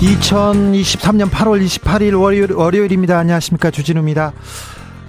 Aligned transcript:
2023년 0.00 1.28
8월 1.28 1.64
28일 1.64 2.20
월요일, 2.20 2.52
월요일입니다. 2.52 3.18
안녕하십니까. 3.18 3.72
주진우입니다. 3.72 4.32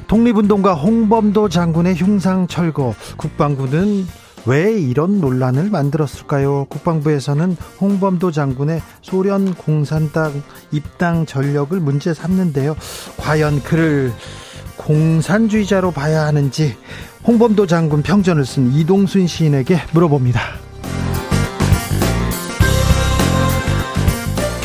독립운동가 0.07 0.73
홍범도 0.73 1.49
장군의 1.49 1.95
흉상 1.95 2.47
철거. 2.47 2.95
국방부는 3.17 4.07
왜 4.47 4.73
이런 4.73 5.19
논란을 5.21 5.69
만들었을까요? 5.69 6.65
국방부에서는 6.69 7.55
홍범도 7.79 8.31
장군의 8.31 8.81
소련 9.03 9.53
공산당 9.53 10.41
입당 10.71 11.27
전력을 11.27 11.79
문제 11.79 12.15
삼는데요. 12.15 12.75
과연 13.17 13.61
그를 13.61 14.11
공산주의자로 14.77 15.91
봐야 15.91 16.25
하는지 16.25 16.75
홍범도 17.27 17.67
장군 17.67 18.01
평전을 18.01 18.43
쓴 18.43 18.73
이동순 18.73 19.27
시인에게 19.27 19.81
물어봅니다. 19.93 20.68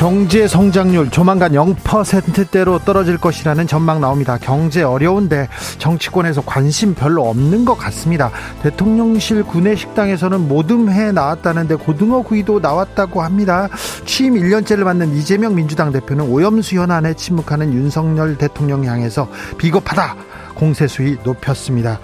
경제 0.05 0.47
성장률 0.47 1.09
조만간 1.09 1.53
0%대로 1.53 2.79
떨어질 2.79 3.17
것이라는 3.17 3.67
전망 3.67 4.03
나옵니다. 4.03 4.37
경제 4.39 4.83
어려운데 4.83 5.49
정치권에서 5.79 6.43
관심 6.43 6.95
별로 6.95 7.27
없는 7.27 7.65
것 7.65 7.79
같습니다. 7.79 8.31
대통령실 8.63 9.45
구내식당에서는 9.45 10.47
모듬회 10.47 11.13
나왔다는데 11.13 11.77
고등어 11.77 12.21
구이도 12.21 12.61
나왔다고 12.61 13.23
합니다. 13.23 13.71
취임 14.05 14.35
1년째를 14.35 14.85
맞는 14.85 15.17
이재명 15.17 15.55
민주당 15.55 15.91
대표는 15.91 16.29
오염수 16.29 16.77
현안에 16.77 17.15
침묵하는 17.15 17.73
윤석열 17.73 18.37
대통령 18.37 18.85
향해서 18.85 19.31
비겁하다 19.57 20.17
공세 20.55 20.87
수위 20.87 21.17
높였습니다. 21.25 21.99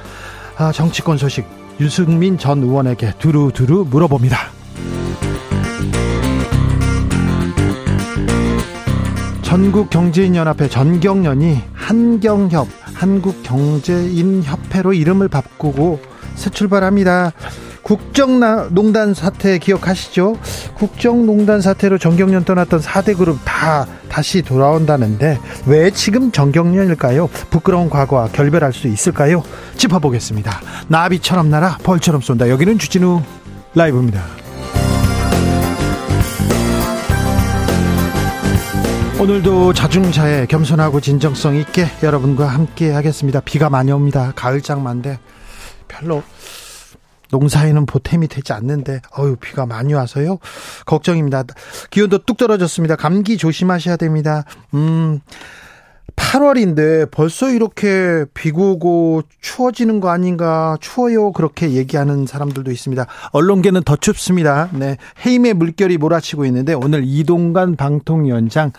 아, 0.56 0.72
정치권 0.72 1.18
소식 1.18 1.44
유승민 1.78 2.38
전 2.38 2.62
의원에게 2.62 3.12
두루두루 3.18 3.88
물어봅니다. 3.90 4.59
전국경제인연합회 9.50 10.68
전경련이 10.68 11.60
한경협 11.74 12.68
한국경제인협회로 12.94 14.92
이름을 14.92 15.26
바꾸고 15.26 16.00
새 16.36 16.50
출발합니다. 16.50 17.32
국정농단 17.82 19.12
사태 19.12 19.58
기억하시죠? 19.58 20.36
국정농단 20.74 21.60
사태로 21.60 21.98
정경련 21.98 22.44
떠났던 22.44 22.78
4대 22.78 23.18
그룹 23.18 23.40
다 23.44 23.88
다시 24.08 24.42
돌아온다는데 24.42 25.40
왜 25.66 25.90
지금 25.90 26.30
정경련일까요? 26.30 27.26
부끄러운 27.50 27.90
과거와 27.90 28.28
결별할 28.28 28.72
수 28.72 28.86
있을까요? 28.86 29.42
짚어보겠습니다. 29.76 30.60
나비처럼 30.86 31.50
날아 31.50 31.78
벌처럼 31.82 32.20
쏜다. 32.20 32.50
여기는 32.50 32.78
주진우 32.78 33.20
라이브입니다. 33.74 34.22
오늘도 39.20 39.74
자중자애 39.74 40.46
겸손하고 40.46 41.02
진정성 41.02 41.54
있게 41.56 41.84
여러분과 42.02 42.46
함께 42.46 42.90
하겠습니다. 42.90 43.40
비가 43.40 43.68
많이 43.68 43.92
옵니다. 43.92 44.32
가을 44.34 44.62
장마인데 44.62 45.18
별로 45.88 46.22
농사에는 47.30 47.84
보탬이 47.84 48.28
되지 48.28 48.54
않는데 48.54 49.02
어유 49.18 49.36
비가 49.36 49.66
많이 49.66 49.92
와서요. 49.92 50.38
걱정입니다. 50.86 51.44
기온도 51.90 52.24
뚝 52.24 52.38
떨어졌습니다. 52.38 52.96
감기 52.96 53.36
조심하셔야 53.36 53.96
됩니다. 53.96 54.44
음. 54.72 55.20
8월인데 56.16 57.10
벌써 57.10 57.50
이렇게 57.50 58.24
비고 58.32 58.72
오고 58.72 59.22
추워지는 59.40 60.00
거 60.00 60.10
아닌가 60.10 60.76
추워요 60.80 61.32
그렇게 61.32 61.72
얘기하는 61.72 62.26
사람들도 62.26 62.70
있습니다. 62.70 63.06
언론계는 63.32 63.82
더 63.82 63.96
춥습니다. 63.96 64.70
네 64.72 64.96
해임의 65.24 65.54
물결이 65.54 65.98
몰아치고 65.98 66.46
있는데 66.46 66.72
오늘 66.72 67.02
이동관 67.04 67.76
방통위원장 67.76 68.72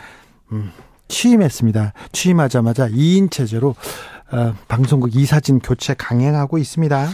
음, 0.51 0.71
취임했습니다. 1.07 1.93
취임하자마자 2.11 2.89
2인 2.89 3.31
체제로 3.31 3.75
어, 4.31 4.55
방송국 4.69 5.15
이사진 5.15 5.59
교체 5.59 5.93
강행하고 5.93 6.57
있습니다. 6.57 7.09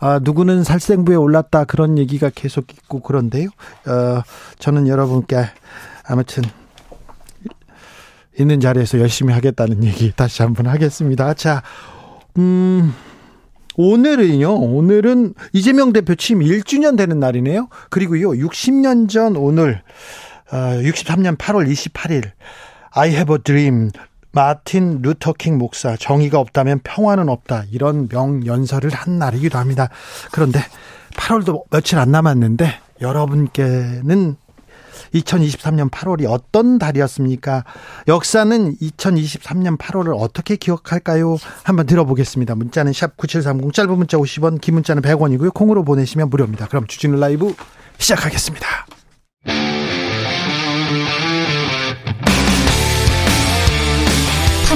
어, 0.00 0.18
누구는 0.22 0.64
살생부에 0.64 1.14
올랐다 1.14 1.64
그런 1.64 1.98
얘기가 1.98 2.30
계속 2.34 2.72
있고 2.72 3.00
그런데요. 3.00 3.48
어, 3.86 4.22
저는 4.58 4.88
여러분께 4.88 5.44
아무튼 6.06 6.42
있는 8.38 8.60
자리에서 8.60 8.98
열심히 8.98 9.32
하겠다는 9.34 9.84
얘기 9.84 10.12
다시 10.14 10.42
한번 10.42 10.66
하겠습니다. 10.66 11.34
자, 11.34 11.62
음, 12.38 12.94
오늘은요, 13.76 14.54
오늘은 14.54 15.34
이재명 15.52 15.92
대표 15.92 16.14
취임 16.14 16.40
1주년 16.40 16.96
되는 16.96 17.18
날이네요. 17.18 17.68
그리고요, 17.90 18.30
60년 18.30 19.08
전 19.08 19.36
오늘, 19.36 19.82
어, 20.50 20.56
63년 20.56 21.36
8월 21.36 21.68
28일, 21.70 22.30
I 22.94 23.10
have 23.10 23.34
a 23.34 23.38
dream. 23.42 23.90
마틴 24.32 25.00
루터킹 25.02 25.58
목사 25.58 25.96
정의가 25.96 26.38
없다면 26.40 26.80
평화는 26.82 27.28
없다 27.28 27.64
이런 27.70 28.08
명연설을 28.10 28.90
한 28.90 29.18
날이기도 29.18 29.58
합니다. 29.58 29.88
그런데 30.32 30.60
8월도 31.14 31.62
며칠 31.70 31.98
안 31.98 32.10
남았는데 32.10 32.66
여러분께는 33.00 34.36
2023년 35.14 35.90
8월이 35.90 36.26
어떤 36.28 36.78
달이었습니까? 36.78 37.64
역사는 38.08 38.76
2023년 38.76 39.78
8월을 39.78 40.16
어떻게 40.18 40.56
기억할까요? 40.56 41.36
한번 41.62 41.86
들어보겠습니다. 41.86 42.56
문자는 42.56 42.92
샵 42.92 43.16
9730 43.16 43.72
짧은 43.72 43.96
문자 43.96 44.16
50원 44.16 44.60
긴 44.60 44.74
문자는 44.74 45.02
100원이고요. 45.02 45.54
콩으로 45.54 45.84
보내시면 45.84 46.30
무료입니다. 46.30 46.66
그럼 46.66 46.86
주진우 46.88 47.18
라이브 47.18 47.54
시작하겠습니다. 47.98 48.66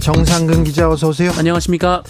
정상근 0.00 0.64
기자 0.64 0.90
어서 0.90 1.08
오세요. 1.08 1.32
안녕하십니까. 1.36 2.02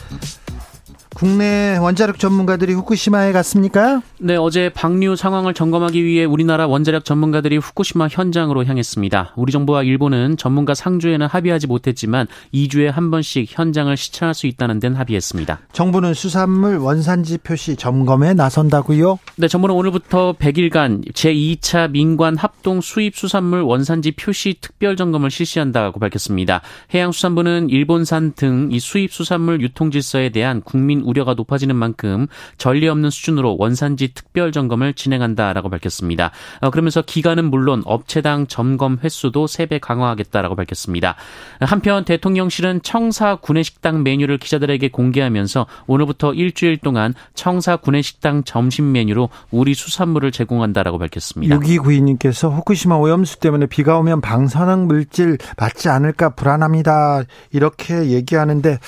국내 1.15 1.77
원자력 1.79 2.19
전문가들이 2.19 2.73
후쿠시마에 2.75 3.33
갔습니까? 3.33 4.03
네, 4.19 4.37
어제 4.37 4.69
방류 4.69 5.17
상황을 5.17 5.55
점검하기 5.55 6.05
위해 6.05 6.25
우리나라 6.25 6.67
원자력 6.67 7.05
전문가들이 7.05 7.59
후쿠시마 7.59 8.09
현장으로 8.11 8.65
향했습니다. 8.65 9.35
우리 9.37 9.53
정부와 9.53 9.85
일본은 9.85 10.37
전문가 10.37 10.75
상주에는 10.75 11.27
합의하지 11.27 11.67
못했지만 11.69 12.27
2주에 12.53 12.91
한 12.91 13.11
번씩 13.11 13.47
현장을 13.49 13.97
시찰할 13.97 14.35
수 14.35 14.47
있다는 14.47 14.81
데는 14.81 14.97
합의했습니다. 14.97 15.61
정부는 15.73 16.15
수산물 16.15 16.79
원산지 16.79 17.39
표시 17.39 17.77
점검에 17.77 18.35
나선다고요? 18.35 19.19
네, 19.37 19.49
정부는 19.49 19.75
오늘부터 19.75 20.35
100일간 20.39 21.13
제2차 21.13 21.91
민관 21.91 22.37
합동 22.37 22.81
수입 22.81 23.17
수산물 23.17 23.63
원산지 23.63 24.13
표시 24.13 24.57
특별 24.61 24.97
점검을 24.97 25.31
실시한다고 25.31 26.01
밝혔습니다. 26.01 26.61
해양수산부는 26.93 27.71
일본산 27.71 28.33
등 28.35 28.65
이 28.75 28.81
수입 28.81 29.13
수산물 29.13 29.61
유통 29.61 29.91
질서에 29.91 30.31
대한 30.31 30.61
국민 30.61 31.03
우려가 31.05 31.35
높아지는 31.35 31.77
만큼 31.77 32.27
전례 32.59 32.89
없는 32.89 33.11
수준으로 33.11 33.57
원산지 33.59 34.15
특별 34.15 34.53
점검을 34.53 34.95
진행한다라고 34.95 35.69
밝혔습니다. 35.69 36.31
어, 36.61 36.71
그러면서 36.71 37.03
기간은 37.03 37.51
물론 37.51 37.83
업체당 37.85 38.47
점검 38.47 38.99
횟수도 39.03 39.47
3배 39.47 39.79
강화하겠다라고 39.81 40.57
밝혔습니다. 40.57 41.17
한편 41.61 42.05
대통령실은 42.05 42.81
청사 42.83 43.37
구내식당 43.37 44.03
메뉴를 44.03 44.39
기자들에게 44.39 44.89
공개하면서 44.89 45.67
오늘부터 45.87 46.35
일주일 46.35 46.79
동안 46.79 47.15
청사 47.35 47.77
구내식당 47.77 48.45
점심 48.45 48.93
메뉴로 48.93 49.29
우리 49.51 49.75
수산물을 49.75 50.33
제공한다라고 50.33 50.99
밝혔습니다. 50.99 51.59
6292님께서 51.59 52.51
후쿠시마 52.53 52.97
오염수 52.97 53.41
때문에 53.41 53.67
비가 53.67 53.99
오면 53.99 54.21
방사능 54.21 54.87
물질 54.87 55.39
맞지 55.57 55.89
않을까 55.89 56.31
불안합니다. 56.31 57.23
이렇게 57.53 58.11
얘기하는데 58.11 58.79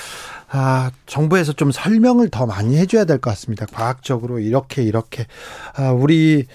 아, 0.51 0.91
정부에서 1.07 1.53
좀 1.53 1.71
설명을 1.73 2.29
더 2.31 2.47
많이 2.47 2.77
해줘야 2.77 3.05
될 3.05 3.19
것 3.19 3.31
같습니다. 3.31 3.67
과학적으로 3.67 4.39
이렇게 4.39 4.83
이렇게 4.83 5.27
아, 5.75 5.91
우리 5.91 6.47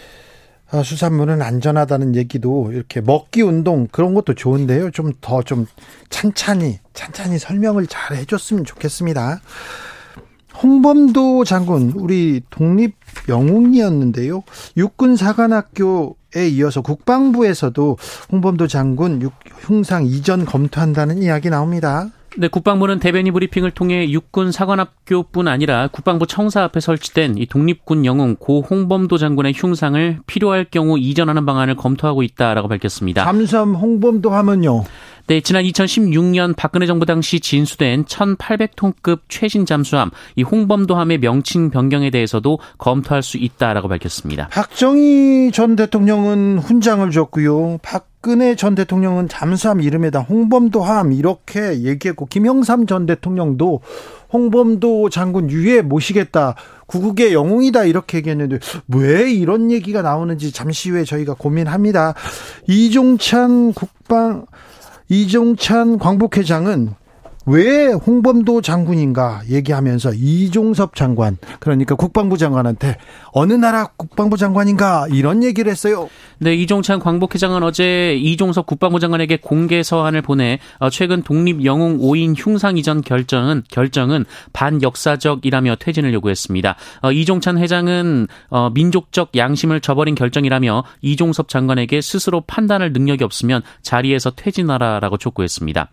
아, 0.72 0.84
수산물은 0.84 1.42
안전하다는 1.42 2.16
얘기도 2.16 2.72
이렇게 2.72 3.02
먹기 3.02 3.42
운동 3.42 3.88
그런 3.92 4.14
것도 4.14 4.36
좋은데요. 4.36 4.92
좀 4.92 5.12
더좀 5.20 5.44
좀 5.44 5.66
찬찬히 6.10 6.80
찬찬히 6.94 7.40
설명을 7.40 7.88
잘 7.88 8.16
해줬으면 8.16 8.64
좋겠습니다. 8.64 9.42
홍범도 10.64 11.44
장군 11.44 11.92
우리 11.96 12.42
독립 12.50 12.96
영웅이었는데요. 13.28 14.44
육군 14.78 15.16
사관학교에 15.18 16.48
이어서 16.52 16.82
국방부에서도 16.82 17.98
홍범도 18.32 18.68
장군 18.68 19.30
흉상 19.62 20.06
이전 20.06 20.46
검토한다는 20.46 21.22
이야기 21.24 21.50
나옵니다. 21.50 22.10
네, 22.38 22.48
국방부는 22.48 23.00
대변인 23.00 23.34
브리핑을 23.34 23.72
통해 23.72 24.10
육군 24.10 24.54
사관학교뿐 24.54 25.50
아니라 25.50 25.90
국방부 25.92 26.26
청사 26.26 26.64
앞에 26.64 26.80
설치된 26.80 27.38
이 27.38 27.46
독립군 27.46 28.06
영웅 28.06 28.38
고 28.38 28.62
홍범도 28.62 29.18
장군의 29.18 29.52
흉상을 29.54 30.20
필요할 30.28 30.66
경우 30.72 30.98
이전하는 30.98 31.46
방안을 31.46 31.76
검토하고 31.76 32.24
있다라고 32.24 32.70
밝혔습니다. 32.70 33.26
잠수함 33.26 33.76
홍범도 33.76 34.30
하면요. 34.30 34.86
네, 35.28 35.42
지난 35.42 35.64
2016년 35.64 36.56
박근혜 36.56 36.86
정부 36.86 37.06
당시 37.06 37.42
진수된 37.42 38.06
1,800톤급 38.06 39.20
최신 39.28 39.66
잠수함 39.66 40.10
이 40.36 40.44
홍범도함의 40.44 41.20
명칭 41.20 41.70
변경에 41.70 42.10
대해서도 42.12 42.60
검토할 42.78 43.24
수 43.24 43.38
있다라고 43.38 43.90
밝혔습니다. 43.90 44.48
박정희 44.50 45.52
전 45.52 45.76
대통령은 45.76 46.60
훈장을 46.60 47.10
줬고요. 47.12 47.80
박 47.82 48.11
근혜 48.22 48.56
전 48.56 48.76
대통령은 48.76 49.28
잠수함 49.28 49.82
이름에다 49.82 50.20
홍범도함 50.20 51.12
이렇게 51.12 51.82
얘기했고 51.82 52.28
김영삼 52.28 52.86
전 52.86 53.08
대통령도 53.08 53.82
홍범도 54.32 55.10
장군 55.10 55.50
유해 55.50 55.82
모시겠다. 55.82 56.56
구국의 56.86 57.34
영웅이다 57.34 57.86
이렇게 57.86 58.20
얘기했는데 58.20 58.60
왜 58.90 59.32
이런 59.32 59.72
얘기가 59.72 60.04
나오는지 60.04 60.52
잠시 60.52 60.92
후에 60.92 61.04
저희가 61.04 61.34
고민합니다. 61.34 62.14
이종찬 62.68 63.74
국방 63.74 64.46
이종찬 65.10 65.98
광복회장은 65.98 67.01
왜 67.48 67.92
홍범도 67.92 68.62
장군인가 68.62 69.42
얘기하면서 69.50 70.14
이종섭 70.14 70.96
장관 70.96 71.38
그러니까 71.60 71.96
국방부 71.96 72.38
장관한테 72.38 72.98
어느 73.32 73.54
나라 73.54 73.88
국방부 73.98 74.38
장관인가 74.38 75.08
이런 75.12 75.44
얘기를 75.44 75.72
했어요. 75.72 76.10
네, 76.38 76.54
이종찬 76.56 77.00
광복회장은 77.00 77.64
어제 77.64 78.16
이종섭 78.16 78.66
국방부 78.66 79.00
장관에게 79.00 79.38
공개 79.38 79.82
서한을 79.82 80.22
보내 80.22 80.60
어, 80.80 80.90
최근 80.90 81.24
독립 81.24 81.66
영웅 81.66 81.98
5인 82.00 82.36
흉상 82.38 82.78
이전 82.78 83.02
결정은 83.02 83.64
결정은 83.70 84.26
반역사적이라며 84.54 85.78
퇴진을 85.80 86.14
요구했습니다. 86.14 86.76
어, 87.02 87.12
이종찬 87.12 87.58
회장은 87.58 88.28
어, 88.50 88.70
민족적 88.72 89.36
양심을 89.36 89.82
저버린 89.82 90.14
결정이라며 90.16 90.84
이종섭 91.02 91.50
장관에게 91.50 92.02
스스로 92.02 92.42
판단할 92.42 92.92
능력이 92.94 93.24
없으면 93.24 93.62
자리에서 93.82 94.32
퇴진하라라고 94.32 95.18
촉구했습니다. 95.18 95.90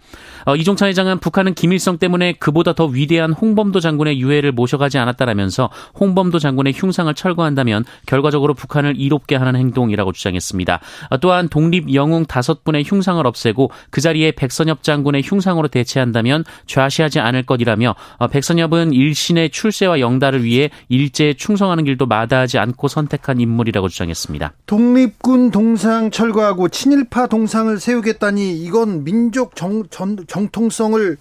이종찬 0.56 0.88
회장은 0.88 1.18
북한 1.18 1.37
북한은 1.38 1.54
김일성 1.54 1.98
때문에 1.98 2.32
그보다 2.32 2.72
더 2.72 2.86
위대한 2.86 3.32
홍범도 3.32 3.78
장군의 3.78 4.20
유해를 4.20 4.50
모셔가지 4.50 4.98
않았다라면서 4.98 5.70
홍범도 6.00 6.40
장군의 6.40 6.72
흉상을 6.74 7.12
철거한다면 7.14 7.84
결과적으로 8.06 8.54
북한을 8.54 8.94
이롭게 8.98 9.36
하는 9.36 9.54
행동이라고 9.54 10.10
주장했습니다. 10.12 10.80
또한 11.20 11.48
독립 11.48 11.94
영웅 11.94 12.26
다섯 12.26 12.64
분의 12.64 12.82
흉상을 12.84 13.24
없애고 13.24 13.70
그 13.90 14.00
자리에 14.00 14.32
백선엽 14.32 14.82
장군의 14.82 15.22
흉상으로 15.24 15.68
대체한다면 15.68 16.44
좌시하지 16.66 17.20
않을 17.20 17.44
것이라며 17.44 17.94
백선엽은 18.32 18.92
일신의 18.92 19.50
출세와 19.50 20.00
영달을 20.00 20.42
위해 20.42 20.70
일제에 20.88 21.34
충성하는 21.34 21.84
길도 21.84 22.06
마다하지 22.06 22.58
않고 22.58 22.88
선택한 22.88 23.40
인물이라고 23.40 23.88
주장했습니다. 23.88 24.54
독립군 24.66 25.52
동상 25.52 26.10
철거하고 26.10 26.68
친일파 26.68 27.28
동상을 27.28 27.78
세우겠다니 27.78 28.58
이건 28.64 29.04
민족 29.04 29.54
정, 29.54 29.84
정, 29.90 30.16
정통성을 30.26 31.16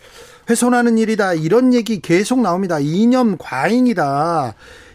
훼손하는 0.49 0.97
일이다. 0.97 1.33
이런 1.33 1.73
얘기 1.73 1.99
계속 1.99 2.39
나옵니다. 2.39 2.79
이념 2.79 3.37
과잉이다. 3.37 4.53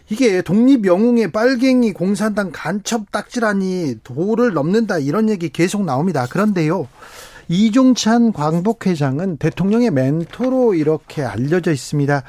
이게 0.09 0.41
독립 0.41 0.85
영웅의 0.85 1.31
빨갱이 1.31 1.93
공산당 1.93 2.51
간첩 2.51 3.11
딱지라니 3.11 3.99
도를 4.03 4.53
넘는다. 4.53 4.99
이런 4.99 5.29
얘기 5.29 5.49
계속 5.49 5.85
나옵니다. 5.85 6.27
그런데요. 6.29 6.87
이종찬 7.47 8.33
광복회장은 8.33 9.37
대통령의 9.37 9.91
멘토로 9.91 10.73
이렇게 10.73 11.23
알려져 11.23 11.71
있습니다. 11.71 12.23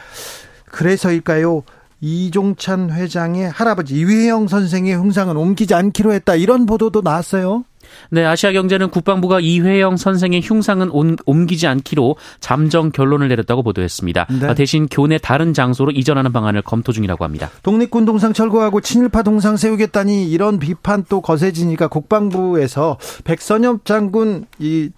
그래서일까요? 0.70 1.62
이종찬 2.00 2.90
회장의 2.90 3.50
할아버지 3.50 3.94
이회영 3.94 4.48
선생의 4.48 4.94
흥상은 4.94 5.36
옮기지 5.36 5.74
않기로 5.74 6.12
했다. 6.12 6.34
이런 6.34 6.66
보도도 6.66 7.00
나왔어요. 7.00 7.64
네, 8.10 8.24
아시아경제는 8.24 8.90
국방부가 8.90 9.40
이회영 9.40 9.96
선생의 9.96 10.40
흉상은 10.42 10.90
옮기지 11.26 11.66
않기로 11.66 12.16
잠정 12.40 12.90
결론을 12.90 13.28
내렸다고 13.28 13.62
보도했습니다. 13.62 14.26
네. 14.40 14.46
아, 14.46 14.54
대신 14.54 14.86
교내 14.90 15.18
다른 15.18 15.54
장소로 15.54 15.90
이전하는 15.92 16.32
방안을 16.32 16.62
검토 16.62 16.92
중이라고 16.92 17.24
합니다. 17.24 17.50
독립군 17.62 18.04
동상 18.04 18.32
철거하고 18.32 18.80
친일파 18.80 19.22
동상 19.22 19.56
세우겠다니 19.56 20.30
이런 20.30 20.58
비판 20.58 21.04
또 21.08 21.20
거세지니까 21.20 21.88
국방부에서 21.88 22.98
백선엽 23.24 23.84
장군 23.84 24.46
이 24.58 24.90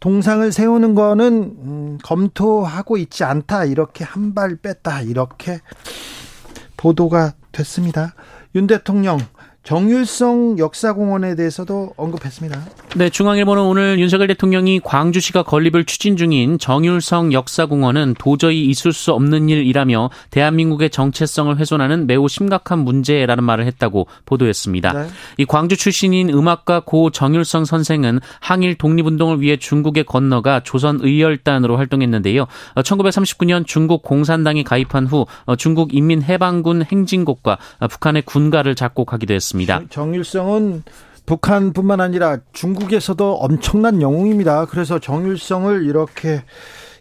동상을 0.00 0.50
세우는 0.50 0.94
거는 0.96 1.26
음, 1.62 1.98
검토하고 2.02 2.96
있지 2.96 3.22
않다 3.24 3.64
이렇게 3.66 4.04
한 4.04 4.34
발 4.34 4.56
뺐다 4.56 5.02
이렇게 5.02 5.60
보도가 6.76 7.34
됐습니다. 7.52 8.14
윤 8.54 8.66
대통령 8.66 9.18
정율성 9.64 10.56
역사공원에 10.58 11.36
대해서도 11.36 11.94
언급했습니다. 11.96 12.60
네, 12.96 13.10
중앙일보는 13.10 13.62
오늘 13.62 14.00
윤석열 14.00 14.26
대통령이 14.26 14.80
광주시가 14.80 15.44
건립을 15.44 15.84
추진 15.84 16.16
중인 16.16 16.58
정율성 16.58 17.32
역사공원은 17.32 18.16
도저히 18.18 18.66
있을 18.66 18.92
수 18.92 19.12
없는 19.12 19.48
일이라며 19.48 20.10
대한민국의 20.30 20.90
정체성을 20.90 21.56
훼손하는 21.56 22.08
매우 22.08 22.28
심각한 22.28 22.80
문제라는 22.80 23.44
말을 23.44 23.64
했다고 23.66 24.08
보도했습니다. 24.26 24.92
네. 24.94 25.08
이 25.38 25.44
광주 25.44 25.76
출신인 25.76 26.28
음악가 26.28 26.80
고 26.80 27.10
정율성 27.10 27.64
선생은 27.64 28.18
항일 28.40 28.74
독립운동을 28.74 29.40
위해 29.40 29.56
중국에 29.56 30.02
건너가 30.02 30.60
조선 30.64 30.98
의열단으로 31.00 31.76
활동했는데요. 31.76 32.46
1939년 32.74 33.64
중국 33.64 34.02
공산당에 34.02 34.64
가입한 34.64 35.06
후 35.06 35.26
중국 35.56 35.94
인민해방군 35.94 36.82
행진곡과 36.82 37.58
북한의 37.88 38.22
군가를 38.22 38.74
작곡하기도 38.74 39.32
했습니다. 39.32 39.51
있습니다. 39.52 39.82
정일성은 39.90 40.82
북한뿐만 41.26 42.00
아니라 42.00 42.38
중국에서도 42.52 43.34
엄청난 43.34 44.02
영웅입니다. 44.02 44.66
그래서 44.66 44.98
정일성을 44.98 45.84
이렇게 45.84 46.42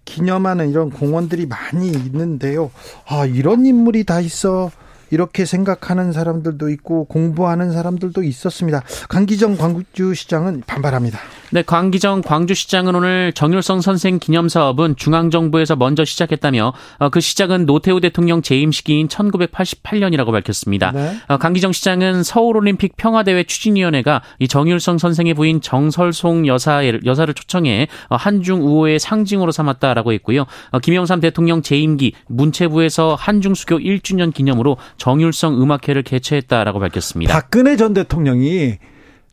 기념하는 0.06 0.70
이런 0.70 0.90
공원들이 0.90 1.48
많이 1.48 1.90
있는데요. 1.90 2.72
아, 3.08 3.26
이런 3.26 3.66
인물이 3.66 4.04
다 4.04 4.20
있어. 4.20 4.72
이렇게 5.12 5.46
생각하는 5.46 6.12
사람들도 6.12 6.70
있고 6.70 7.06
공부하는 7.06 7.72
사람들도 7.72 8.24
있었습니다. 8.24 8.82
강기정 9.10 9.58
광주시장은 9.58 10.64
반발합니다. 10.66 11.20
네, 11.54 11.64
광기정 11.64 12.22
광주시장은 12.22 12.96
오늘 12.96 13.34
정율성 13.34 13.82
선생 13.82 14.20
기념 14.20 14.48
사업은 14.48 14.96
중앙정부에서 14.96 15.76
먼저 15.76 16.06
시작했다며 16.06 16.72
어, 17.00 17.10
그 17.10 17.20
시작은 17.20 17.66
노태우 17.66 18.00
대통령 18.00 18.42
재임 18.42 18.72
시기인 18.72 19.10
1988년이라고 19.10 20.32
밝혔습니다. 20.32 20.92
네. 20.94 21.18
어, 21.28 21.38
강기정 21.38 21.74
시장은 21.74 22.24
서울올림픽 22.24 22.96
평화대회 22.96 23.44
추진위원회가 23.44 24.22
이 24.40 24.48
정율성 24.48 24.98
선생의 24.98 25.34
부인 25.34 25.60
정설송 25.60 26.48
여사 26.48 26.82
여사를 27.04 27.34
초청해 27.34 27.90
어, 28.08 28.16
한중 28.16 28.62
우호의 28.62 29.00
상징으로 29.00 29.52
삼았다라고 29.52 30.14
했고요. 30.14 30.46
김영삼 30.82 31.20
대통령 31.20 31.62
재임기 31.62 32.14
문체부에서 32.28 33.16
한중 33.20 33.56
수교 33.56 33.80
1주년 33.80 34.34
기념으로 34.34 34.78
정율성 35.02 35.60
음악회를 35.60 36.04
개최했다라고 36.04 36.80
밝혔습니다. 36.80 37.34
박근혜 37.34 37.76
전 37.76 37.96
대통령이 37.96 38.78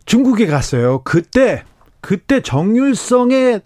중국에 0.07 0.47
갔어요. 0.47 1.03
그때 1.05 1.63
그때 2.01 2.41
정율성의 2.41 3.61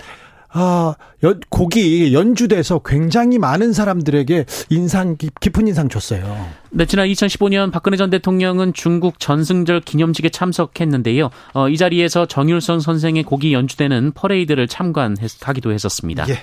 아, 0.49 0.97
연, 1.25 1.41
곡이 1.49 2.15
연주돼서 2.15 2.81
굉장히 2.85 3.39
많은 3.39 3.73
사람들에게 3.73 4.45
인상 4.71 5.17
깊은 5.17 5.69
인상 5.69 5.89
줬어요. 5.89 6.23
네, 6.71 6.87
지난 6.87 7.07
2015년 7.07 7.71
박근혜 7.71 7.99
전 7.99 8.09
대통령은 8.09 8.73
중국 8.73 9.21
전승절 9.21 9.83
기념식에 9.83 10.31
참석했는데요. 10.31 11.31
어, 11.53 11.69
이 11.69 11.77
자리에서 11.77 12.25
정율선 12.27 12.81
선생의 12.81 13.25
곡이 13.25 13.53
연주되는 13.53 14.13
퍼레이드를 14.13 14.67
참관하기도 14.69 15.71
했었습니다. 15.71 16.27
예. 16.31 16.39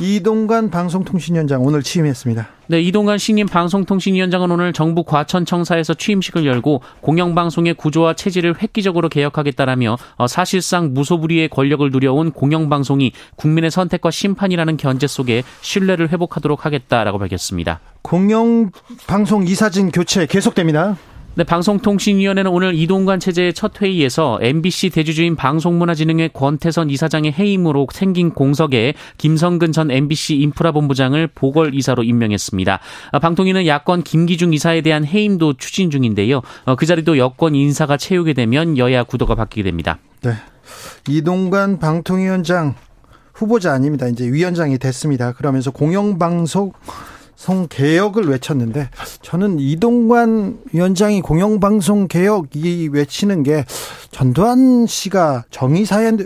이동관 0.00 0.70
방송통신위원장 0.70 1.62
오늘 1.62 1.82
취임했습니다. 1.82 2.48
네, 2.66 2.80
이동관 2.80 3.18
신임 3.18 3.46
방송통신위원장은 3.46 4.50
오늘 4.50 4.72
정부 4.72 5.04
과천청사에서 5.04 5.92
취임식을 5.92 6.46
열고 6.46 6.80
공영방송의 7.02 7.74
구조와 7.74 8.14
체질을 8.14 8.62
획기적으로 8.62 9.10
개혁하겠다라며 9.10 9.98
어, 10.16 10.26
사실상 10.26 10.94
무소불위의 10.94 11.48
권력을 11.50 11.90
누려온 11.90 12.30
공영방송이 12.30 13.12
국민의 13.36 13.70
선택과 13.70 14.10
심판이라는 14.24 14.78
견제 14.78 15.06
속에 15.06 15.42
신뢰를 15.60 16.10
회복하도록 16.10 16.64
하겠다라고 16.64 17.18
밝혔습니다. 17.18 17.80
공영 18.02 18.70
방송 19.06 19.46
이사진 19.46 19.90
교체 19.90 20.26
계속됩니다. 20.26 20.96
네, 21.36 21.42
방송통신위원회는 21.42 22.48
오늘 22.48 22.76
이동관 22.76 23.18
체제의 23.18 23.54
첫 23.54 23.82
회의에서 23.82 24.38
MBC 24.40 24.90
대주주인 24.90 25.34
방송문화진흥회 25.34 26.28
권태선 26.28 26.90
이사장의 26.90 27.32
해임으로 27.32 27.88
생긴 27.90 28.30
공석에 28.30 28.94
김성근 29.18 29.72
전 29.72 29.90
MBC 29.90 30.36
인프라본부장을 30.36 31.30
보궐이사로 31.34 32.04
임명했습니다. 32.04 32.78
아, 33.10 33.18
방통위는 33.18 33.66
야권 33.66 34.04
김기중 34.04 34.54
이사에 34.54 34.80
대한 34.82 35.04
해임도 35.04 35.54
추진 35.54 35.90
중인데요. 35.90 36.40
어, 36.66 36.76
그 36.76 36.86
자리도 36.86 37.18
여권 37.18 37.56
인사가 37.56 37.96
채우게 37.96 38.34
되면 38.34 38.78
여야 38.78 39.02
구도가 39.02 39.34
바뀌게 39.34 39.64
됩니다. 39.64 39.98
네. 40.22 40.34
이동관 41.08 41.80
방통위원장 41.80 42.76
후보자 43.34 43.72
아닙니다. 43.72 44.06
이제 44.06 44.24
위원장이 44.24 44.78
됐습니다. 44.78 45.32
그러면서 45.32 45.70
공영방송 45.70 46.72
성 47.36 47.66
개혁을 47.68 48.28
외쳤는데 48.28 48.88
저는 49.20 49.58
이동관 49.58 50.60
위원장이 50.72 51.20
공영방송 51.20 52.06
개혁 52.08 52.54
이 52.54 52.88
외치는 52.90 53.42
게 53.42 53.64
전두환 54.12 54.86
씨가 54.86 55.44
정의사회 55.50 56.16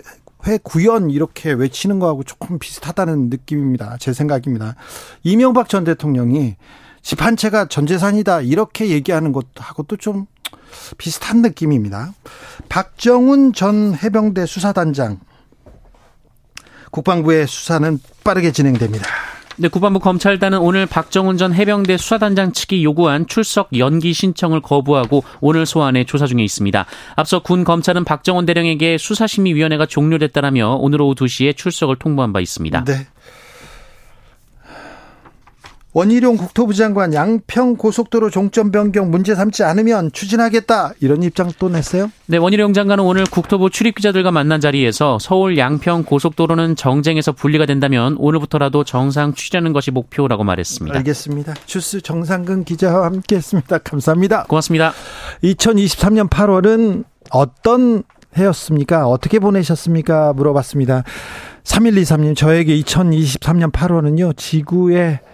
구현 0.63 1.09
이렇게 1.09 1.51
외치는 1.51 1.99
거하고 1.99 2.23
조금 2.23 2.59
비슷하다는 2.59 3.29
느낌입니다. 3.29 3.97
제 3.99 4.13
생각입니다. 4.13 4.75
이명박 5.23 5.67
전 5.67 5.83
대통령이 5.83 6.55
집 7.01 7.21
한 7.21 7.35
채가 7.35 7.67
전 7.69 7.87
재산이다 7.87 8.41
이렇게 8.41 8.89
얘기하는 8.89 9.31
것하고도 9.31 9.97
좀 9.97 10.27
비슷한 10.97 11.41
느낌입니다. 11.41 12.13
박정훈 12.69 13.53
전 13.53 13.95
해병대 13.95 14.45
수사단장 14.45 15.19
국방부의 16.91 17.47
수사는 17.47 17.99
빠르게 18.23 18.51
진행됩니다. 18.51 19.05
네, 19.61 19.67
국방부 19.67 19.99
검찰단은 19.99 20.59
오늘 20.59 20.85
박정훈 20.85 21.35
전 21.37 21.53
해병대 21.53 21.97
수사단장 21.97 22.53
측이 22.53 22.81
요구한 22.85 23.27
출석 23.27 23.67
연기 23.77 24.13
신청을 24.13 24.61
거부하고 24.61 25.25
오늘 25.41 25.65
소환해 25.65 26.05
조사 26.05 26.27
중에 26.27 26.41
있습니다. 26.41 26.85
앞서 27.17 27.39
군 27.39 27.65
검찰은 27.65 28.05
박정훈 28.05 28.45
대령에게 28.45 28.97
수사심의위원회가 28.97 29.85
종료됐다라며 29.85 30.77
오늘 30.79 31.01
오후 31.01 31.13
2시에 31.13 31.57
출석을 31.57 31.97
통보한 31.97 32.31
바 32.31 32.39
있습니다. 32.39 32.85
네. 32.85 33.07
원희룡 35.93 36.37
국토부 36.37 36.75
장관 36.75 37.15
양평 37.15 37.75
고속도로 37.75 38.29
종점 38.29 38.71
변경 38.71 39.09
문제 39.09 39.33
삼지 39.33 39.63
않으면 39.63 40.11
추진하겠다 40.11 40.93
이런 40.99 41.23
입장 41.23 41.51
또 41.57 41.67
냈어요? 41.67 42.11
네, 42.27 42.37
원희룡 42.37 42.73
장관은 42.73 43.03
오늘 43.03 43.23
국토부 43.23 43.71
출입 43.71 43.95
기자들과 43.95 44.29
만난 44.31 44.61
자리에서 44.61 45.17
서울 45.19 45.57
양평 45.57 46.03
고속도로는 46.03 46.75
정쟁에서 46.75 47.31
분리가 47.31 47.65
된다면 47.65 48.15
오늘부터라도 48.19 48.83
정상 48.83 49.33
추진하는 49.33 49.73
것이 49.73 49.89
목표라고 49.89 50.43
말했습니다. 50.43 50.95
알겠습니다. 50.99 51.55
주스 51.65 52.01
정상근 52.01 52.65
기자와 52.65 53.05
함께했습니다. 53.05 53.79
감사합니다. 53.79 54.43
고맙습니다. 54.43 54.93
2023년 55.43 56.29
8월은 56.29 57.03
어떤 57.31 58.03
해였습니까? 58.37 59.07
어떻게 59.07 59.39
보내셨습니까? 59.39 60.33
물어봤습니다. 60.33 61.03
3123님, 61.63 62.35
저에게 62.35 62.79
2023년 62.79 63.71
8월은요, 63.71 64.37
지구의 64.37 65.19
아, 65.23 65.29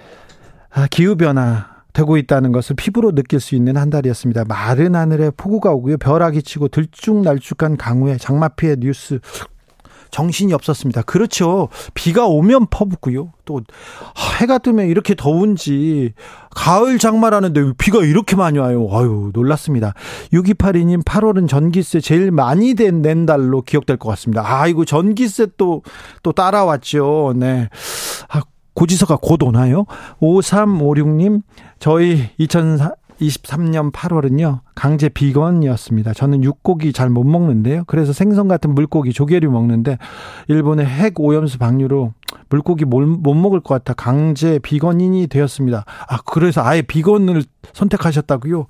기후변화 0.91 1.75
되고 1.94 2.17
있다는 2.17 2.51
것을 2.51 2.75
피부로 2.75 3.13
느낄 3.13 3.39
수 3.39 3.55
있는 3.55 3.77
한 3.77 3.89
달이었습니다. 3.89 4.46
마른 4.46 4.96
하늘에 4.96 5.32
폭우가 5.36 5.72
오고요. 5.72 5.98
벼락이 5.98 6.44
치고 6.44 6.67
들쭉날쭉한 6.67 7.77
강우에 7.77 8.17
장마 8.17 8.50
피해 8.50 8.75
뉴스 8.77 9.20
정신이 10.12 10.53
없었습니다. 10.53 11.01
그렇죠. 11.01 11.67
비가 11.94 12.25
오면 12.25 12.67
퍼붓고요. 12.70 13.34
또 13.44 13.62
해가 14.39 14.60
뜨면 14.60 14.88
이렇게 14.88 15.13
더운지 15.13 16.13
가을 16.51 17.00
장마라는데 17.00 17.74
비가 17.77 18.00
이렇게 18.00 18.36
많이 18.38 18.58
와요. 18.58 18.88
아유 18.91 19.32
놀랐습니다. 19.34 19.94
6282님 20.32 21.03
8월은 21.03 21.50
전기세 21.50 22.00
제일 22.00 22.32
많이 22.32 22.75
낸 22.75 23.25
달로 23.25 23.62
기억될 23.62 23.98
것 23.98 24.10
같습니다. 24.10 24.44
아이고 24.46 24.86
전기세 24.86 25.48
또 25.58 25.82
또 26.24 26.32
따라왔죠. 26.32 27.34
네. 27.36 27.70
아, 28.29 28.41
고지서가 28.75 29.17
곧 29.22 29.41
오나요? 29.44 29.86
5356님, 30.22 31.41
저희 31.79 32.29
2023년 32.39 33.91
8월은요, 33.91 34.60
강제 34.75 35.10
비건이었습니다. 35.10 36.13
저는 36.13 36.44
육고기 36.44 36.91
잘 36.94 37.10
못 37.10 37.24
먹는데요. 37.24 37.84
그래서 37.88 38.13
생선 38.13 38.48
같은 38.48 38.75
물고기, 38.75 39.13
조개류 39.13 39.50
먹는데, 39.50 39.98
일본의 40.50 40.86
핵 40.86 41.20
오염수 41.20 41.58
방류로 41.58 42.13
물고기 42.50 42.86
못 42.86 43.05
먹을 43.34 43.60
것 43.62 43.74
같아 43.74 43.94
강제 43.94 44.60
비건인이 44.60 45.27
되었습니다. 45.27 45.86
아, 46.08 46.17
그래서 46.25 46.62
아예 46.63 46.82
비건을 46.82 47.44
선택하셨다고요? 47.74 48.67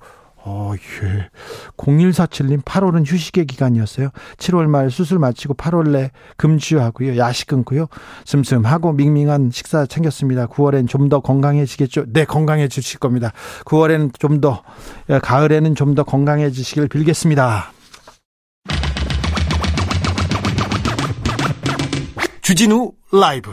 어, 0.48 0.72
예. 1.02 1.28
0147님, 1.76 2.62
8월은 2.62 3.04
휴식의 3.04 3.46
기간이었어요. 3.46 4.10
7월 4.38 4.66
말 4.68 4.90
수술 4.92 5.18
마치고 5.18 5.54
8월 5.54 5.90
내 5.90 6.12
금주하고요. 6.36 7.16
야식 7.18 7.48
끊고요. 7.48 7.86
슴슴하고 8.24 8.92
밍밍한 8.92 9.50
식사 9.52 9.86
챙겼습니다. 9.86 10.46
9월엔 10.46 10.88
좀 10.88 11.08
더 11.08 11.20
건강해지겠죠? 11.20 12.06
네, 12.12 12.24
건강해지실 12.24 12.98
겁니다. 13.00 13.32
9월에는 13.64 14.18
좀 14.18 14.40
더, 14.40 14.62
예, 15.10 15.18
가을에는 15.18 15.74
좀 15.74 15.94
더 15.96 16.02
건강해지시길 16.04 16.88
빌겠습니다. 16.88 17.72
주진우 22.42 22.92
라이브 23.12 23.50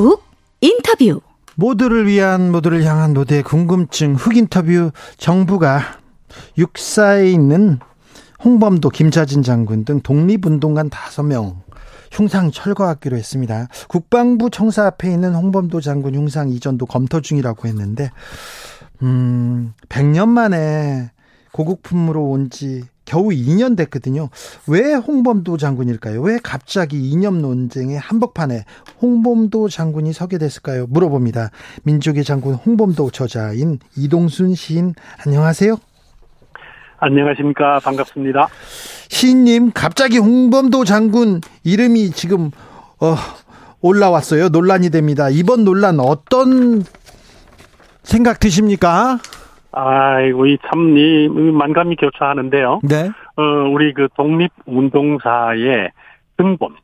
훅 0.00 0.22
인터뷰 0.60 1.20
모두를 1.54 2.06
위한 2.06 2.52
모두를 2.52 2.84
향한 2.84 3.14
모두의 3.14 3.42
궁금증 3.42 4.14
훅 4.14 4.36
인터뷰 4.36 4.90
정부가 5.16 5.80
육사에 6.58 7.30
있는 7.30 7.78
홍범도 8.44 8.90
김자진 8.90 9.42
장군 9.42 9.84
등 9.84 10.00
독립운동가 10.00 10.84
5명 10.84 11.56
흉상 12.12 12.50
철거하기로 12.50 13.16
했습니다. 13.16 13.68
국방부 13.88 14.50
청사 14.50 14.86
앞에 14.86 15.10
있는 15.10 15.34
홍범도 15.34 15.80
장군 15.80 16.14
흉상 16.14 16.50
이전도 16.50 16.86
검토 16.86 17.20
중이라고 17.20 17.66
했는데 17.66 18.10
음 19.02 19.72
100년 19.88 20.28
만에 20.28 21.10
고국품으로 21.52 22.22
온 22.28 22.50
지 22.50 22.84
겨우 23.06 23.28
2년 23.28 23.76
됐거든요. 23.76 24.28
왜 24.66 24.92
홍범도 24.94 25.56
장군일까요? 25.56 26.20
왜 26.20 26.38
갑자기 26.42 27.08
이념 27.08 27.40
논쟁의 27.40 27.98
한복판에 27.98 28.64
홍범도 29.00 29.68
장군이 29.70 30.12
서게 30.12 30.36
됐을까요? 30.36 30.86
물어봅니다. 30.88 31.50
민족의 31.84 32.24
장군 32.24 32.54
홍범도 32.54 33.10
저자인 33.12 33.78
이동순 33.96 34.54
시인 34.54 34.94
안녕하세요. 35.24 35.78
안녕하십니까. 36.98 37.78
반갑습니다. 37.80 38.48
시인님, 39.08 39.70
갑자기 39.72 40.18
홍범도 40.18 40.84
장군 40.84 41.40
이름이 41.62 42.10
지금 42.10 42.50
어, 43.00 43.14
올라왔어요. 43.80 44.48
논란이 44.48 44.90
됩니다. 44.90 45.28
이번 45.30 45.64
논란 45.64 46.00
어떤 46.00 46.84
생각 48.02 48.40
드십니까? 48.40 49.18
아이고, 49.78 50.46
이 50.46 50.56
참, 50.68 50.96
이, 50.96 51.28
만감이 51.28 51.96
교차하는데요. 51.96 52.80
네. 52.84 53.10
어, 53.36 53.42
우리 53.70 53.92
그 53.92 54.08
독립운동사의 54.16 55.90
근본, 56.38 56.76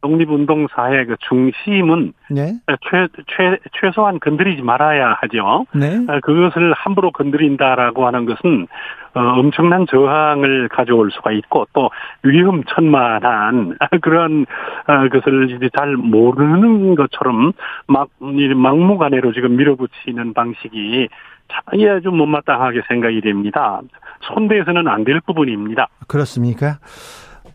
독립운동사의 0.00 1.06
그 1.06 1.16
중심은 1.28 2.12
네. 2.30 2.54
최, 2.90 3.06
최, 3.28 3.58
최소한 3.80 4.18
건드리지 4.18 4.62
말아야 4.62 5.16
하죠. 5.20 5.66
네. 5.72 6.04
어, 6.08 6.18
그것을 6.20 6.72
함부로 6.72 7.12
건드린다라고 7.12 8.06
하는 8.06 8.26
것은 8.26 8.66
어, 9.14 9.20
엄청난 9.20 9.86
저항을 9.86 10.68
가져올 10.68 11.12
수가 11.12 11.30
있고 11.32 11.66
또 11.72 11.90
위험천만한 12.24 13.76
그런 14.02 14.46
어, 14.88 15.08
것을 15.08 15.50
이제 15.50 15.70
잘 15.76 15.96
모르는 15.96 16.96
것처럼 16.96 17.52
막이 17.86 18.54
막무가내로 18.54 19.32
지금 19.32 19.56
밀어붙이는 19.56 20.34
방식이 20.34 21.08
참 21.52 21.80
아주 21.96 22.08
못마땅하게 22.10 22.82
생각이 22.88 23.20
됩니다. 23.20 23.80
손대서는 24.22 24.88
안 24.88 25.04
될 25.04 25.20
부분입니다. 25.26 25.88
그렇습니까? 26.06 26.78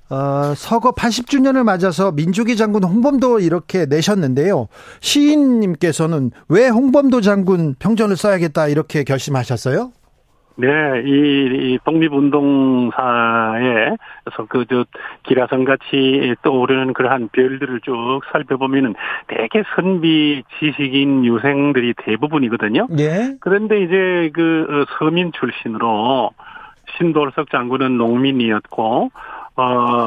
어, 0.09 0.53
서거 0.55 0.91
80주년을 0.91 1.63
맞아서 1.63 2.11
민주기 2.13 2.55
장군 2.55 2.83
홍범도 2.83 3.39
이렇게 3.39 3.85
내셨는데요. 3.85 4.67
시인님께서는 5.01 6.31
왜 6.49 6.67
홍범도 6.69 7.21
장군 7.21 7.75
평전을 7.79 8.15
써야겠다 8.15 8.67
이렇게 8.67 9.03
결심하셨어요? 9.03 9.91
네, 10.59 10.67
이, 11.05 11.09
이 11.73 11.79
독립운동사에, 11.83 12.95
서 14.35 14.45
그, 14.49 14.65
저, 14.67 14.85
기라성 15.23 15.65
같이 15.65 16.35
떠오르는 16.41 16.93
그러한 16.93 17.29
별들을 17.31 17.81
쭉 17.81 18.21
살펴보면은 18.31 18.95
대개 19.27 19.61
선비 19.75 20.43
지식인 20.59 21.25
유생들이 21.25 21.93
대부분이거든요. 21.97 22.87
예. 22.97 23.35
그런데 23.39 23.81
이제 23.83 24.31
그 24.33 24.65
어, 24.67 24.85
서민 24.97 25.31
출신으로 25.31 26.31
신돌석 26.97 27.51
장군은 27.51 27.97
농민이었고, 27.97 29.11
어, 29.57 29.63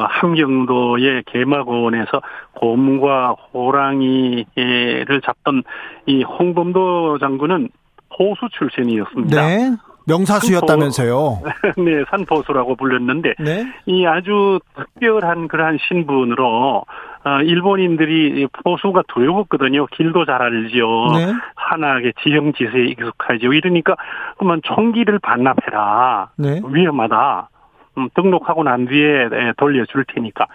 함경도의 0.09 1.23
개마고원에서 1.27 2.21
곰과 2.55 3.35
호랑이를 3.53 5.21
잡던 5.23 5.63
이 6.07 6.23
홍범도 6.23 7.19
장군은 7.19 7.69
포수 8.17 8.49
출신이었습니다. 8.51 9.47
네. 9.47 9.75
명사수였다면서요. 10.07 11.41
네, 11.77 12.03
산포수라고 12.09 12.75
불렸는데 12.75 13.35
네. 13.39 13.65
이 13.85 14.05
아주 14.05 14.59
특별한 14.75 15.47
그러한 15.47 15.77
신분으로 15.87 16.85
어, 17.23 17.41
일본인들이 17.43 18.47
포수가 18.63 19.03
두려웠거든요. 19.07 19.85
길도 19.87 20.25
잘 20.25 20.41
알죠. 20.41 21.07
네. 21.13 21.33
환하게 21.55 22.13
지형지세에 22.23 22.85
익숙하죠. 22.87 23.53
이러니까 23.53 23.95
그러면 24.37 24.61
총기를 24.63 25.19
반납해라. 25.19 26.31
네. 26.37 26.61
위험하다. 26.67 27.49
음, 27.97 28.09
등록하고 28.15 28.63
난 28.63 28.87
뒤에 28.87 29.25
에, 29.31 29.53
돌려줄 29.57 30.05
테니까. 30.05 30.47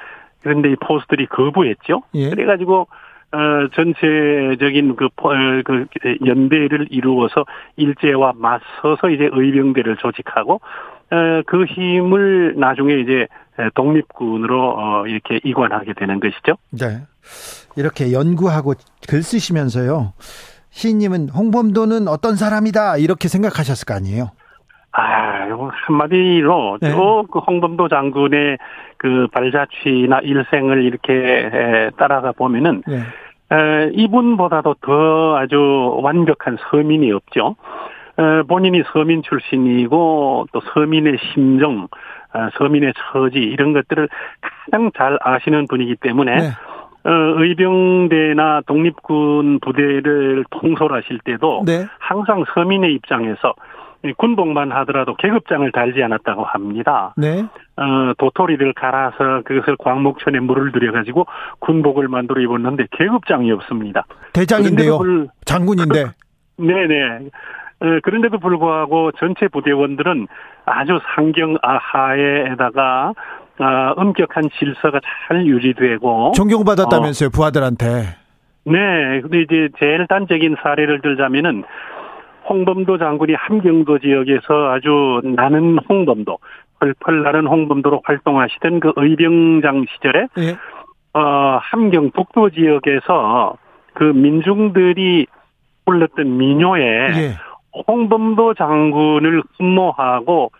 그런데 0.42 0.70
이 0.72 0.76
포수들이 0.76 1.26
거부했죠. 1.26 2.02
예. 2.14 2.30
그래가지고 2.30 2.88
어, 3.32 3.38
전체적인 3.74 4.96
그, 4.96 5.08
포- 5.16 5.30
어, 5.30 5.62
그 5.64 5.86
연대를 6.24 6.86
이루어서 6.90 7.44
일제와 7.76 8.32
맞서서 8.36 9.10
이제 9.10 9.28
의병대를 9.32 9.96
조직하고 9.96 10.54
어, 11.10 11.42
그 11.46 11.64
힘을 11.64 12.54
나중에 12.56 12.94
이제 12.94 13.26
독립군으로 13.74 14.74
어, 14.78 15.06
이렇게 15.06 15.40
이관하게 15.44 15.94
되는 15.94 16.20
것이죠. 16.20 16.56
네. 16.70 17.02
이렇게 17.76 18.12
연구하고 18.12 18.74
글 19.08 19.22
쓰시면서요. 19.22 20.12
시인님은 20.70 21.30
홍범도는 21.30 22.06
어떤 22.08 22.36
사람이다 22.36 22.98
이렇게 22.98 23.28
생각하셨을 23.28 23.86
거 23.86 23.94
아니에요? 23.94 24.30
아, 24.92 25.46
한마디로 25.86 26.78
네. 26.80 26.90
쭉그 26.90 27.38
홍범도 27.40 27.88
장군의 27.88 28.58
그 28.96 29.28
발자취나 29.32 30.20
일생을 30.20 30.84
이렇게 30.84 31.12
에, 31.12 31.90
따라가 31.96 32.32
보면은 32.32 32.82
네. 32.86 32.98
에, 33.52 33.90
이분보다도 33.92 34.76
더 34.80 35.36
아주 35.36 35.98
완벽한 36.02 36.56
서민이 36.70 37.12
없죠. 37.12 37.56
에, 38.18 38.42
본인이 38.42 38.82
서민 38.92 39.22
출신이고 39.22 40.46
또 40.52 40.60
서민의 40.72 41.18
심정, 41.32 41.88
아, 42.32 42.50
서민의 42.58 42.92
처지 42.96 43.38
이런 43.38 43.72
것들을 43.72 44.08
가장 44.40 44.90
잘 44.96 45.18
아시는 45.22 45.66
분이기 45.68 45.96
때문에 45.96 46.36
네. 46.36 46.48
어, 47.06 47.10
의병대나 47.10 48.62
독립군 48.66 49.60
부대를 49.60 50.44
통솔하실 50.50 51.20
때도 51.24 51.62
네. 51.64 51.86
항상 51.98 52.44
서민의 52.52 52.94
입장에서 52.94 53.54
이 54.04 54.12
군복만 54.12 54.72
하더라도 54.72 55.14
계급장을 55.14 55.70
달지 55.72 56.02
않았다고 56.02 56.44
합니다. 56.44 57.14
네. 57.16 57.44
어, 57.78 58.12
도토리를 58.18 58.72
갈아서 58.74 59.42
그것을 59.44 59.76
광목천에 59.78 60.40
물을 60.40 60.72
들여가지고 60.72 61.26
군복을 61.60 62.08
만들어 62.08 62.40
입었는데 62.40 62.86
계급장이 62.92 63.52
없습니다. 63.52 64.06
대장인데요. 64.32 64.98
불- 64.98 65.28
장군인데. 65.44 66.04
네네. 66.58 67.28
어, 67.80 67.98
그런데도 68.02 68.38
불구하고 68.38 69.12
전체 69.18 69.48
부대원들은 69.48 70.26
아주 70.64 70.98
상경하하에다가 71.14 73.12
아, 73.58 73.92
엄격한 73.96 74.50
질서가 74.58 75.00
잘 75.28 75.46
유지되고 75.46 76.32
존경받았다면서요, 76.32 77.30
부하들한테. 77.30 77.86
네, 78.64 79.20
근데 79.22 79.42
이제 79.42 79.68
제일 79.78 80.06
단적인 80.06 80.56
사례를 80.62 81.00
들자면은 81.00 81.64
홍범도 82.48 82.98
장군이 82.98 83.34
함경도 83.34 83.98
지역에서 84.00 84.72
아주 84.72 85.20
나는 85.24 85.78
홍범도, 85.88 86.38
펄펄 86.80 87.22
나는 87.22 87.46
홍범도로 87.46 88.02
활동하시던 88.04 88.80
그 88.80 88.92
의병장 88.96 89.86
시절에 89.94 90.26
예. 90.38 90.56
어 91.14 91.58
함경 91.60 92.10
북도 92.10 92.50
지역에서 92.50 93.56
그 93.94 94.04
민중들이 94.04 95.26
불렀던 95.86 96.36
민요에 96.36 96.82
예. 96.82 97.36
홍범도 97.88 98.54
장군을 98.54 99.42
흠모하고 99.58 100.50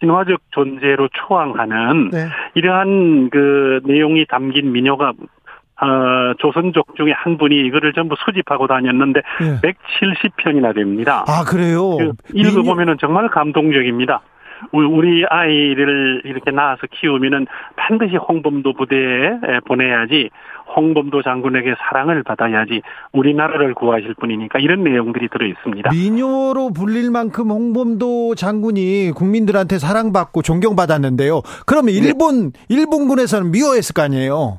신화적 0.00 0.40
존재로 0.50 1.08
초항하는 1.12 2.10
네. 2.10 2.28
이러한 2.54 3.30
그 3.30 3.80
내용이 3.84 4.26
담긴 4.26 4.72
민요가 4.72 5.12
어, 5.82 6.34
조선족 6.38 6.94
중에 6.96 7.12
한 7.12 7.38
분이 7.38 7.56
이거를 7.66 7.92
전부 7.92 8.14
수집하고 8.24 8.66
다녔는데 8.66 9.20
예. 9.40 9.60
170편이나 9.60 10.74
됩니다. 10.74 11.24
아, 11.26 11.44
그래요? 11.44 11.96
그 11.96 12.12
읽어보면은 12.34 12.98
정말 13.00 13.28
감동적입니다. 13.28 14.20
우리- 14.70 15.24
아이를 15.28 16.22
이렇게 16.24 16.50
낳아서 16.50 16.82
키우면은 16.90 17.46
반드시 17.76 18.16
홍범도 18.16 18.74
부대에 18.74 19.60
보내야지 19.66 20.30
홍범도 20.76 21.22
장군에게 21.22 21.74
사랑을 21.78 22.22
받아야지 22.22 22.80
우리나라를 23.12 23.74
구하실 23.74 24.14
분이니까 24.20 24.58
이런 24.60 24.84
내용들이 24.84 25.28
들어 25.28 25.46
있습니다. 25.46 25.90
미녀로 25.90 26.72
불릴 26.72 27.10
만큼 27.10 27.50
홍범도 27.50 28.34
장군이 28.36 29.12
국민들한테 29.14 29.78
사랑받고 29.78 30.42
존경받았는데요. 30.42 31.42
그러면 31.66 31.90
일본 31.94 32.52
일본군에서는 32.68 33.50
미워했을 33.50 33.92
거 33.94 34.02
아니에요. 34.02 34.58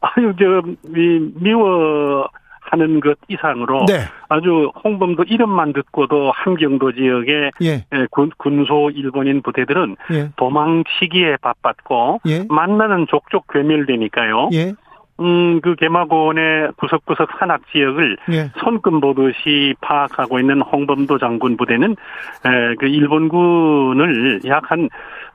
아유 0.00 0.32
저 0.38 0.62
미, 0.88 1.30
미워 1.40 2.26
하는 2.70 3.00
것 3.00 3.18
이상으로 3.28 3.86
네. 3.86 4.00
아주 4.28 4.70
홍범도 4.84 5.24
이름만 5.24 5.72
듣고도 5.72 6.30
함경도 6.30 6.92
지역의 6.92 7.50
예. 7.62 7.84
예, 7.92 8.06
군, 8.10 8.30
군소 8.38 8.90
일본인 8.90 9.42
부대들은 9.42 9.96
예. 10.12 10.30
도망치기에 10.36 11.38
바빴고 11.42 12.20
예. 12.26 12.44
만나는 12.48 13.06
족족 13.10 13.46
괴멸되니까요. 13.52 14.50
예. 14.52 14.72
음, 15.20 15.60
그 15.60 15.74
개마고원의 15.74 16.72
구석구석 16.78 17.28
산악 17.38 17.60
지역을 17.72 18.16
예. 18.32 18.50
손금 18.62 19.00
보듯이 19.00 19.74
파악하고 19.82 20.38
있는 20.40 20.62
홍범도 20.62 21.18
장군 21.18 21.56
부대는 21.56 21.92
에, 21.92 22.74
그 22.78 22.86
일본군을 22.86 24.40
약한 24.46 24.88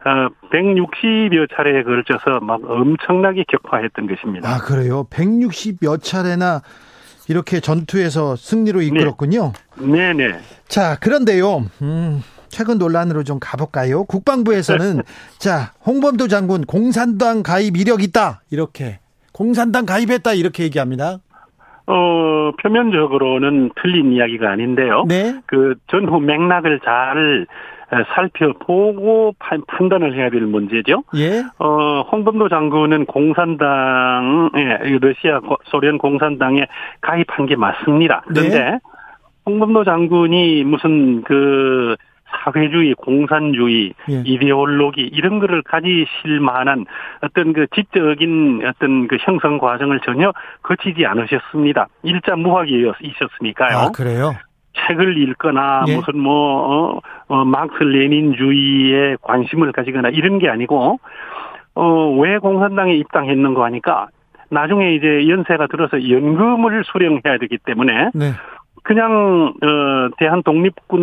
어, 0.05 0.29
160여 0.51 1.47
차례에 1.55 1.83
걸쳐서 1.83 2.39
막 2.41 2.61
엄청나게 2.63 3.45
격파했던 3.47 4.07
것입니다. 4.07 4.49
아, 4.49 4.57
그래요. 4.59 5.05
160몇 5.09 6.01
차례나 6.01 6.61
이렇게 7.27 7.59
전투에서 7.59 8.35
승리로 8.35 8.81
이끌었군요. 8.81 9.53
네네. 9.77 10.39
자, 10.67 10.97
그런데요. 10.99 11.65
음, 11.81 12.21
최근 12.49 12.77
논란으로 12.77 13.23
좀 13.23 13.39
가볼까요? 13.41 14.05
국방부에서는 14.05 15.01
자, 15.39 15.73
홍범도 15.85 16.27
장군 16.27 16.65
공산당 16.65 17.43
가입 17.43 17.77
이력 17.77 18.01
있다. 18.03 18.41
이렇게. 18.51 18.99
공산당 19.33 19.85
가입했다. 19.85 20.33
이렇게 20.33 20.63
얘기합니다. 20.63 21.17
어, 21.87 22.51
표면적으로는 22.61 23.71
틀린 23.81 24.13
이야기가 24.13 24.49
아닌데요. 24.49 25.05
네. 25.07 25.39
그 25.45 25.75
전후 25.91 26.19
맥락을 26.19 26.79
잘 26.83 27.17
에, 27.17 27.45
살펴보고 28.13 29.35
판- 29.39 29.63
판단을 29.67 30.15
해야 30.15 30.29
될 30.29 30.41
문제죠. 30.41 31.03
예. 31.17 31.43
어, 31.59 32.01
홍범도 32.11 32.49
장군은 32.49 33.05
공산당, 33.05 34.49
예, 34.57 34.89
이 34.89 34.97
러시아 34.99 35.39
고- 35.39 35.57
소련 35.65 35.97
공산당에 35.97 36.65
가입한 37.01 37.45
게 37.45 37.55
맞습니다. 37.55 38.23
그런데 38.27 38.59
네. 38.59 38.79
홍범도 39.45 39.83
장군이 39.83 40.63
무슨 40.63 41.21
그 41.23 41.95
사회주의, 42.43 42.93
공산주의, 42.95 43.93
예. 44.09 44.23
이데올로기 44.25 45.01
이런 45.01 45.39
거를 45.39 45.61
가지실 45.61 46.39
만한 46.41 46.85
어떤 47.21 47.53
그 47.53 47.65
지적인 47.73 48.61
어떤 48.65 49.07
그 49.07 49.17
형성 49.21 49.57
과정을 49.57 49.99
전혀 50.01 50.33
거치지 50.63 51.05
않으셨습니다. 51.05 51.87
일자 52.03 52.35
무학이셨으니까요. 52.35 53.77
아, 53.77 53.91
그래요? 53.91 54.33
책을 54.87 55.17
읽거나 55.17 55.85
예. 55.87 55.95
무슨 55.95 56.19
뭐 56.19 56.93
어, 56.93 56.99
어, 57.27 57.45
막스 57.45 57.83
레닌주의에 57.83 59.17
관심을 59.21 59.71
가지거나 59.71 60.09
이런 60.09 60.39
게 60.39 60.49
아니고 60.49 60.99
어, 61.75 62.11
왜 62.19 62.37
공산당에 62.37 62.93
입당했는 62.95 63.53
거 63.53 63.63
하니까 63.65 64.07
나중에 64.49 64.95
이제 64.95 65.27
연세가 65.27 65.67
들어서 65.67 66.09
연금을 66.09 66.83
수령해야 66.85 67.37
되기 67.39 67.57
때문에 67.57 68.11
네. 68.13 68.31
그냥 68.83 69.53
어, 69.61 70.09
대한 70.17 70.43
독립군 70.43 70.99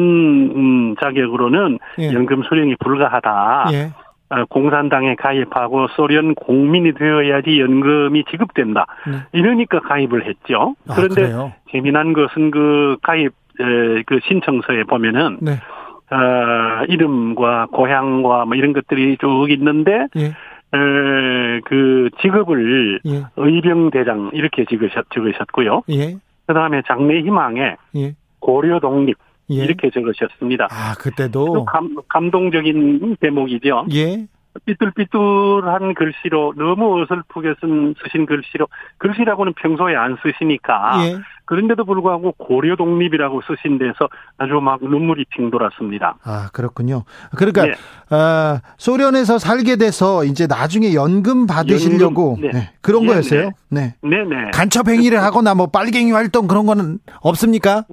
음, 0.55 0.95
자격으로는 1.03 1.79
예. 1.99 2.13
연금 2.13 2.43
수령이 2.45 2.77
불가하다. 2.77 3.67
예. 3.73 3.91
어, 4.31 4.45
공산당에 4.49 5.17
가입하고 5.17 5.89
소련 5.89 6.35
국민이 6.35 6.93
되어야지 6.93 7.61
연금이 7.61 8.25
지급된다. 8.31 8.87
네. 9.07 9.19
이러니까 9.33 9.81
가입을 9.81 10.27
했죠. 10.27 10.75
아, 10.89 10.95
그런데 10.95 11.23
그래요? 11.23 11.53
재미난 11.71 12.15
것은 12.15 12.51
그 12.51 12.97
가입 13.03 13.27
에, 13.27 13.31
그 13.57 14.21
신청서에 14.27 14.85
보면은 14.85 15.39
네. 15.41 15.53
어, 15.53 16.85
이름과 16.89 17.67
고향과 17.73 18.45
뭐 18.45 18.55
이런 18.55 18.73
것들이 18.73 19.17
쭉 19.19 19.47
있는데 19.51 20.07
예. 20.17 20.25
에, 20.27 21.61
그 21.65 22.11
직업을 22.21 23.01
예. 23.07 23.25
의병대장 23.37 24.31
이렇게 24.35 24.65
적으셨, 24.65 25.07
적으셨고요. 25.15 25.83
예. 25.91 26.17
그 26.47 26.55
다음에 26.55 26.83
장래 26.87 27.21
희망에 27.21 27.77
예. 27.97 28.15
고려 28.41 28.79
독립 28.81 29.17
예. 29.51 29.55
이렇게 29.55 29.91
적으셨습니다. 29.91 30.69
아, 30.71 30.95
또 30.95 31.03
그때도 31.03 31.65
감, 31.65 31.97
감동적인 32.09 33.17
대목이죠. 33.21 33.87
예. 33.95 34.27
삐뚤삐뚤한 34.65 35.95
글씨로 35.95 36.55
너무 36.57 37.03
어설프게 37.03 37.55
쓴 37.61 37.95
쓰신 38.03 38.27
글씨로 38.27 38.69
글씨라고는 38.99 39.55
평소에 39.55 39.97
안 39.97 40.17
쓰시니까 40.23 41.07
예. 41.07 41.19
그런데도 41.45 41.85
불구하고 41.85 42.33
고려 42.39 42.77
독립이라고 42.77 43.43
쓰신 43.43 43.79
데서 43.79 44.09
아주 44.39 44.55
막 44.55 44.83
눈물이 44.83 45.27
핑 45.31 45.51
돌았습니다. 45.51 46.17
아, 46.25 46.49
그렇군요. 46.53 47.05
그러니까 47.37 47.67
네. 47.67 47.73
아, 48.11 48.61
소련에서 48.79 49.39
살게 49.39 49.77
돼서 49.77 50.25
이제 50.25 50.47
나중에 50.47 50.95
연금 50.95 51.47
받으시려고 51.47 52.37
연금, 52.39 52.43
네. 52.43 52.51
네, 52.53 52.71
그런 52.81 53.03
네, 53.03 53.09
거였어요. 53.09 53.51
네. 53.71 53.95
네네. 54.03 54.53
간첩 54.53 54.89
행위를 54.89 55.23
하거나 55.23 55.55
뭐 55.55 55.67
빨갱이 55.67 56.13
활동 56.13 56.47
그런 56.47 56.65
거는 56.67 56.99
없습니까? 57.21 57.85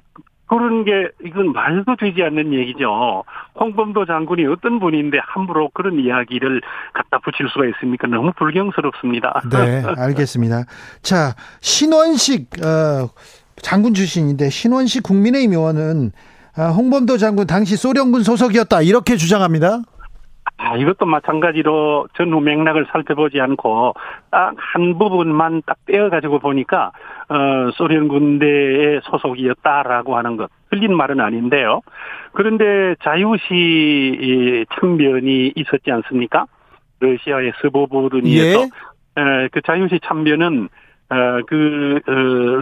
그런 0.50 0.84
게 0.84 1.08
이건 1.24 1.52
말도 1.52 1.94
되지 1.94 2.24
않는 2.24 2.52
얘기죠. 2.52 3.22
홍범도 3.58 4.04
장군이 4.04 4.46
어떤 4.46 4.80
분인데 4.80 5.18
함부로 5.22 5.70
그런 5.72 6.00
이야기를 6.00 6.60
갖다 6.92 7.18
붙일 7.18 7.48
수가 7.52 7.66
있습니까? 7.66 8.08
너무 8.08 8.32
불경스럽습니다. 8.36 9.42
네, 9.48 9.84
알겠습니다. 9.96 10.64
자, 11.02 11.36
신원식 11.60 12.48
어, 12.64 13.08
장군 13.62 13.94
출신인데 13.94 14.50
신원식 14.50 15.04
국민의힘 15.04 15.52
의원은 15.52 16.10
아, 16.56 16.66
홍범도 16.70 17.16
장군 17.18 17.46
당시 17.46 17.76
소련군 17.76 18.24
소속이었다 18.24 18.82
이렇게 18.82 19.16
주장합니다. 19.16 19.82
아, 20.56 20.76
이것도 20.76 21.06
마찬가지로 21.06 22.08
전후 22.16 22.40
맥락을 22.40 22.88
살펴보지 22.90 23.40
않고 23.40 23.94
딱 24.32 24.52
한 24.72 24.98
부분만 24.98 25.62
딱 25.66 25.76
떼어가지고 25.86 26.38
보니까 26.38 26.92
어, 27.30 27.70
소련 27.74 28.08
군대의 28.08 29.00
소속이었다라고 29.04 30.16
하는 30.16 30.36
것 30.36 30.50
틀린 30.68 30.94
말은 30.96 31.20
아닌데요. 31.20 31.80
그런데 32.32 32.96
자유시 33.04 33.44
이 33.52 34.64
참변이 34.74 35.52
있었지 35.54 35.92
않습니까? 35.92 36.46
러시아의 36.98 37.52
스보보드니에서 37.62 38.62
에, 38.62 39.48
그 39.52 39.62
자유시 39.62 40.00
참변은 40.04 40.68
어, 41.08 41.40
그 41.46 42.00
어, 42.06 42.12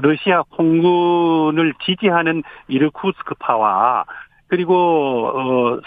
러시아 0.02 0.42
공군을 0.50 1.72
지지하는 1.84 2.42
이르쿠스크파와 2.68 4.04
그리고 4.48 5.28
어, 5.34 5.80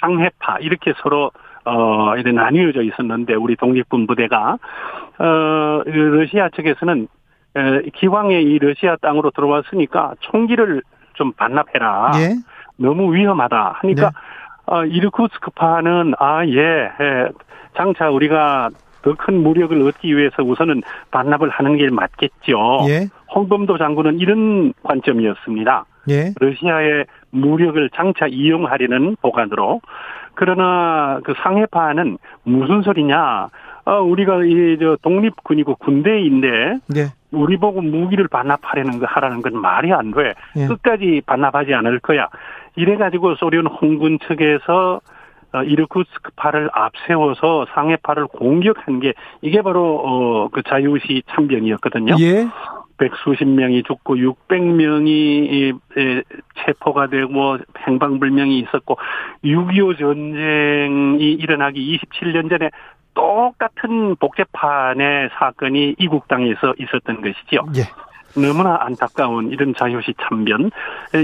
상해파 0.00 0.58
이렇게 0.60 0.92
서로 1.02 1.32
어, 1.64 2.14
이렇게 2.14 2.32
나뉘어져 2.32 2.82
있었는데, 2.82 3.34
우리 3.34 3.54
독립군 3.56 4.06
부대가, 4.06 4.56
어, 5.18 5.82
그 5.84 5.90
러시아 5.90 6.48
측에서는, 6.48 7.02
에, 7.02 7.08
기왕에 7.94 8.40
이 8.42 8.58
러시아 8.58 8.96
땅으로 8.96 9.30
들어왔으니까 9.30 10.14
총기를 10.20 10.82
좀 11.14 11.32
반납해라. 11.32 12.12
예. 12.16 12.34
너무 12.76 13.14
위험하다. 13.14 13.78
하니까, 13.80 14.02
네. 14.02 14.16
어, 14.66 14.84
이르쿠스크파는, 14.84 16.14
아, 16.18 16.46
예, 16.46 16.90
예, 17.00 17.28
장차 17.76 18.08
우리가 18.10 18.70
더 19.02 19.14
큰 19.14 19.42
무력을 19.42 19.80
얻기 19.82 20.16
위해서 20.16 20.42
우선은 20.42 20.82
반납을 21.10 21.48
하는 21.50 21.76
게 21.76 21.88
맞겠죠. 21.90 22.86
예. 22.88 23.08
홍범도 23.34 23.78
장군은 23.78 24.18
이런 24.18 24.72
관점이었습니다. 24.82 25.84
예. 26.10 26.32
러시아의 26.38 27.06
무력을 27.30 27.90
장차 27.94 28.26
이용하려는 28.26 29.16
보관으로 29.20 29.80
그러나 30.34 31.20
그 31.24 31.34
상해파는 31.42 32.18
무슨 32.44 32.82
소리냐? 32.82 33.48
어, 33.88 34.02
우리가 34.02 34.44
이 34.44 34.76
저 34.78 34.96
독립군이고 35.02 35.76
군대인데 35.76 36.48
예. 36.96 37.06
우리 37.32 37.56
보고 37.56 37.80
무기를 37.80 38.28
반납하려는 38.28 38.98
거 38.98 39.06
하라는 39.06 39.40
건 39.40 39.60
말이 39.60 39.92
안 39.92 40.10
돼. 40.12 40.34
예. 40.56 40.66
끝까지 40.66 41.22
반납하지 41.26 41.72
않을 41.72 42.00
거야. 42.00 42.28
이래 42.76 42.96
가지고 42.96 43.34
소련 43.36 43.66
홍군 43.66 44.18
측에서 44.28 45.00
어, 45.54 45.62
이르쿠스크파를 45.62 46.68
앞세워서 46.72 47.66
상해파를 47.72 48.26
공격한 48.26 49.00
게 49.00 49.14
이게 49.40 49.62
바로 49.62 49.96
어, 50.04 50.48
그 50.48 50.62
자유시 50.62 51.22
참변이었거든요. 51.30 52.16
예. 52.20 52.46
백수십 52.98 53.48
명이 53.48 53.84
죽고 53.84 54.16
600명이 54.16 55.78
체포가 56.66 57.06
되고 57.06 57.56
행방불명이 57.86 58.58
있었고 58.58 58.98
6.25 59.44 59.98
전쟁이 59.98 61.32
일어나기 61.32 61.96
27년 61.96 62.50
전에 62.50 62.70
똑같은 63.22 64.14
복제판의 64.16 65.30
사건이 65.38 65.96
이국 65.98 66.28
땅에서 66.28 66.72
있었던 66.78 67.20
것이지요. 67.20 67.66
예. 67.76 68.40
너무나 68.40 68.78
안타까운 68.80 69.50
이런 69.50 69.74
자유시 69.76 70.14
참변. 70.22 70.70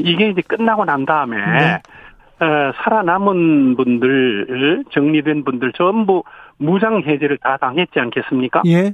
이게 0.02 0.30
이제 0.30 0.42
끝나고 0.42 0.84
난 0.84 1.04
다음에 1.06 1.36
네. 1.36 1.82
어, 2.44 2.72
살아남은 2.82 3.76
분들, 3.76 4.84
정리된 4.90 5.44
분들 5.44 5.72
전부 5.76 6.24
무장 6.56 7.02
해제를 7.06 7.38
다 7.38 7.56
당했지 7.58 8.00
않겠습니까? 8.00 8.62
예. 8.66 8.92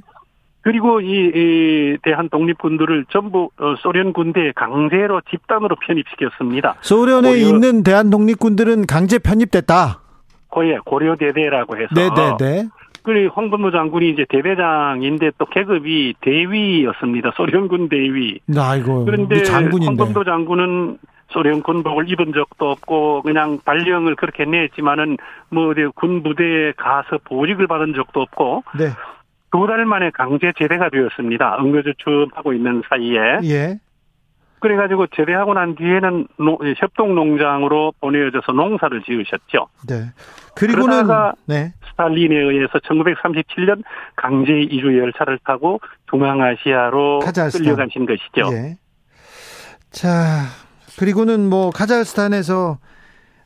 그리고 0.61 1.01
이, 1.01 1.31
이 1.33 1.97
대한 2.03 2.29
독립군들을 2.29 3.05
전부 3.09 3.49
어, 3.59 3.73
소련 3.79 4.13
군대에 4.13 4.51
강제로 4.55 5.19
집단으로 5.31 5.75
편입시켰습니다. 5.77 6.75
소련에 6.81 7.29
고려- 7.29 7.41
있는 7.41 7.81
대한 7.81 8.11
독립군들은 8.11 8.85
강제 8.85 9.17
편입됐다. 9.17 10.01
고예 10.49 10.77
고려대대라고 10.85 11.77
해서 11.77 11.87
네, 11.95 12.09
네, 12.13 12.35
네. 12.37 12.67
그리고 13.03 13.33
홍범도 13.35 13.71
장군이 13.71 14.09
이제 14.11 14.25
대대장인데 14.29 15.31
또 15.37 15.45
계급이 15.45 16.13
대위였습니다. 16.21 17.31
소련군 17.35 17.89
대위. 17.89 18.39
아이고. 18.55 19.05
그런데 19.05 19.43
장군인데. 19.43 19.85
홍범도 19.87 20.23
장군은 20.23 20.97
소련 21.29 21.63
군복을 21.63 22.09
입은 22.09 22.33
적도 22.33 22.69
없고 22.71 23.21
그냥 23.23 23.59
발령을 23.63 24.15
그렇게 24.15 24.43
냈지만은 24.45 25.17
뭐 25.49 25.69
어디 25.69 25.85
군 25.95 26.21
부대에 26.23 26.73
가서 26.73 27.19
보직을 27.23 27.67
받은 27.67 27.93
적도 27.95 28.21
없고 28.21 28.63
네. 28.77 28.89
두달 29.51 29.85
만에 29.85 30.11
강제 30.13 30.51
제대가 30.57 30.89
되었습니다. 30.89 31.57
응급주춤하고 31.61 32.53
있는 32.53 32.81
사이에. 32.89 33.39
예. 33.45 33.79
그래가지고 34.59 35.07
제대하고 35.07 35.53
난 35.55 35.75
뒤에는 35.75 36.27
노- 36.37 36.59
협동농장으로 36.77 37.93
보내져서 37.99 38.51
농사를 38.51 39.01
지으셨죠. 39.01 39.67
네. 39.89 40.11
그리고는 40.55 41.07
네. 41.47 41.73
스탈린에 42.01 42.35
의해서 42.35 42.79
1937년 42.79 43.83
강제 44.15 44.59
이주 44.59 44.97
열차를 44.97 45.39
타고 45.45 45.79
카자흐스탄. 47.19 47.63
끌려가신 47.63 48.05
것이죠. 48.05 48.49
예. 48.53 48.77
자, 49.91 50.09
그리고는 50.97 51.49
뭐 51.49 51.69
카자흐스탄에서 51.69 52.77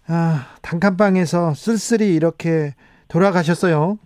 아, 0.08 0.46
단칸방에서 0.62 1.54
쓸쓸히 1.56 2.16
이렇게 2.16 2.72
돌아가셨어요. 3.10 3.98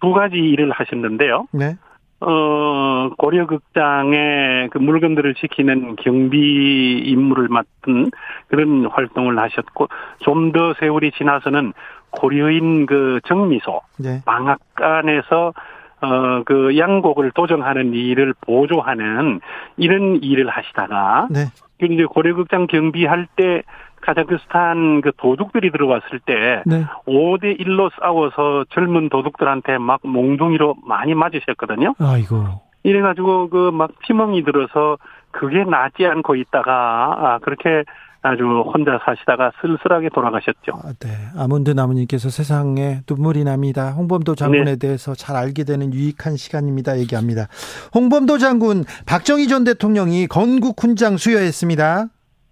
두 0.00 0.12
가지 0.12 0.36
일을 0.36 0.70
하셨는데요. 0.72 1.46
네. 1.52 1.76
어, 2.20 3.10
고려극장에 3.18 4.68
그 4.70 4.78
물건들을 4.78 5.34
지키는 5.34 5.96
경비 5.96 6.98
임무를 7.04 7.48
맡은 7.48 8.10
그런 8.48 8.86
활동을 8.86 9.38
하셨고, 9.38 9.88
좀 10.20 10.52
더 10.52 10.72
세월이 10.80 11.10
지나서는 11.18 11.74
고려인 12.18 12.86
그 12.86 13.20
정미소, 13.26 13.80
네. 13.98 14.22
방앗간에서 14.24 15.52
어, 16.00 16.42
그 16.44 16.76
양곡을 16.76 17.30
도정하는 17.32 17.94
일을 17.94 18.34
보조하는 18.42 19.40
이런 19.76 20.22
일을 20.22 20.48
하시다가, 20.50 21.28
네. 21.30 21.46
그 21.80 21.86
이제 21.86 22.04
고려극장 22.04 22.66
경비할 22.66 23.26
때 23.36 23.62
카자흐스탄 24.02 25.00
그 25.00 25.12
도둑들이 25.16 25.70
들어왔을 25.70 26.20
때 26.26 26.62
네. 26.66 26.84
5대 27.06 27.58
1로 27.60 27.90
싸워서 27.98 28.66
젊은 28.70 29.08
도둑들한테 29.08 29.78
막 29.78 30.00
몽둥이로 30.02 30.76
많이 30.86 31.14
맞으셨거든요. 31.14 31.94
아이고. 31.98 32.44
이래가지고 32.82 33.48
그 33.48 33.70
막 33.70 33.92
피멍이 34.00 34.44
들어서 34.44 34.98
그게 35.30 35.64
낫지 35.64 36.04
않고 36.04 36.34
있다가 36.36 37.16
아 37.18 37.38
그렇게 37.40 37.84
아주 38.24 38.42
혼자 38.42 38.98
사시다가 39.04 39.52
쓸쓸하게 39.60 40.08
돌아가셨죠. 40.14 40.72
아, 40.82 40.92
네. 40.98 41.10
아몬드 41.36 41.70
나무님께서 41.70 42.30
세상에 42.30 43.02
눈물이 43.08 43.44
납니다. 43.44 43.90
홍범도 43.90 44.34
장군에 44.34 44.64
네. 44.64 44.76
대해서 44.76 45.14
잘 45.14 45.36
알게 45.36 45.64
되는 45.64 45.92
유익한 45.92 46.36
시간입니다. 46.38 46.98
얘기합니다. 46.98 47.48
홍범도 47.94 48.38
장군 48.38 48.84
박정희 49.04 49.46
전 49.48 49.64
대통령이 49.64 50.26
건국 50.26 50.82
훈장 50.82 51.18
수여했습니다. 51.18 52.06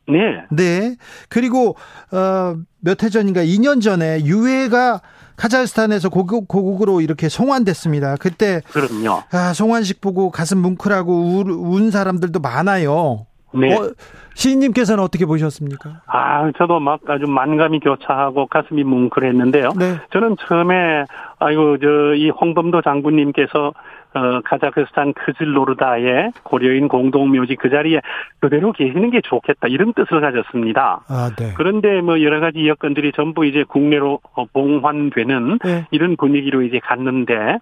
네. 0.08 0.18
네. 0.50 0.96
그리고 1.30 1.76
어, 2.12 2.54
몇 2.80 3.02
해 3.02 3.08
전인가 3.08 3.42
2년 3.42 3.80
전에 3.80 4.24
유해가 4.26 5.00
카자흐스탄에서 5.37 6.11
고국, 6.11 6.48
고국으로 6.48 7.00
이렇게 7.00 7.30
송환됐습니다. 7.30 8.16
그때 8.16 8.61
그럼요. 8.72 9.22
아, 9.32 9.54
송환식 9.54 10.02
보고 10.02 10.30
가슴 10.30 10.58
뭉클하고 10.58 11.12
우, 11.12 11.40
운 11.74 11.90
사람들도 11.90 12.40
많아요. 12.40 13.26
네. 13.54 13.74
어, 13.74 13.90
시인님께서는 14.34 15.02
어떻게 15.04 15.26
보셨습니까? 15.26 16.02
아, 16.06 16.50
저도 16.56 16.80
막 16.80 17.00
아주 17.08 17.26
만감이 17.26 17.80
교차하고 17.80 18.46
가슴이 18.46 18.82
뭉클했는데요. 18.84 19.70
네. 19.78 19.96
저는 20.12 20.36
처음에 20.48 21.04
아이고 21.38 21.78
저 21.78 22.12
이 22.14 22.30
홍범도 22.30 22.82
장군님께서 22.82 23.72
어 24.14 24.40
카자흐스탄 24.44 25.14
크질노르다의 25.14 26.32
고려인 26.42 26.88
공동묘지 26.88 27.56
그 27.56 27.70
자리에 27.70 28.00
그대로 28.40 28.72
계시는 28.72 29.10
게 29.10 29.22
좋겠다 29.22 29.68
이런 29.68 29.94
뜻을 29.94 30.20
가졌습니다. 30.20 31.00
아, 31.08 31.30
네. 31.38 31.54
그런데 31.56 32.02
뭐 32.02 32.20
여러 32.22 32.40
가지 32.40 32.68
여건들이 32.68 33.12
전부 33.12 33.46
이제 33.46 33.64
국내로 33.66 34.20
봉환되는 34.52 35.58
네. 35.64 35.86
이런 35.90 36.16
분위기로 36.16 36.62
이제 36.62 36.78
갔는데 36.80 37.58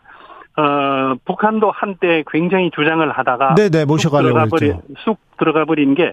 어, 0.56 1.14
북한도 1.24 1.70
한때 1.70 2.24
굉장히 2.30 2.70
주장을 2.74 3.08
하다가 3.10 3.54
네네 3.54 3.84
모셔가려고 3.84 4.38
쑥 4.38 4.56
들어가 4.56 4.56
버린, 4.56 4.80
쑥 5.04 5.18
들어가 5.38 5.64
버린 5.64 5.94
게 5.94 6.12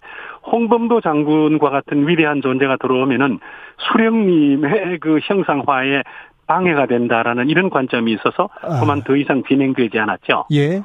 홍범도 0.51 1.01
장군과 1.01 1.69
같은 1.69 2.07
위대한 2.07 2.41
존재가 2.41 2.77
들어오면은 2.77 3.39
수령님의 3.77 4.99
그 4.99 5.19
형상화에 5.23 6.03
방해가 6.45 6.85
된다라는 6.85 7.49
이런 7.49 7.69
관점이 7.69 8.11
있어서 8.13 8.49
아. 8.61 8.79
그만 8.79 9.03
더 9.03 9.15
이상 9.15 9.43
진행되지 9.47 9.99
않았죠. 9.99 10.45
예. 10.53 10.81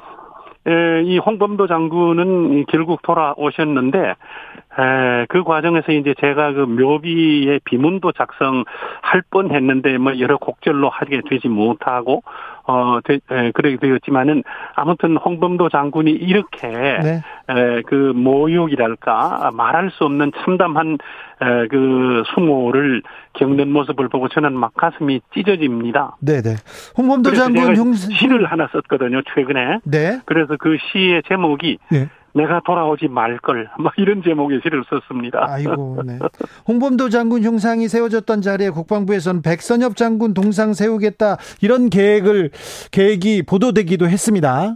에, 0.65 1.03
이 1.03 1.17
홍범도 1.17 1.67
장군은 1.67 2.65
결국 2.67 3.01
돌아오셨는데 3.01 3.99
에, 3.99 5.25
그 5.29 5.43
과정에서 5.43 5.91
이제 5.91 6.13
제가 6.19 6.53
그 6.53 6.61
묘비의 6.61 7.61
비문도 7.65 8.13
작성할 8.13 9.23
뻔했는데 9.29 9.97
뭐 9.97 10.17
여러 10.19 10.37
곡절로 10.37 10.89
하게 10.89 11.21
되지 11.29 11.49
못하고 11.49 12.23
어 12.65 12.99
되, 13.03 13.15
에, 13.15 13.51
그렇게 13.51 13.77
되었지만은 13.77 14.43
아무튼 14.75 15.17
홍범도 15.17 15.69
장군이 15.69 16.11
이렇게 16.11 16.67
네. 16.67 17.21
에, 17.49 17.81
그 17.85 18.13
모욕이랄까 18.15 19.51
말할 19.53 19.91
수 19.91 20.05
없는 20.05 20.31
참담한 20.43 20.97
에, 21.41 21.67
그 21.67 22.23
수모를 22.33 23.01
겪는 23.33 23.71
모습을 23.71 24.07
보고 24.07 24.29
저는 24.29 24.53
막 24.57 24.73
가슴이 24.75 25.21
찢어집니다. 25.33 26.17
네네. 26.21 26.55
홍범도 26.97 27.33
장군 27.33 27.75
형 27.75 27.93
시를 27.93 28.45
하나 28.45 28.69
썼거든요 28.71 29.21
최근에. 29.33 29.79
네. 29.83 30.21
그래서 30.25 30.55
그 30.57 30.77
시의 30.91 31.23
제목이 31.27 31.79
네. 31.91 32.07
내가 32.33 32.61
돌아오지 32.65 33.07
말걸 33.07 33.69
막 33.79 33.93
이런 33.97 34.23
제목의 34.23 34.61
시를 34.63 34.83
썼습니다. 34.89 35.45
아이고, 35.47 36.01
네. 36.05 36.19
홍범도 36.67 37.09
장군 37.09 37.43
흉상이 37.43 37.87
세워졌던 37.87 38.41
자리에 38.41 38.69
국방부에서는 38.69 39.41
백선엽 39.41 39.95
장군 39.95 40.33
동상 40.33 40.73
세우겠다 40.73 41.37
이런 41.61 41.89
계획을 41.89 42.51
계획이 42.91 43.43
보도되기도 43.43 44.07
했습니다. 44.07 44.75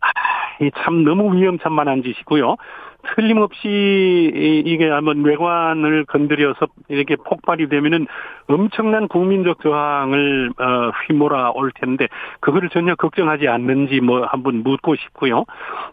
아, 0.00 0.06
참 0.84 1.04
너무 1.04 1.34
위험천만한 1.36 2.02
짓이고요. 2.02 2.56
틀림없이 3.14 4.62
이게 4.64 4.88
한번 4.88 5.24
외관을 5.24 6.04
건드려서 6.06 6.66
이렇게 6.88 7.16
폭발이 7.16 7.68
되면은 7.68 8.06
엄청난 8.46 9.08
국민적 9.08 9.60
저항을 9.62 10.52
어, 10.58 10.90
휘몰아 11.06 11.52
올 11.52 11.72
텐데 11.72 12.08
그거를 12.40 12.68
전혀 12.70 12.94
걱정하지 12.94 13.48
않는지 13.48 14.00
뭐 14.00 14.24
한번 14.26 14.62
묻고 14.62 14.96
싶고요. 14.96 15.44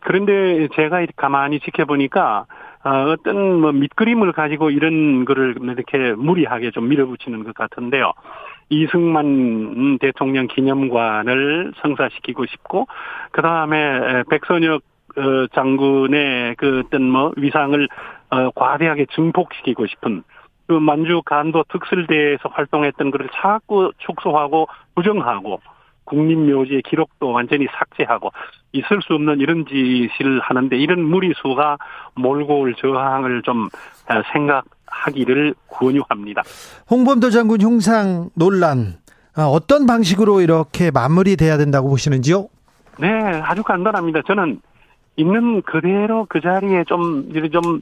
그런데 0.02 0.67
제가 0.76 1.06
가만히 1.15 1.60
지켜보니까 1.60 2.45
어, 2.84 2.89
어떤 3.12 3.62
뭐 3.62 3.71
밑그림을 3.71 4.32
가지고 4.32 4.71
이런 4.71 5.26
거를 5.26 5.56
이렇게 5.62 6.13
무리하게 6.13 6.71
좀 6.71 6.89
밀어붙이는 6.89 7.43
것 7.43 7.54
같은데요. 7.54 8.13
이승만 8.69 10.00
대통령 10.00 10.47
기념관을 10.47 11.74
성사시키고 11.82 12.45
싶고 12.45 12.88
그 13.32 13.41
다음에 13.41 14.24
백선혁 14.30 14.82
어, 15.17 15.47
장군의 15.54 16.56
그 16.58 16.84
어떤 16.86 17.10
뭐 17.10 17.32
위상을 17.38 17.88
어, 18.30 18.52
과대하게 18.52 19.08
증폭시키고 19.13 19.88
싶은 19.88 20.24
그 20.67 20.74
만주 20.74 21.21
간도 21.26 21.65
특설대에서 21.69 22.50
활동했던 22.50 23.12
것을 23.12 23.30
자꾸 23.41 23.91
축소하고 23.97 24.67
부정하고 24.95 25.60
국립묘지의 26.06 26.82
기록도 26.84 27.32
완전히 27.32 27.67
삭제하고 27.78 28.32
있을 28.74 29.02
수 29.02 29.13
없는 29.13 29.39
이런 29.39 29.65
짓을 29.65 30.39
하는데 30.41 30.78
이런 30.78 31.02
무리수가 31.04 31.78
몰고 32.15 32.62
올 32.62 32.76
저항을 32.76 33.41
좀 33.43 33.65
어, 33.65 34.21
생각하기를 34.34 35.54
권유합니다. 35.69 36.43
홍범도 36.89 37.30
장군 37.30 37.62
흉상 37.62 38.30
논란 38.36 38.95
어, 39.38 39.43
어떤 39.43 39.86
방식으로 39.86 40.41
이렇게 40.41 40.91
마무리돼야 40.91 41.58
된다고 41.58 41.89
보시는지요? 41.89 42.47
네, 43.00 43.10
아주 43.43 43.63
간단합니다. 43.63 44.21
저는 44.28 44.62
있는 45.22 45.62
그대로 45.62 46.26
그 46.28 46.42
자리에 46.42 46.84
좀, 46.86 47.32
좀, 47.52 47.82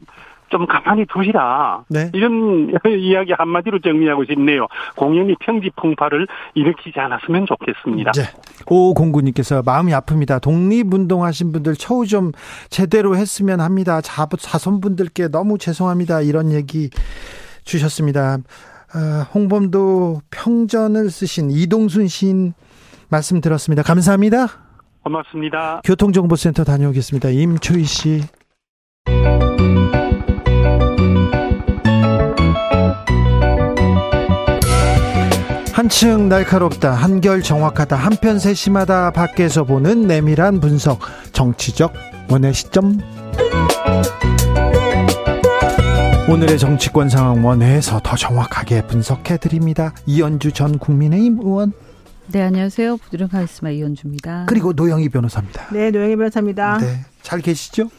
좀 0.50 0.66
가만히 0.68 1.06
두시라. 1.06 1.84
네. 1.90 2.12
이런 2.14 2.72
이야기 3.00 3.34
한마디로 3.34 3.80
정리하고 3.80 4.26
싶네요. 4.26 4.68
공연이 4.96 5.36
평지 5.40 5.70
풍파를 5.76 6.28
일으키지 6.56 7.00
않았으면 7.00 7.46
좋겠습니다. 7.46 8.12
네. 8.12 8.24
오 8.68 8.94
공구님께서 8.94 9.64
마음이 9.66 9.92
아픕니다. 9.94 10.42
독립운동하신 10.42 11.52
분들 11.52 11.76
처우 11.76 12.06
좀 12.06 12.32
제대로 12.70 13.16
했으면 13.16 13.62
합니다. 13.62 14.02
자, 14.02 14.28
자손분들께 14.28 15.30
너무 15.30 15.58
죄송합니다. 15.58 16.22
이런 16.22 16.52
얘기 16.52 16.90
주셨습니다. 17.64 18.38
아, 18.92 19.28
홍범도 19.34 20.22
평전을 20.32 21.12
쓰신 21.12 21.52
이동순 21.52 22.08
시인 22.08 22.54
말씀 23.10 23.42
들었습니다. 23.42 23.84
감사합니다. 23.84 24.69
고맙습니다. 25.04 25.82
교통정보센터 25.84 26.64
다녀오겠습니다. 26.64 27.30
임초희 27.30 27.84
씨. 27.86 28.22
한층 35.74 36.28
날카롭다, 36.28 36.92
한결 36.92 37.42
정확하다, 37.42 37.96
한편 37.96 38.38
세심하다, 38.38 39.12
밖에서 39.12 39.64
보는 39.64 40.08
내밀한 40.08 40.60
분석, 40.60 41.00
정치적 41.32 41.94
원의 42.30 42.54
시점. 42.54 43.00
오늘의 46.30 46.60
정치권 46.60 47.08
상황 47.08 47.46
원회에서 47.46 48.02
더 48.04 48.16
정확하게 48.18 48.88
분석해 48.88 49.38
드립니다. 49.38 49.94
이연주 50.06 50.52
전 50.52 50.78
국민의힘 50.78 51.40
의원. 51.40 51.72
네, 52.32 52.44
안녕하세요. 52.44 52.98
부드러운 52.98 53.28
카리스마 53.28 53.72
이현주입니다. 53.72 54.46
그리고 54.48 54.72
노영희 54.74 55.10
변호사입니다. 55.10 55.68
네, 55.74 55.90
노영희 55.90 56.16
변호사입니다. 56.16 56.78
네, 56.78 57.04
잘 57.24 57.40
계시죠? 57.42 57.90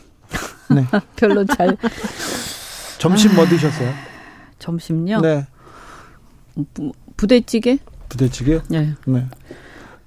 네. 0.73 0.87
별로 1.17 1.45
잘. 1.45 1.77
점심 2.99 3.35
뭐 3.35 3.45
드셨어요? 3.47 3.93
점심요? 4.61 5.21
네. 5.21 5.49
부, 6.73 6.93
부대찌개? 7.17 7.79
부대찌개? 8.09 8.61
네. 8.69 8.95
네. 9.05 9.27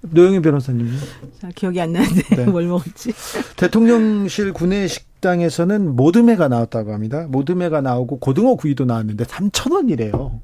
노영희 0.01 0.41
변호사님요? 0.41 0.97
자, 1.41 1.49
기억이 1.53 1.81
안 1.81 1.91
나는데 1.91 2.35
네. 2.35 2.45
뭘 2.49 2.65
먹었지? 2.67 3.11
대통령실 3.57 4.53
구내식 4.53 5.05
당에서는 5.23 5.95
모듬회가 5.95 6.47
나왔다고 6.49 6.93
합니다. 6.93 7.25
모듬회가 7.29 7.81
나오고 7.81 8.19
고등어 8.19 8.55
구이도 8.55 8.85
나왔는데 8.85 9.23
3천 9.23 9.73
원이래요. 9.73 10.41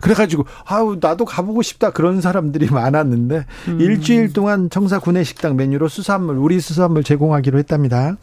그래가지고 0.00 0.46
아우 0.64 0.96
나도 1.00 1.24
가보고 1.24 1.62
싶다 1.62 1.90
그런 1.90 2.20
사람들이 2.20 2.66
많았는데 2.70 3.44
음. 3.68 3.80
일주일 3.80 4.32
동안 4.32 4.70
청사 4.70 4.98
구내식당 4.98 5.56
메뉴로 5.56 5.88
수산물 5.88 6.36
우리 6.36 6.58
수산물 6.60 7.04
제공하기로 7.04 7.58
했답니다. 7.58 8.16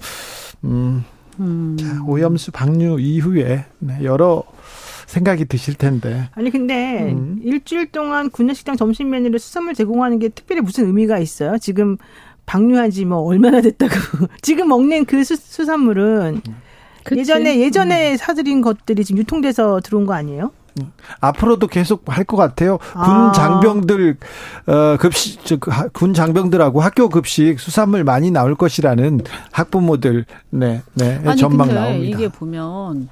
음. 0.64 1.06
음. 1.40 1.78
자, 1.80 2.02
오염수 2.06 2.52
방류 2.52 3.00
이후에 3.00 3.66
네, 3.80 4.00
여러 4.04 4.44
생각이 5.06 5.46
드실 5.46 5.76
텐데. 5.76 6.30
아니 6.34 6.50
근데 6.50 7.12
음. 7.14 7.40
일주일 7.44 7.92
동안 7.92 8.30
구내식당 8.30 8.76
점심 8.76 9.10
메뉴로 9.12 9.38
수산물 9.38 9.76
제공하는 9.76 10.20
게 10.20 10.30
특별히 10.30 10.62
무슨 10.62 10.88
의미가 10.88 11.20
있어요? 11.20 11.58
지금 11.60 11.98
방류한 12.46 12.92
지 12.92 13.06
뭐 13.06 13.20
얼마나 13.20 13.62
됐다고. 13.62 13.94
지금 14.42 14.68
먹는 14.70 15.06
그 15.06 15.24
수, 15.24 15.36
수산물은 15.36 16.42
음. 16.48 16.56
그치? 17.04 17.20
예전에 17.22 17.60
예전에 17.60 18.12
음. 18.14 18.18
사들인 18.18 18.62
것들이 18.62 19.04
지금 19.06 19.20
유통돼서 19.20 19.80
들어온 19.82 20.06
거 20.06 20.14
아니에요? 20.14 20.52
앞으로도 21.22 21.68
계속 21.68 22.04
할 22.08 22.26
것 22.26 22.36
같아요. 22.36 22.78
군 22.80 23.04
아. 23.04 23.32
장병들 23.34 24.18
어 24.68 24.98
급식 25.00 25.40
그군 25.60 26.14
장병들하고 26.14 26.82
학교 26.82 27.08
급식 27.08 27.60
수산물 27.62 28.04
많이 28.04 28.30
나올 28.30 28.56
것이라는 28.56 29.22
학부모들 29.54 30.26
네, 30.50 30.82
네 30.96 31.22
아니, 31.26 31.40
전망 31.40 31.68
근데 31.68 31.80
나옵니다. 31.80 32.18
이게 32.18 32.28
보면 32.28 33.08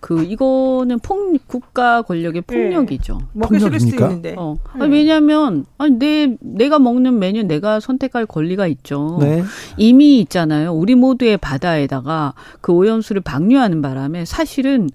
그 0.00 0.22
이거는 0.22 1.00
폭 1.00 1.46
국가 1.46 2.02
권력의 2.02 2.42
네. 2.42 2.70
폭력이죠. 2.70 3.18
네. 3.32 3.46
폭력입니까? 3.46 4.06
어. 4.36 4.58
네. 4.74 4.82
아니, 4.82 4.92
왜냐하면 4.92 5.64
아니 5.76 5.98
내 5.98 6.36
내가 6.40 6.78
먹는 6.78 7.18
메뉴 7.18 7.42
내가 7.42 7.80
선택할 7.80 8.26
권리가 8.26 8.66
있죠. 8.68 9.18
네. 9.20 9.42
이미 9.76 10.20
있잖아요. 10.20 10.72
우리 10.72 10.94
모두의 10.94 11.36
바다에다가 11.38 12.34
그 12.60 12.72
오염수를 12.72 13.22
방류하는 13.22 13.82
바람에 13.82 14.24
사실은 14.24 14.88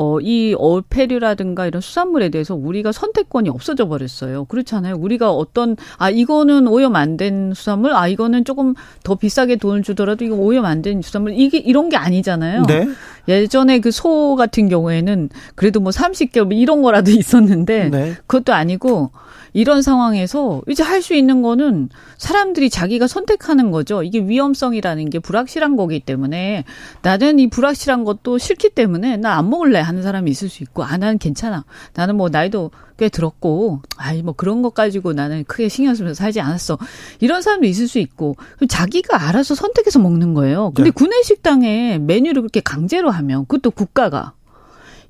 어, 0.00 0.20
이 0.20 0.54
어패류라든가 0.56 1.66
이런 1.66 1.80
수산물에 1.82 2.28
대해서 2.28 2.54
우리가 2.54 2.92
선택권이 2.92 3.48
없어져 3.48 3.88
버렸어요. 3.88 4.44
그렇잖아요. 4.44 4.94
우리가 4.96 5.32
어떤, 5.32 5.76
아, 5.96 6.08
이거는 6.08 6.68
오염 6.68 6.94
안 6.94 7.16
된 7.16 7.52
수산물, 7.52 7.92
아, 7.94 8.06
이거는 8.06 8.44
조금 8.44 8.74
더 9.02 9.16
비싸게 9.16 9.56
돈을 9.56 9.82
주더라도 9.82 10.24
이거 10.24 10.36
오염 10.36 10.64
안 10.66 10.82
된 10.82 11.02
수산물, 11.02 11.32
이게, 11.34 11.58
이런 11.58 11.88
게 11.88 11.96
아니잖아요. 11.96 12.62
네. 12.68 12.86
예전에 13.26 13.80
그 13.80 13.90
소 13.90 14.36
같은 14.36 14.68
경우에는 14.68 15.30
그래도 15.56 15.80
뭐 15.80 15.90
30개월 15.90 16.44
뭐 16.44 16.52
이런 16.52 16.80
거라도 16.82 17.10
있었는데, 17.10 17.88
네. 17.90 18.14
그것도 18.28 18.52
아니고, 18.52 19.10
이런 19.52 19.82
상황에서 19.82 20.62
이제 20.68 20.82
할 20.82 20.98
수 20.98 21.14
있는 21.14 21.42
거는 21.42 21.88
사람들이 22.18 22.70
자기가 22.70 23.06
선택하는 23.06 23.70
거죠. 23.70 24.02
이게 24.02 24.18
위험성이라는 24.20 25.10
게 25.10 25.18
불확실한 25.20 25.76
거기 25.76 26.00
때문에 26.00 26.64
나는 27.02 27.38
이 27.38 27.48
불확실한 27.48 28.02
것도 28.04 28.38
싫기 28.38 28.70
때문에 28.70 29.16
나 29.16 29.38
안 29.38 29.48
먹을래 29.50 29.78
하는 29.78 30.02
사람이 30.02 30.28
있을 30.30 30.48
수 30.48 30.64
있고 30.64 30.82
아 30.82 30.96
나는 30.96 31.18
괜찮아. 31.18 31.64
나는 31.94 32.16
뭐 32.16 32.28
나이도 32.28 32.72
꽤 32.98 33.08
들었고 33.08 33.80
아이 33.96 34.22
뭐 34.22 34.34
그런 34.34 34.60
것 34.62 34.74
가지고 34.74 35.12
나는 35.12 35.44
크게 35.44 35.68
신경 35.68 35.94
쓰면서 35.94 36.18
살지 36.18 36.40
않았어. 36.40 36.76
이런 37.20 37.40
사람도 37.40 37.66
있을 37.68 37.86
수 37.86 38.00
있고 38.00 38.34
자기가 38.68 39.28
알아서 39.28 39.54
선택해서 39.54 40.00
먹는 40.00 40.34
거예요. 40.34 40.72
근데 40.74 40.90
네. 40.90 40.94
구내식당에 40.94 41.98
메뉴를 41.98 42.42
그렇게 42.42 42.60
강제로 42.60 43.10
하면 43.10 43.46
그것도 43.46 43.70
국가가 43.70 44.32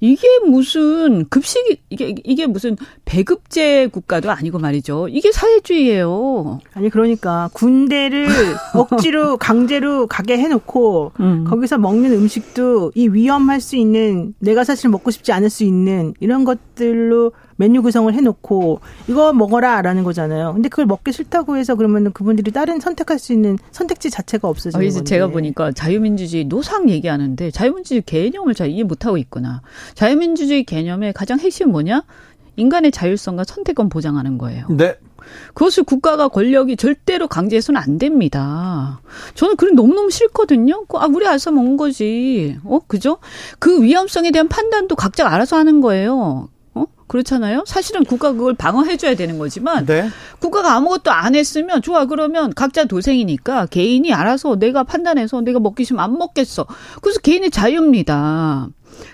이게 0.00 0.26
무슨 0.46 1.28
급식이 1.28 1.80
이게 1.90 2.14
이게 2.24 2.46
무슨 2.46 2.76
배급제 3.04 3.88
국가도 3.88 4.30
아니고 4.30 4.58
말이죠. 4.58 5.08
이게 5.08 5.32
사회주의예요. 5.32 6.60
아니 6.74 6.88
그러니까 6.88 7.50
군대를 7.52 8.28
억지로 8.74 9.36
강제로 9.36 10.06
가게 10.06 10.38
해놓고 10.38 11.12
음. 11.20 11.44
거기서 11.44 11.78
먹는 11.78 12.12
음식도 12.12 12.92
이 12.94 13.08
위험할 13.08 13.60
수 13.60 13.76
있는 13.76 14.34
내가 14.38 14.64
사실 14.64 14.90
먹고 14.90 15.10
싶지 15.10 15.32
않을 15.32 15.50
수 15.50 15.64
있는 15.64 16.14
이런 16.20 16.44
것들로 16.44 17.32
메뉴 17.58 17.82
구성을 17.82 18.12
해놓고 18.14 18.80
이거 19.08 19.32
먹어라라는 19.32 20.04
거잖아요. 20.04 20.54
근데 20.54 20.68
그걸 20.68 20.86
먹기 20.86 21.12
싫다고 21.12 21.56
해서 21.56 21.74
그러면 21.74 22.12
그분들이 22.12 22.52
다른 22.52 22.78
선택할 22.78 23.18
수 23.18 23.32
있는 23.32 23.58
선택지 23.72 24.10
자체가 24.10 24.48
없어지는 24.48 24.84
거죠. 24.84 25.00
어, 25.00 25.04
제가 25.04 25.26
보니까 25.26 25.72
자유민주주의 25.72 26.44
노상 26.44 26.88
얘기하는데 26.88 27.50
자유민주주의 27.50 28.02
개념을 28.02 28.54
잘 28.54 28.70
이해 28.70 28.84
못하고 28.84 29.18
있구나. 29.18 29.62
자유민주주의 29.94 30.62
개념의 30.64 31.12
가장 31.12 31.40
핵심 31.40 31.70
뭐냐? 31.70 32.04
인간의 32.54 32.92
자율성과 32.92 33.44
선택권 33.44 33.88
보장하는 33.88 34.38
거예요. 34.38 34.66
네. 34.70 34.96
그것을 35.54 35.82
국가가 35.82 36.28
권력이 36.28 36.76
절대로 36.76 37.26
강제해서는 37.28 37.80
안 37.80 37.98
됩니다. 37.98 39.00
저는 39.34 39.56
그런 39.56 39.74
너무너무 39.74 40.10
싫거든요. 40.10 40.84
아, 40.94 41.06
우리 41.06 41.26
알아서 41.26 41.50
먹는 41.50 41.76
거지. 41.76 42.56
어, 42.64 42.78
그죠? 42.86 43.18
그 43.58 43.82
위험성에 43.82 44.30
대한 44.30 44.48
판단도 44.48 44.96
각자 44.96 45.28
알아서 45.28 45.56
하는 45.56 45.80
거예요. 45.80 46.48
그렇잖아요. 47.08 47.64
사실은 47.66 48.04
국가 48.04 48.32
그걸 48.32 48.54
방어해줘야 48.54 49.14
되는 49.16 49.38
거지만 49.38 49.86
네. 49.86 50.08
국가가 50.38 50.74
아무것도 50.74 51.10
안 51.10 51.34
했으면 51.34 51.82
좋아 51.82 52.06
그러면 52.06 52.54
각자 52.54 52.84
도생이니까 52.84 53.66
개인이 53.66 54.12
알아서 54.12 54.56
내가 54.56 54.84
판단해서 54.84 55.40
내가 55.40 55.58
먹기 55.58 55.84
싫으면 55.84 56.04
안 56.04 56.16
먹겠어. 56.18 56.66
그래서 57.02 57.20
개인의 57.20 57.50
자유입니다. 57.50 58.68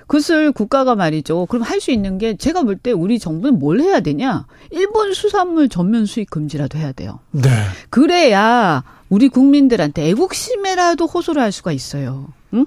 그것을 0.06 0.52
국가가 0.52 0.94
말이죠. 0.94 1.46
그럼 1.46 1.62
할 1.62 1.80
수 1.80 1.90
있는 1.90 2.16
게 2.18 2.36
제가 2.36 2.62
볼 2.62 2.76
때 2.78 2.90
우리 2.92 3.18
정부는 3.18 3.58
뭘 3.58 3.80
해야 3.80 4.00
되냐? 4.00 4.46
일본 4.70 5.12
수산물 5.12 5.68
전면 5.68 6.06
수입 6.06 6.30
금지라도 6.30 6.78
해야 6.78 6.92
돼요. 6.92 7.18
네. 7.32 7.50
그래야 7.90 8.82
우리 9.10 9.28
국민들한테 9.28 10.08
애국심에라도 10.08 11.06
호소를 11.06 11.42
할 11.42 11.52
수가 11.52 11.72
있어요. 11.72 12.28
응? 12.54 12.64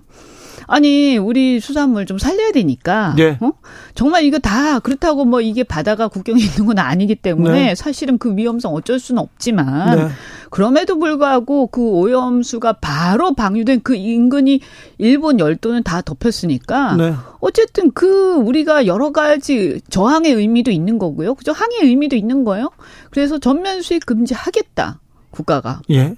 아니 0.68 1.18
우리 1.18 1.60
수산물 1.60 2.06
좀 2.06 2.18
살려야 2.18 2.52
되니까 2.52 3.16
네. 3.18 3.38
어? 3.40 3.54
정말 3.96 4.24
이거 4.24 4.38
다 4.38 4.80
그렇다고 4.80 5.26
뭐 5.26 5.42
이게 5.42 5.64
바다가 5.64 6.10
국경에 6.10 6.40
있는 6.44 6.66
건 6.66 6.78
아니기 6.78 7.16
때문에 7.16 7.68
네. 7.68 7.76
사실은 7.76 8.18
그 8.18 8.36
위험성 8.36 8.74
어쩔 8.74 9.00
수는 9.00 9.22
없지만 9.22 9.98
네. 9.98 10.08
그럼에도 10.50 11.00
불구하고 11.00 11.68
그 11.68 11.82
오염수가 11.82 12.74
바로 12.74 13.34
방류된 13.34 13.82
그 13.84 13.96
인근이 13.96 14.60
일본 14.98 15.40
열도는 15.40 15.84
다 15.84 16.02
덮였으니까 16.02 16.96
네. 16.96 17.14
어쨌든 17.40 17.92
그 17.92 18.36
우리가 18.36 18.86
여러 18.88 19.12
가지 19.12 19.82
저항의 19.90 20.34
의미도 20.34 20.72
있는 20.72 20.98
거고요. 20.98 21.36
그죠? 21.36 21.52
항의 21.52 21.80
의미도 21.84 22.16
있는 22.16 22.44
거예요. 22.44 22.72
그래서 23.10 23.40
전면 23.40 23.82
수입 23.82 24.06
금지하겠다. 24.06 25.00
국가가. 25.32 25.82
예. 25.92 26.16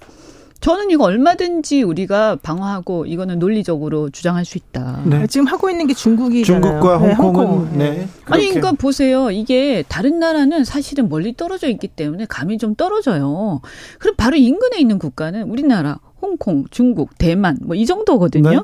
저는 0.60 0.90
이거 0.90 1.04
얼마든지 1.04 1.82
우리가 1.82 2.36
방어하고 2.42 3.06
이거는 3.06 3.38
논리적으로 3.38 4.10
주장할 4.10 4.44
수 4.44 4.58
있다. 4.58 5.02
네. 5.06 5.26
지금 5.26 5.46
하고 5.46 5.70
있는 5.70 5.86
게 5.86 5.94
중국이잖아요. 5.94 6.60
중국과 6.62 6.98
네, 6.98 7.14
홍콩은 7.14 7.46
홍콩. 7.46 7.78
네. 7.78 7.90
네. 7.90 8.08
아니 8.26 8.44
그러니까 8.48 8.72
보세요. 8.72 9.30
이게 9.30 9.82
다른 9.88 10.18
나라는 10.18 10.64
사실은 10.64 11.08
멀리 11.08 11.34
떨어져 11.34 11.68
있기 11.68 11.88
때문에 11.88 12.26
감이 12.26 12.58
좀 12.58 12.74
떨어져요. 12.74 13.60
그럼 13.98 14.14
바로 14.16 14.36
인근에 14.36 14.78
있는 14.78 14.98
국가는 14.98 15.42
우리나라 15.42 15.98
홍콩, 16.20 16.66
중국, 16.70 17.16
대만 17.16 17.56
뭐 17.62 17.74
이 17.74 17.86
정도거든요. 17.86 18.50
네. 18.50 18.58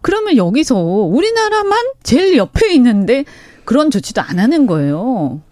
그러면 0.00 0.36
여기서 0.38 0.76
우리나라만 0.78 1.78
제일 2.02 2.38
옆에 2.38 2.72
있는데 2.74 3.24
그런 3.66 3.90
조치도 3.90 4.22
안 4.22 4.38
하는 4.38 4.66
거예요. 4.66 5.42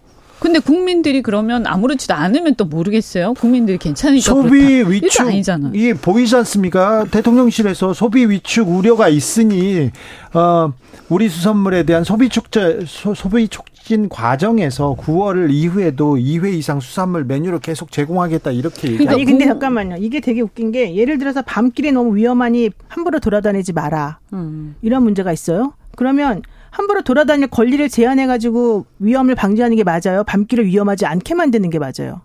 근데 0.42 0.58
국민들이 0.58 1.22
그러면 1.22 1.68
아무렇지도 1.68 2.14
않으면 2.14 2.56
또 2.56 2.64
모르겠어요. 2.64 3.34
국민들이 3.34 3.78
괜찮으니까 3.78 4.24
소비 4.24 4.82
위축 4.82 5.20
아니잖아. 5.28 5.70
이게 5.72 5.94
보이지 5.94 6.34
않습니까? 6.34 7.04
대통령실에서 7.12 7.94
소비 7.94 8.28
위축 8.28 8.68
우려가 8.68 9.08
있으니 9.08 9.92
어 10.34 10.72
우리 11.08 11.28
수산물에 11.28 11.84
대한 11.84 12.02
소비 12.02 12.28
축제 12.28 12.80
소비 12.84 13.46
촉진 13.46 14.08
과정에서 14.08 14.96
9월 14.98 15.52
이후에도 15.52 16.16
2회 16.16 16.52
이상 16.54 16.80
수산물 16.80 17.24
메뉴를 17.24 17.60
계속 17.60 17.92
제공하겠다 17.92 18.50
이렇게 18.50 18.88
얘기하고. 18.94 19.14
아니 19.14 19.24
근데 19.24 19.46
잠깐만요. 19.46 19.98
이게 20.00 20.18
되게 20.18 20.40
웃긴 20.40 20.72
게 20.72 20.96
예를 20.96 21.18
들어서 21.18 21.42
밤길에 21.42 21.92
너무 21.92 22.16
위험하니 22.16 22.70
함부로 22.88 23.20
돌아다니지 23.20 23.74
마라. 23.74 24.18
음. 24.32 24.74
이런 24.82 25.04
문제가 25.04 25.32
있어요. 25.32 25.74
그러면 25.94 26.42
함부로 26.72 27.02
돌아다닐 27.02 27.48
권리를 27.48 27.86
제한해가지고 27.88 28.86
위험을 28.98 29.34
방지하는 29.34 29.76
게 29.76 29.84
맞아요. 29.84 30.24
밤길을 30.26 30.66
위험하지 30.66 31.06
않게 31.06 31.34
만드는 31.34 31.70
게 31.70 31.78
맞아요. 31.78 32.22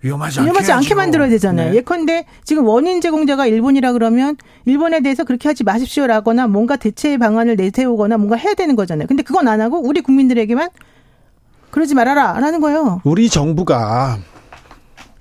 위험하지, 0.00 0.40
위험하지 0.40 0.72
않게, 0.72 0.94
만들어야 0.96 1.28
되잖아요. 1.28 1.70
네. 1.70 1.76
예컨대 1.76 2.26
지금 2.42 2.66
원인 2.66 3.00
제공자가 3.00 3.46
일본이라 3.46 3.92
그러면 3.92 4.36
일본에 4.64 5.00
대해서 5.00 5.22
그렇게 5.22 5.48
하지 5.48 5.62
마십시오라거나 5.62 6.48
뭔가 6.48 6.74
대체 6.74 7.16
방안을 7.18 7.54
내세우거나 7.54 8.16
뭔가 8.16 8.34
해야 8.36 8.54
되는 8.54 8.74
거잖아요. 8.74 9.06
근데 9.06 9.22
그건 9.22 9.46
안 9.46 9.60
하고 9.60 9.80
우리 9.80 10.00
국민들에게만 10.00 10.70
그러지 11.70 11.94
말아라라는 11.94 12.60
거예요. 12.60 13.00
우리 13.04 13.28
정부가 13.28 14.18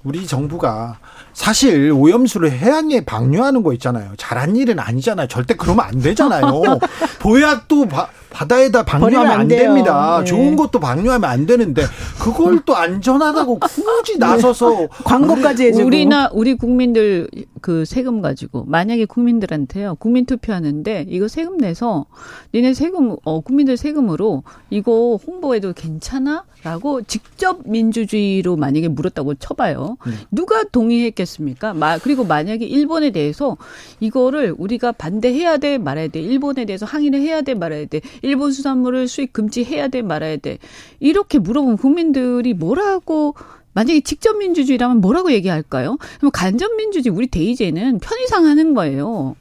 우리 0.04 0.26
정부가 0.26 0.98
사실 1.34 1.92
오염수를 1.92 2.52
해안에 2.52 3.06
방류하는 3.06 3.64
거 3.64 3.74
있잖아요. 3.74 4.12
잘한 4.18 4.56
일은 4.56 4.80
아니잖아요. 4.80 5.28
절대 5.28 5.56
그러면 5.56 5.86
안 5.86 6.02
되잖아요. 6.02 6.44
보약도 7.20 7.88
바, 7.88 8.08
바다에다 8.32 8.84
방류하면 8.84 9.32
안, 9.32 9.40
안 9.42 9.48
됩니다. 9.48 10.20
네. 10.20 10.26
좋은 10.26 10.56
것도 10.56 10.80
방류하면 10.80 11.30
안 11.30 11.46
되는데 11.46 11.84
그걸 12.20 12.62
또 12.66 12.76
안전하다고 12.76 13.60
굳이 13.60 14.18
나서서 14.18 14.88
광고까지 15.04 15.68
해주고 15.68 15.86
우리나 15.86 16.30
우리 16.34 16.56
국민들 16.56 17.30
그 17.62 17.86
세금 17.86 18.22
가지고 18.22 18.64
만약에 18.66 19.06
국민들한테요 19.06 19.96
국민 19.96 20.26
투표하는데 20.26 21.06
이거 21.10 21.28
세금 21.28 21.58
내서 21.58 22.06
니네 22.54 22.74
세금 22.74 23.16
어 23.24 23.42
국민들 23.42 23.78
세금으로 23.78 24.44
이거 24.70 25.20
홍보해도 25.26 25.74
괜찮아? 25.74 26.46
라고 26.64 27.02
직접 27.02 27.68
민주주의로 27.68 28.56
만약에 28.56 28.88
물었다고 28.88 29.36
쳐봐요. 29.36 29.98
네. 30.06 30.14
누가 30.30 30.64
동의했겠습니까? 30.64 31.74
마, 31.74 31.98
그리고 31.98 32.24
만약에 32.24 32.66
일본에 32.66 33.10
대해서 33.12 33.58
이거를 34.00 34.54
우리가 34.58 34.92
반대해야 34.92 35.58
돼 35.58 35.78
말아야 35.80 36.10
돼 36.10 36.22
일본에 36.22 36.66
대해서 36.66 36.86
항의를 36.86 37.20
해야 37.20 37.42
돼 37.42 37.56
말아야 37.56 37.86
돼 37.86 38.02
일본 38.22 38.52
수산물을 38.52 39.08
수입 39.08 39.34
금지해야 39.34 39.88
돼 39.88 40.02
말아야 40.02 40.38
돼 40.38 40.60
이렇게 41.00 41.40
물어보면 41.40 41.78
국민들이 41.78 42.54
뭐라고 42.54 43.36
만약에 43.74 44.02
직접 44.02 44.38
민주주의라면 44.38 45.02
뭐라고 45.02 45.32
얘기할까요? 45.32 45.98
그럼 46.18 46.32
간접 46.32 46.76
민주주의 46.76 47.16
우리 47.16 47.28
대의제는 47.28 48.00
편의상 48.00 48.46
하는 48.46 48.74
거예요. 48.74 49.36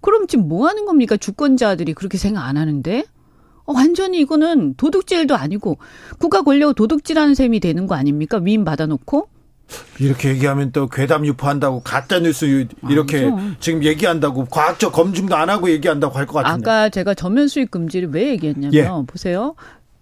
그럼 0.00 0.26
지금 0.26 0.48
뭐 0.48 0.68
하는 0.68 0.84
겁니까? 0.86 1.16
주권자들이 1.16 1.94
그렇게 1.94 2.18
생각 2.18 2.44
안 2.46 2.56
하는데? 2.56 3.04
어, 3.70 3.72
완전히 3.72 4.18
이거는 4.20 4.74
도둑질도 4.74 5.36
아니고 5.36 5.78
국가 6.18 6.42
권력 6.42 6.74
도둑질하는 6.74 7.34
셈이 7.34 7.60
되는 7.60 7.86
거 7.86 7.94
아닙니까? 7.94 8.38
위임 8.38 8.64
받아놓고? 8.64 9.28
이렇게 10.00 10.30
얘기하면 10.30 10.72
또 10.72 10.88
괴담 10.88 11.24
유포한다고 11.24 11.80
가짜 11.84 12.18
뉴스 12.18 12.66
이렇게 12.88 13.26
아니죠. 13.26 13.38
지금 13.60 13.84
얘기한다고 13.84 14.46
과학적 14.46 14.92
검증도 14.92 15.36
안 15.36 15.48
하고 15.48 15.70
얘기한다고 15.70 16.18
할 16.18 16.26
것 16.26 16.42
같은데. 16.42 16.68
아까 16.68 16.88
제가 16.88 17.14
전면 17.14 17.46
수익 17.46 17.70
금지를 17.70 18.08
왜 18.10 18.30
얘기했냐면 18.30 18.72
예. 18.74 19.06
보세요. 19.06 19.54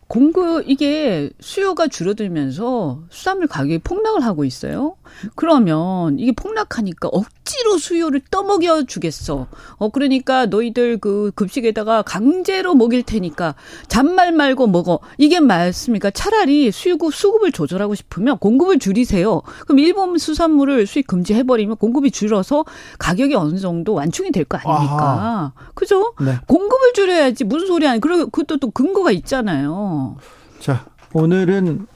공급 0.06 0.64
이게 0.66 1.28
수요가 1.38 1.86
줄어들면서 1.86 3.02
수산물 3.10 3.46
가격이 3.46 3.80
폭락을 3.80 4.22
하고 4.24 4.46
있어요. 4.46 4.96
그러면 5.34 6.18
이게 6.18 6.32
폭락하니까 6.32 7.10
억지로 7.48 7.78
수요를 7.78 8.20
떠먹여 8.30 8.84
주겠어. 8.84 9.46
어 9.78 9.88
그러니까 9.88 10.46
너희들 10.46 10.98
그 10.98 11.32
급식에다가 11.34 12.02
강제로 12.02 12.74
먹일 12.74 13.02
테니까 13.02 13.54
잔말 13.88 14.32
말고 14.32 14.66
먹어. 14.66 15.00
이게 15.16 15.40
맞습니까? 15.40 16.10
차라리 16.10 16.70
수급 16.70 17.14
수급을 17.14 17.52
조절하고 17.52 17.94
싶으면 17.94 18.36
공급을 18.38 18.78
줄이세요. 18.78 19.40
그럼 19.66 19.78
일본 19.78 20.18
수산물을 20.18 20.86
수입 20.86 21.06
금지해 21.06 21.44
버리면 21.44 21.76
공급이 21.78 22.10
줄어서 22.10 22.64
가격이 22.98 23.34
어느 23.34 23.58
정도 23.58 23.94
완충이 23.94 24.30
될 24.30 24.44
거 24.44 24.56
아닙니까? 24.58 24.96
아하. 25.02 25.52
그죠? 25.74 26.14
네. 26.20 26.36
공급을 26.46 26.92
줄여야지 26.94 27.44
무슨 27.44 27.66
소리 27.66 27.86
아니. 27.88 28.00
그리고 28.00 28.26
그것도 28.30 28.58
또 28.58 28.70
근거가 28.70 29.10
있잖아요. 29.12 30.16
자, 30.60 30.86
오늘은 31.12 31.86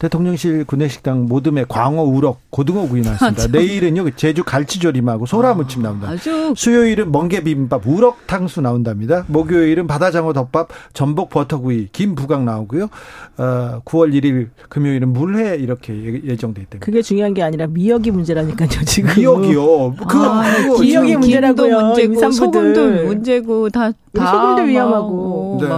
대통령실 0.00 0.64
구내식당 0.64 1.26
모듬에 1.26 1.66
광어, 1.68 2.02
우럭, 2.02 2.40
고등어 2.48 2.88
구이 2.88 3.02
나왔습니다. 3.02 3.42
아, 3.42 3.46
내일은요 3.52 4.10
제주 4.16 4.42
갈치조림하고 4.42 5.26
소라무침 5.26 5.82
나온다. 5.82 6.08
아, 6.08 6.16
주 6.16 6.54
수요일은 6.56 7.12
멍게 7.12 7.44
비빔밥, 7.44 7.86
우럭 7.86 8.26
탕수 8.26 8.62
나온답니다. 8.62 9.24
목요일은 9.26 9.86
바다장어 9.86 10.32
덮밥, 10.32 10.68
전복 10.94 11.28
버터구이, 11.28 11.88
김 11.92 12.14
부각 12.14 12.44
나오고요. 12.44 12.88
어, 13.36 13.80
9월 13.84 14.14
1일 14.14 14.48
금요일은 14.70 15.12
물회 15.12 15.56
이렇게 15.56 15.92
예, 15.94 16.30
예정돼 16.32 16.62
있다. 16.62 16.78
그게 16.80 17.02
중요한 17.02 17.34
게 17.34 17.42
아니라 17.42 17.66
미역이 17.66 18.10
문제라니까요 18.10 18.70
지금. 18.86 19.14
미역이요. 19.14 19.96
그 20.08 20.16
아, 20.18 20.42
미역이 20.80 21.16
문제라고요. 21.16 21.78
문제고 21.88 22.30
소금도 22.32 23.04
문제고 23.04 23.68
다. 23.68 23.92
다 24.14 24.32
소금도 24.32 24.62
위험하고. 24.62 25.58
네. 25.60 25.68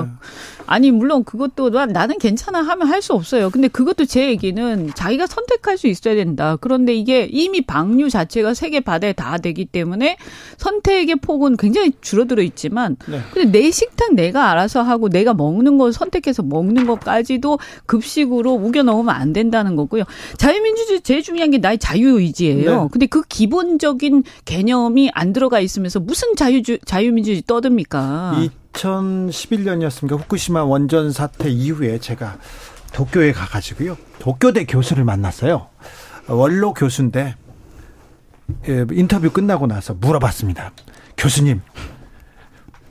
막. 0.66 0.72
아니 0.72 0.90
물론 0.90 1.24
그것도 1.24 1.70
나는 1.70 2.18
괜찮아 2.18 2.62
하면 2.62 2.88
할 2.88 3.02
수 3.02 3.14
없어요. 3.14 3.50
근데 3.50 3.66
그것도 3.66 4.04
제 4.04 4.28
얘기는 4.28 4.90
자기가 4.94 5.26
선택할 5.26 5.76
수 5.76 5.88
있어야 5.88 6.14
된다. 6.14 6.56
그런데 6.60 6.94
이게 6.94 7.28
이미 7.30 7.60
방류 7.60 8.10
자체가 8.10 8.54
세계 8.54 8.78
바다에 8.78 9.12
다 9.12 9.38
되기 9.38 9.64
때문에 9.64 10.16
선택의 10.58 11.16
폭은 11.16 11.56
굉장히 11.56 11.92
줄어들어 12.00 12.42
있지만 12.42 12.96
네. 13.08 13.20
근데 13.34 13.58
내 13.58 13.70
식탁 13.72 14.14
내가 14.14 14.50
알아서 14.52 14.82
하고 14.82 15.08
내가 15.08 15.34
먹는 15.34 15.78
걸 15.78 15.92
선택해서 15.92 16.44
먹는 16.44 16.86
것까지도 16.86 17.58
급식으로 17.86 18.52
우겨 18.52 18.84
넣으면 18.84 19.12
안 19.14 19.32
된다는 19.32 19.74
거고요. 19.74 20.04
자유민주주의 20.36 21.00
제일 21.00 21.22
중요한 21.22 21.50
게 21.50 21.58
나의 21.58 21.78
자유의지예요. 21.78 22.82
네. 22.82 22.88
근데 22.92 23.06
그 23.06 23.22
기본적인 23.22 24.22
개념이 24.44 25.10
안 25.12 25.32
들어가 25.32 25.58
있으면서 25.58 25.98
무슨 25.98 26.36
자유주 26.36 26.78
자유민주주의 26.84 27.42
떠듭니까? 27.46 28.48
2011년이었습니까? 28.72 30.18
후쿠시마 30.20 30.64
원전 30.64 31.12
사태 31.12 31.48
이후에 31.48 31.98
제가 31.98 32.38
도쿄에 32.92 33.32
가가지고요. 33.32 33.96
도쿄대 34.18 34.64
교수를 34.64 35.04
만났어요. 35.04 35.68
원로 36.28 36.72
교수인데 36.74 37.36
예, 38.68 38.86
인터뷰 38.92 39.30
끝나고 39.30 39.66
나서 39.66 39.94
물어봤습니다. 39.94 40.72
교수님, 41.16 41.62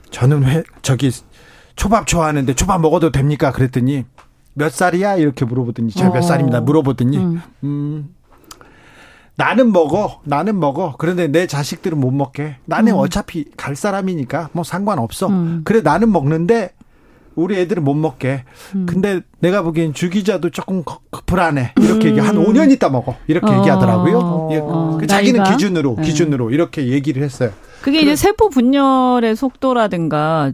저는 0.10 0.44
왜 0.44 0.64
저기 0.82 1.12
초밥 1.76 2.08
좋아하는데 2.08 2.54
초밥 2.56 2.82
먹어도 2.82 3.12
됩니까? 3.12 3.52
그랬더니 3.52 4.06
몇 4.54 4.72
살이야? 4.72 5.16
이렇게 5.16 5.46
물어보더니 5.46 5.92
제가 5.92 6.12
몇 6.12 6.20
어. 6.20 6.22
살입니다. 6.22 6.62
물어보더니 6.62 7.18
음, 7.18 7.42
음 7.64 8.16
나는 9.42 9.72
먹어. 9.72 10.22
나는 10.24 10.60
먹어. 10.60 10.94
그런데 11.00 11.28
내 11.28 11.48
자식들은 11.48 12.00
못 12.00 12.12
먹게. 12.12 12.58
나는 12.66 12.94
음. 12.94 13.00
어차피 13.00 13.46
갈 13.58 13.76
사람이니까 13.76 14.50
뭐 14.52 14.64
상관없어. 14.64 15.28
음. 15.28 15.62
그래 15.64 15.82
나는 15.82 16.12
먹는데 16.12 16.74
우리 17.34 17.58
애들은 17.60 17.84
못 17.84 17.96
먹게. 17.96 18.44
음. 18.76 18.86
근데 18.86 19.22
내가 19.40 19.64
보기엔 19.64 19.96
주 19.96 20.12
기자도 20.12 20.52
조금 20.52 20.84
불안해. 21.26 21.74
이렇게 21.82 22.10
얘기 22.10 22.20
한 22.20 22.36
5년 22.36 22.66
음. 22.66 22.72
있다 22.72 22.90
먹어. 22.90 23.16
이렇게 23.28 23.52
어. 23.52 23.60
얘기하더라고요. 23.60 24.18
어. 24.20 24.98
그 25.00 25.08
자기는 25.08 25.44
기준으로 25.44 25.96
네. 25.98 26.04
기준으로 26.04 26.52
이렇게 26.52 26.90
얘기를 26.90 27.24
했어요. 27.24 27.52
그게 27.82 28.02
이제 28.02 28.16
세포 28.16 28.50
분열의 28.50 29.36
속도라든가 29.36 30.52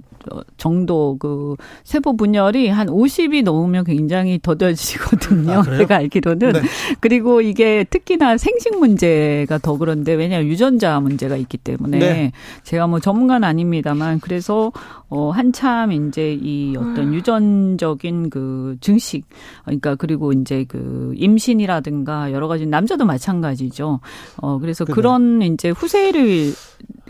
정도 0.57 1.17
그 1.19 1.55
세포 1.83 2.15
분열이 2.15 2.69
한 2.69 2.87
50이 2.87 3.43
넘으면 3.43 3.83
굉장히 3.83 4.39
더뎌지거든요. 4.41 5.59
아, 5.59 5.63
제가 5.63 5.97
알기로는. 5.97 6.53
네. 6.53 6.61
그리고 6.99 7.41
이게 7.41 7.85
특히나 7.89 8.37
생식 8.37 8.77
문제가 8.77 9.57
더 9.57 9.77
그런데 9.77 10.13
왜냐하면 10.13 10.49
유전자 10.49 10.99
문제가 10.99 11.35
있기 11.37 11.57
때문에 11.57 11.99
네. 11.99 12.31
제가 12.63 12.87
뭐 12.87 12.99
전문가는 12.99 13.47
아닙니다만 13.47 14.19
그래서 14.19 14.71
어 15.09 15.31
한참 15.31 15.91
이제 15.91 16.33
이 16.33 16.75
어떤 16.75 17.13
유전적인 17.13 18.29
그 18.29 18.77
증식 18.81 19.25
그러니까 19.63 19.95
그리고 19.95 20.33
이제 20.33 20.65
그 20.67 21.13
임신이라든가 21.15 22.33
여러 22.33 22.47
가지 22.47 22.65
남자도 22.65 23.05
마찬가지죠. 23.05 23.99
어 24.37 24.59
그래서 24.59 24.83
그래. 24.83 24.95
그런 24.95 25.41
이제 25.41 25.69
후세를 25.69 26.53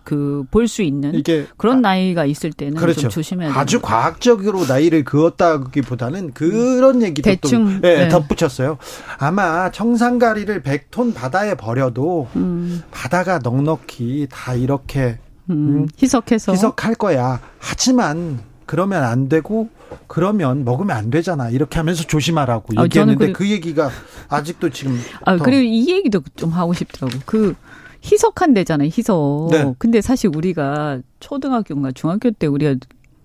그 0.08 0.46
볼 0.52 0.70
수 0.70 0.84
있는 0.84 1.14
이게 1.16 1.46
그런 1.58 1.82
나이가 1.82 2.24
있을 2.24 2.54
때는 2.54 2.76
그렇죠. 2.76 3.02
좀 3.02 3.10
조심해야 3.10 3.50
돼요. 3.50 3.60
아주 3.60 3.82
과학적으로 3.82 4.66
나이를 4.66 5.04
그었다기보다는 5.04 6.32
그런 6.34 7.02
얘기도 7.02 7.30
대충 7.30 7.82
또 7.82 7.88
네, 7.88 8.04
네. 8.04 8.08
덧붙였어요. 8.08 8.78
아마 9.18 9.70
청산가리를 9.70 10.64
100톤 10.64 11.14
바다에 11.14 11.56
버려도 11.56 12.30
음. 12.38 12.84
바다가 12.90 13.40
넉넉히 13.40 14.28
다 14.32 14.54
이렇게 14.54 15.20
음, 15.50 15.52
음, 15.52 15.88
희석해서 16.02 16.54
희석할 16.54 16.96
거야. 16.96 17.42
하지만 17.60 18.40
그러면 18.66 19.04
안 19.04 19.28
되고 19.28 19.68
그러면 20.08 20.64
먹으면 20.64 20.96
안 20.96 21.10
되잖아. 21.10 21.50
이렇게 21.50 21.80
하면서 21.80 22.04
조심하라고 22.04 22.80
아, 22.80 22.84
얘기했는데 22.84 23.28
그, 23.28 23.40
그 23.40 23.50
얘기가 23.50 23.90
아직도 24.30 24.70
지금 24.70 24.98
아 25.26 25.36
그리고 25.36 25.64
이 25.64 25.92
얘기도 25.92 26.22
좀 26.38 26.52
하고 26.52 26.74
싶더라고. 26.74 27.20
그 27.26 27.56
희석한대잖아요, 28.04 28.90
희석. 28.92 29.50
네. 29.52 29.74
근데 29.78 30.02
사실 30.02 30.30
우리가 30.36 31.02
초등학교인가 31.20 31.92
중학교 31.92 32.32
때 32.32 32.48
우리가 32.48 32.76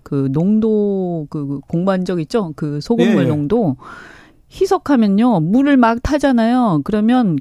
그 0.03 0.29
농도 0.31 1.27
그 1.29 1.59
공부한 1.67 2.05
적 2.05 2.19
있죠? 2.21 2.53
그 2.55 2.81
소금물 2.81 3.15
예, 3.15 3.25
예. 3.25 3.27
농도. 3.27 3.77
희석하면요, 4.51 5.39
물을 5.39 5.77
막 5.77 6.03
타잖아요. 6.03 6.81
그러면 6.83 7.39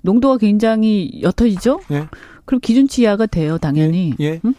농도가 0.00 0.38
굉장히 0.38 1.20
옅어지죠? 1.22 1.80
예. 1.90 2.08
그럼 2.46 2.60
기준치 2.60 3.02
이하가 3.02 3.26
돼요, 3.26 3.58
당연히. 3.58 4.14
예. 4.20 4.24
예. 4.24 4.40
응? 4.44 4.54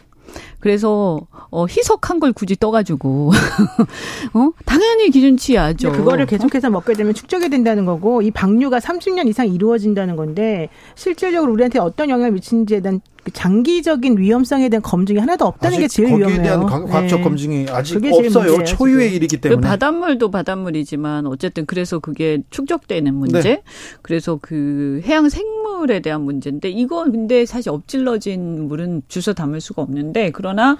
그래서 0.66 1.20
어 1.52 1.68
희석한 1.68 2.20
걸 2.20 2.34
굳이 2.34 2.56
떠가지고 2.56 3.30
어 4.34 4.50
당연히 4.66 5.12
기준치야죠. 5.12 5.92
그거를 5.92 6.26
계속해서 6.26 6.72
먹게 6.72 6.96
되면 6.96 7.14
축적이 7.14 7.50
된다는 7.50 7.86
거고 7.86 8.24
이 8.24 8.32
방류가 8.32 8.80
30년 8.80 9.28
이상 9.28 9.48
이루어진다는 9.48 10.16
건데 10.16 10.70
실질적으로 10.96 11.54
우리한테 11.54 11.78
어떤 11.78 12.10
영향을 12.10 12.32
미치는지에 12.32 12.80
대한 12.80 13.00
그 13.00 13.15
장기적인 13.34 14.18
위험성에 14.18 14.70
대한 14.70 14.82
검증이 14.82 15.20
하나도 15.20 15.46
없다는 15.46 15.80
게 15.80 15.88
제일 15.88 16.10
거기에 16.10 16.28
위험해요. 16.28 16.60
거기에 16.60 16.78
대한 16.78 16.86
과학적 16.88 17.20
네. 17.20 17.24
검증이 17.24 17.66
아직 17.70 17.98
없어요. 17.98 18.22
문제예요, 18.22 18.64
초유의 18.64 19.08
지금. 19.10 19.16
일이기 19.16 19.38
때문에. 19.38 19.62
그 19.62 19.68
바닷물도 19.68 20.32
바닷물이지만 20.32 21.26
어쨌든 21.28 21.66
그래서 21.66 22.00
그게 22.00 22.42
축적되는 22.50 23.14
문제. 23.14 23.42
네. 23.42 23.64
그래서 24.02 24.40
그 24.42 25.02
해양 25.06 25.30
생물에 25.30 26.00
대한 26.02 26.22
문제인데 26.22 26.70
이건 26.70 27.12
근데 27.12 27.46
사실 27.46 27.70
엎질러진 27.72 28.68
물은 28.68 29.04
주워 29.08 29.34
담을 29.34 29.62
수가 29.62 29.82
없는데 29.82 30.32
그러나 30.32 30.78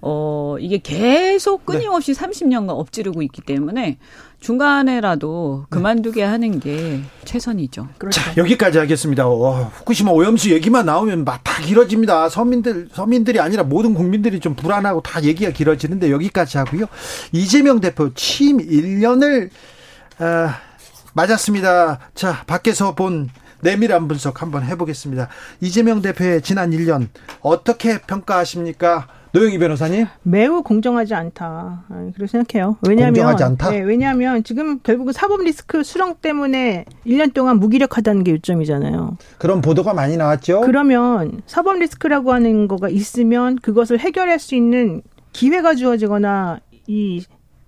어, 0.00 0.56
이게 0.60 0.78
계속 0.78 1.64
끊임없이 1.66 2.14
네. 2.14 2.26
30년간 2.26 2.70
엎지르고 2.70 3.22
있기 3.22 3.42
때문에 3.42 3.98
중간에라도 4.46 5.64
네. 5.64 5.66
그만두게 5.70 6.20
네. 6.20 6.26
하는 6.26 6.60
게 6.60 7.00
최선이죠. 7.24 7.88
그렇죠. 7.98 8.20
자, 8.20 8.32
여기까지 8.36 8.78
하겠습니다. 8.78 9.26
와, 9.26 9.64
후쿠시마 9.64 10.12
오염수 10.12 10.50
얘기만 10.52 10.86
나오면 10.86 11.24
막 11.24 11.46
다 11.56 11.62
길어집니다. 11.62 12.28
서민들, 12.28 12.88
서민들이 12.92 13.40
아니라 13.40 13.62
모든 13.62 13.94
국민들이 13.94 14.40
좀 14.40 14.54
불안하고 14.54 15.00
다 15.00 15.22
얘기가 15.22 15.50
길어지는데 15.52 16.10
여기까지 16.10 16.58
하고요. 16.58 16.84
이재명 17.32 17.80
대표 17.80 18.12
취임 18.12 18.58
1년을, 18.58 19.48
아, 20.18 20.58
맞았습니다. 21.14 21.98
자, 22.14 22.44
밖에서 22.46 22.94
본 22.94 23.30
내밀한 23.60 24.06
분석 24.06 24.42
한번 24.42 24.64
해보겠습니다. 24.64 25.28
이재명 25.62 26.02
대표의 26.02 26.42
지난 26.42 26.72
1년 26.72 27.08
어떻게 27.40 27.98
평가하십니까? 28.02 29.08
노영희 29.36 29.58
변호사님? 29.58 30.06
매우 30.22 30.62
공정하지 30.62 31.14
않다. 31.14 31.84
그렇게 32.14 32.26
생각해요. 32.26 32.78
왜냐하면 32.88 33.12
공정하지 33.12 33.44
않다? 33.44 33.70
네, 33.70 33.80
왜냐하면 33.80 34.42
지금 34.42 34.78
결국은 34.78 35.12
사법 35.12 35.42
리스크 35.42 35.82
수령 35.82 36.14
때문에 36.14 36.86
1년 37.06 37.34
동안 37.34 37.58
무기력하다는 37.60 38.24
게 38.24 38.32
요점이잖아요. 38.32 39.18
그런 39.36 39.60
보도가 39.60 39.92
많이 39.92 40.16
나왔죠. 40.16 40.62
그러면 40.62 41.42
사법 41.44 41.78
리스크라고 41.80 42.32
하는 42.32 42.66
거가 42.66 42.88
있으면 42.88 43.56
그것을 43.56 43.98
해결할 43.98 44.38
수 44.38 44.54
있는 44.54 45.02
기회가 45.34 45.74
주어지거나 45.74 46.60
이 46.86 47.22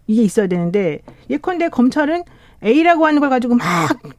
이게 0.07 0.23
있어야 0.23 0.47
되는데 0.47 1.01
예컨대 1.29 1.69
검찰은 1.69 2.23
A라고 2.65 3.07
하는 3.07 3.21
걸 3.21 3.31
가지고 3.31 3.55
막 3.55 3.65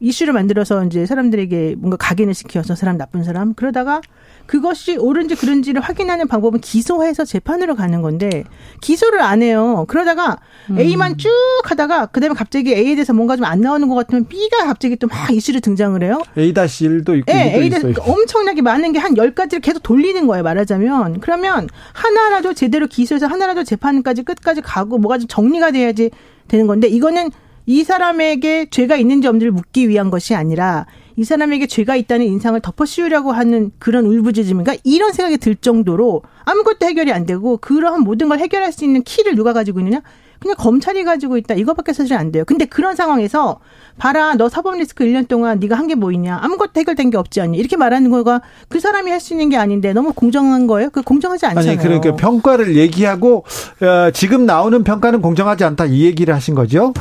이슈를 0.00 0.32
만들어서 0.32 0.84
이제 0.84 1.04
사람들에게 1.04 1.74
뭔가 1.78 1.96
각인을 1.98 2.32
시켜서 2.34 2.74
사람 2.74 2.96
나쁜 2.96 3.22
사람 3.22 3.52
그러다가 3.54 4.00
그것이 4.46 4.96
옳은지 4.96 5.36
그른지를 5.36 5.80
확인하는 5.80 6.26
방법은 6.26 6.60
기소해서 6.60 7.24
재판으로 7.24 7.76
가는 7.76 8.00
건데 8.02 8.44
기소를 8.80 9.20
안 9.20 9.42
해요. 9.42 9.84
그러다가 9.88 10.38
음. 10.70 10.78
A만 10.80 11.18
쭉 11.18 11.28
하다가 11.64 12.06
그다음에 12.06 12.34
갑자기 12.34 12.72
A에 12.74 12.94
대해서 12.94 13.12
뭔가 13.12 13.36
좀 13.36 13.44
안 13.44 13.60
나오는 13.60 13.86
것 13.88 13.94
같으면 13.94 14.26
B가 14.26 14.64
갑자기 14.66 14.96
또 14.96 15.06
막 15.10 15.30
이슈를 15.30 15.60
등장을 15.60 16.00
해요. 16.02 16.22
A-1도 16.38 17.18
있고 17.18 17.32
네, 17.32 17.56
A 17.60 17.66
있어요. 17.66 17.94
엄청나게 18.00 18.62
많은 18.62 18.92
게 18.92 19.00
한 19.00 19.16
열가지를 19.16 19.60
계속 19.62 19.82
돌리는 19.82 20.26
거예요, 20.26 20.42
말하자면. 20.42 21.20
그러면 21.20 21.68
하나라도 21.94 22.52
제대로 22.54 22.86
기소해서 22.86 23.26
하나라도 23.26 23.64
재판까지 23.64 24.22
끝까지 24.24 24.60
가고 24.60 24.98
뭐가 24.98 25.18
좀 25.18 25.26
정리가 25.28 25.70
돼야지 25.70 26.10
되는 26.48 26.66
건데 26.66 26.86
이거는 26.88 27.30
이 27.70 27.84
사람에게 27.84 28.66
죄가 28.68 28.96
있는지 28.96 29.28
없는지를 29.28 29.52
묻기 29.52 29.88
위한 29.88 30.10
것이 30.10 30.34
아니라 30.34 30.86
이 31.14 31.22
사람에게 31.22 31.68
죄가 31.68 31.94
있다는 31.94 32.26
인상을 32.26 32.60
덮어씌우려고 32.60 33.30
하는 33.30 33.70
그런 33.78 34.06
울부짖음인가 34.06 34.74
이런 34.82 35.12
생각이 35.12 35.38
들 35.38 35.54
정도로 35.54 36.22
아무것도 36.46 36.84
해결이 36.86 37.12
안 37.12 37.26
되고 37.26 37.58
그러한 37.58 38.00
모든 38.00 38.28
걸 38.28 38.40
해결할 38.40 38.72
수 38.72 38.84
있는 38.84 39.04
키를 39.04 39.36
누가 39.36 39.52
가지고 39.52 39.78
있느냐? 39.78 40.02
그냥 40.40 40.56
검찰이 40.58 41.04
가지고 41.04 41.36
있다. 41.36 41.54
이거밖에 41.54 41.92
사실 41.92 42.16
안 42.16 42.32
돼요. 42.32 42.44
근데 42.46 42.64
그런 42.64 42.96
상황에서 42.96 43.60
봐라 43.98 44.34
너 44.34 44.48
사법 44.48 44.76
리스크 44.78 45.04
1년 45.04 45.28
동안 45.28 45.58
네가 45.60 45.76
한 45.76 45.86
게 45.86 45.94
뭐 45.94 46.10
있냐 46.12 46.38
아무것도 46.42 46.72
해결된 46.80 47.10
게 47.10 47.16
없지 47.18 47.40
않니 47.42 47.58
이렇게 47.58 47.76
말하는 47.76 48.10
거가 48.10 48.40
그 48.68 48.80
사람이 48.80 49.10
할 49.10 49.20
수 49.20 49.34
있는 49.34 49.50
게 49.50 49.56
아닌데 49.58 49.92
너무 49.92 50.12
공정한 50.14 50.66
거예요 50.66 50.88
그 50.90 51.02
공정하지 51.02 51.44
않잖아요 51.46 51.72
아니 51.72 51.78
그러니까 51.78 52.16
평가를 52.16 52.76
얘기하고 52.76 53.44
어, 53.82 54.10
지금 54.12 54.46
나오는 54.46 54.82
평가는 54.82 55.20
공정하지 55.20 55.64
않다 55.64 55.84
이 55.86 56.04
얘기를 56.04 56.34
하신 56.34 56.54
거죠 56.54 56.94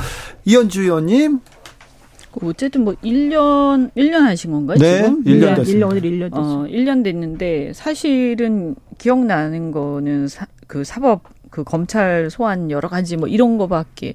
이현주 0.44 0.82
의원님 0.82 1.40
어쨌든 2.44 2.84
뭐 2.84 2.94
1년 3.04 3.92
1년 3.96 4.20
하신 4.22 4.52
건가요? 4.52 4.78
네, 4.80 4.98
지금? 4.98 5.24
1년 5.24 5.56
됐습니다. 5.56 5.88
1년 5.88 5.90
오늘 5.92 6.02
1년 6.02 6.24
됐죠. 6.26 6.42
어, 6.42 6.66
1년 6.70 7.04
됐는데 7.04 7.72
사실은 7.74 8.76
기억나는 8.98 9.72
거는 9.72 10.28
사, 10.28 10.46
그 10.68 10.84
사법 10.84 11.24
그 11.60 11.64
검찰 11.66 12.30
소환 12.30 12.72
여러 12.72 12.88
가지 12.88 13.18
뭐 13.18 13.28
이런 13.28 13.58
거밖에 13.58 14.14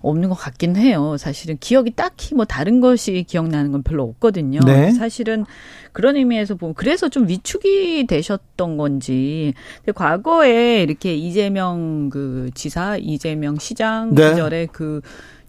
없는 0.00 0.30
것 0.30 0.34
같긴 0.34 0.76
해요. 0.76 1.16
사실은 1.18 1.58
기억이 1.60 1.90
딱히 1.90 2.34
뭐 2.34 2.46
다른 2.46 2.80
것이 2.80 3.24
기억나는 3.28 3.72
건 3.72 3.82
별로 3.82 4.04
없거든요. 4.04 4.60
네. 4.60 4.92
사실은 4.92 5.44
그런 5.92 6.16
의미에서 6.16 6.54
보면 6.54 6.74
그래서 6.74 7.08
좀 7.08 7.28
위축이 7.28 8.06
되셨던 8.06 8.78
건지. 8.78 9.52
과거에 9.94 10.82
이렇게 10.82 11.14
이재명 11.14 12.08
그 12.08 12.50
지사, 12.54 12.96
이재명 12.96 13.58
시장 13.58 14.14
네. 14.14 14.30
시절에 14.30 14.66
그 14.72 15.02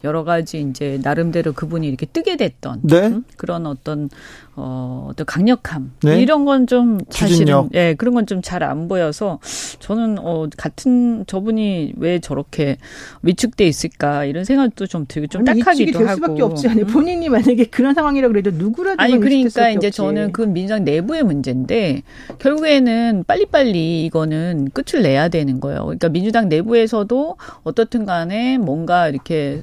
여러 0.03 0.23
가지 0.23 0.61
이제 0.61 0.99
나름대로 1.01 1.53
그분이 1.53 1.87
이렇게 1.87 2.05
뜨게 2.05 2.35
됐던 2.37 2.81
네. 2.83 3.07
음? 3.07 3.23
그런 3.37 3.65
어떤 3.65 4.09
어 4.59 5.07
어떤 5.11 5.25
강력함 5.27 5.93
네. 6.03 6.19
이런 6.19 6.43
건 6.45 6.65
좀 6.65 6.97
사실은. 7.11 7.69
예 7.75 7.93
그런 7.93 8.15
건 8.15 8.25
좀 8.25 8.41
잘 8.41 8.63
안 8.63 8.87
보여서 8.87 9.37
저는 9.79 10.17
어 10.19 10.47
같은 10.57 11.23
저분이 11.27 11.93
왜 11.97 12.17
저렇게 12.19 12.77
위축돼 13.21 13.67
있을까 13.67 14.25
이런 14.25 14.43
생각도 14.45 14.87
좀 14.87 15.05
들고 15.07 15.27
좀 15.27 15.47
아니, 15.47 15.59
딱하기도 15.61 15.83
위축이 15.89 15.97
될 15.99 16.07
하고 16.07 16.15
수밖에 16.15 16.41
없지 16.41 16.67
않아요. 16.69 16.85
음? 16.85 16.87
본인이 16.87 17.29
만약에 17.29 17.65
그런 17.65 17.93
상황이라 17.93 18.27
그래도 18.29 18.49
누구라도 18.49 18.99
아니 19.01 19.19
그러니까 19.19 19.69
이제 19.69 19.87
없지. 19.87 19.91
저는 19.97 20.31
그 20.33 20.41
민주당 20.41 20.83
내부의 20.83 21.21
문제인데 21.23 22.01
결국에는 22.39 23.23
빨리빨리 23.27 24.05
이거는 24.05 24.69
끝을 24.73 25.03
내야 25.03 25.29
되는 25.29 25.59
거예요. 25.59 25.83
그러니까 25.83 26.09
민주당 26.09 26.49
내부에서도 26.49 27.35
어떻든 27.63 28.05
간에 28.05 28.57
뭔가 28.57 29.07
이렇게 29.07 29.61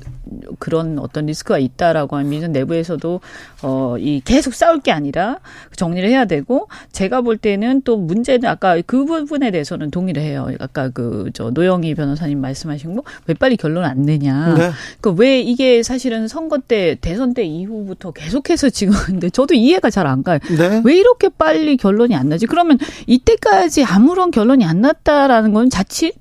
그런 0.60 0.98
어떤 1.00 1.26
리스크가 1.26 1.58
있다라고 1.58 2.14
하면 2.16 2.30
민주당 2.30 2.52
내부에서도 2.52 3.20
어이 3.62 4.20
계속 4.24 4.54
싸울 4.54 4.80
게 4.84 4.92
아니라 4.92 5.38
정리를 5.74 6.08
해야 6.08 6.26
되고 6.26 6.68
제가 6.92 7.22
볼 7.22 7.36
때는 7.38 7.82
또 7.82 7.96
문제는 7.96 8.48
아까 8.48 8.80
그 8.86 9.04
부분에 9.04 9.50
대해서는 9.50 9.90
동의를 9.90 10.22
해요. 10.22 10.48
아까 10.60 10.90
그 10.90 11.24
저 11.34 11.50
노영희 11.50 11.94
변호사님 11.96 12.40
말씀하신 12.40 12.94
거 12.94 13.02
왜 13.26 13.34
빨리 13.34 13.56
결론 13.56 13.84
안 13.84 14.02
내냐. 14.02 14.54
네. 14.54 14.70
그왜 15.00 15.40
이게 15.40 15.82
사실은 15.82 16.28
선거 16.28 16.58
때 16.58 16.96
대선 17.00 17.32
때 17.34 17.42
이후부터 17.44 18.12
계속해서 18.12 18.68
지금 18.70 18.94
근데 19.06 19.30
저도 19.30 19.54
이해가 19.54 19.90
잘 19.90 20.04
안 20.06 20.22
가요. 20.22 20.38
네. 20.58 20.82
왜 20.84 20.96
이렇게 20.98 21.30
빨리 21.30 21.76
결론이 21.78 22.14
안 22.14 22.28
나지? 22.28 22.46
그러면 22.46 22.78
이때까지 23.06 23.84
아무런 23.84 24.30
결론이 24.30 24.64
안 24.66 24.82
났다라는 24.82 25.52
건 25.54 25.70
자칫 25.70 26.14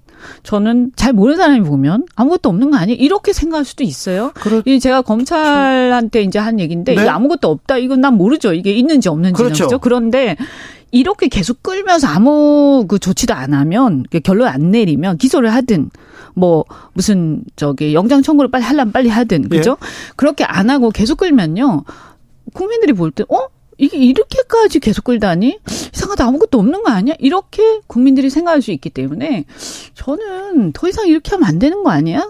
저는 0.44 0.92
잘 0.96 1.14
모르는 1.14 1.38
사람이 1.38 1.62
보면 1.62 2.06
아무것도 2.16 2.50
없는 2.50 2.72
거 2.72 2.78
아니에요? 2.78 2.98
이렇게 3.00 3.34
생각할 3.34 3.66
수도 3.66 3.84
있어요. 3.84 4.32
그렇- 4.36 4.62
이 4.66 4.80
제가 4.80 5.02
검찰한테 5.02 6.22
이제 6.24 6.40
한 6.40 6.60
얘기인데 6.60 6.96
네. 6.96 7.02
이게 7.02 7.10
아무것도 7.10 7.50
없다. 7.50 7.78
이건 7.78 8.02
난 8.02 8.16
모르죠. 8.16 8.54
이게 8.54 8.74
있는지 8.74 9.10
없는지는 9.10 9.36
그렇죠. 9.36 9.66
그렇죠. 9.68 9.80
그런데 9.80 10.36
이렇게 10.92 11.28
계속 11.28 11.64
끌면서 11.64 12.08
아무 12.08 12.86
그 12.88 13.00
조치도 13.00 13.34
안 13.34 13.54
하면 13.54 14.04
그 14.12 14.20
결론 14.20 14.48
안 14.48 14.70
내리면 14.72 15.18
기소를 15.18 15.52
하든 15.54 15.90
뭐 16.36 16.66
무슨 16.94 17.44
저기 17.56 17.94
영장 17.94 18.22
청구를 18.22 18.52
빨리 18.52 18.64
하려면 18.64 18.92
빨리 18.92 19.10
하든 19.10 19.50
그죠? 19.50 19.78
그렇게 20.16 20.44
안 20.44 20.70
하고 20.70 20.90
계속 20.92 21.18
끌면요. 21.18 21.84
국민들이 22.54 22.94
볼 22.94 23.12
때 23.12 23.24
어? 23.30 23.48
이게 23.78 23.98
이렇게까지 23.98 24.80
계속 24.80 25.04
끌다니 25.06 25.60
이상하다 25.94 26.26
아무것도 26.26 26.60
없는 26.60 26.84
거 26.84 26.92
아니야? 26.92 27.16
이렇게 27.20 27.80
국민들이 27.88 28.30
생각할 28.30 28.62
수 28.62 28.72
있기 28.72 28.90
때문에 28.90 29.46
저는 29.94 30.74
더 30.74 30.88
이상 30.88 31.08
이렇게 31.08 31.32
하면 31.32 31.48
안 31.48 31.60
되는 31.60 31.84
거 31.84 31.90
아니야? 31.90 32.30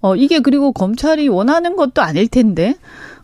어 0.00 0.16
이게 0.16 0.40
그리고 0.40 0.72
검찰이 0.72 1.28
원하는 1.28 1.76
것도 1.76 2.00
아닐 2.02 2.26
텐데 2.26 2.74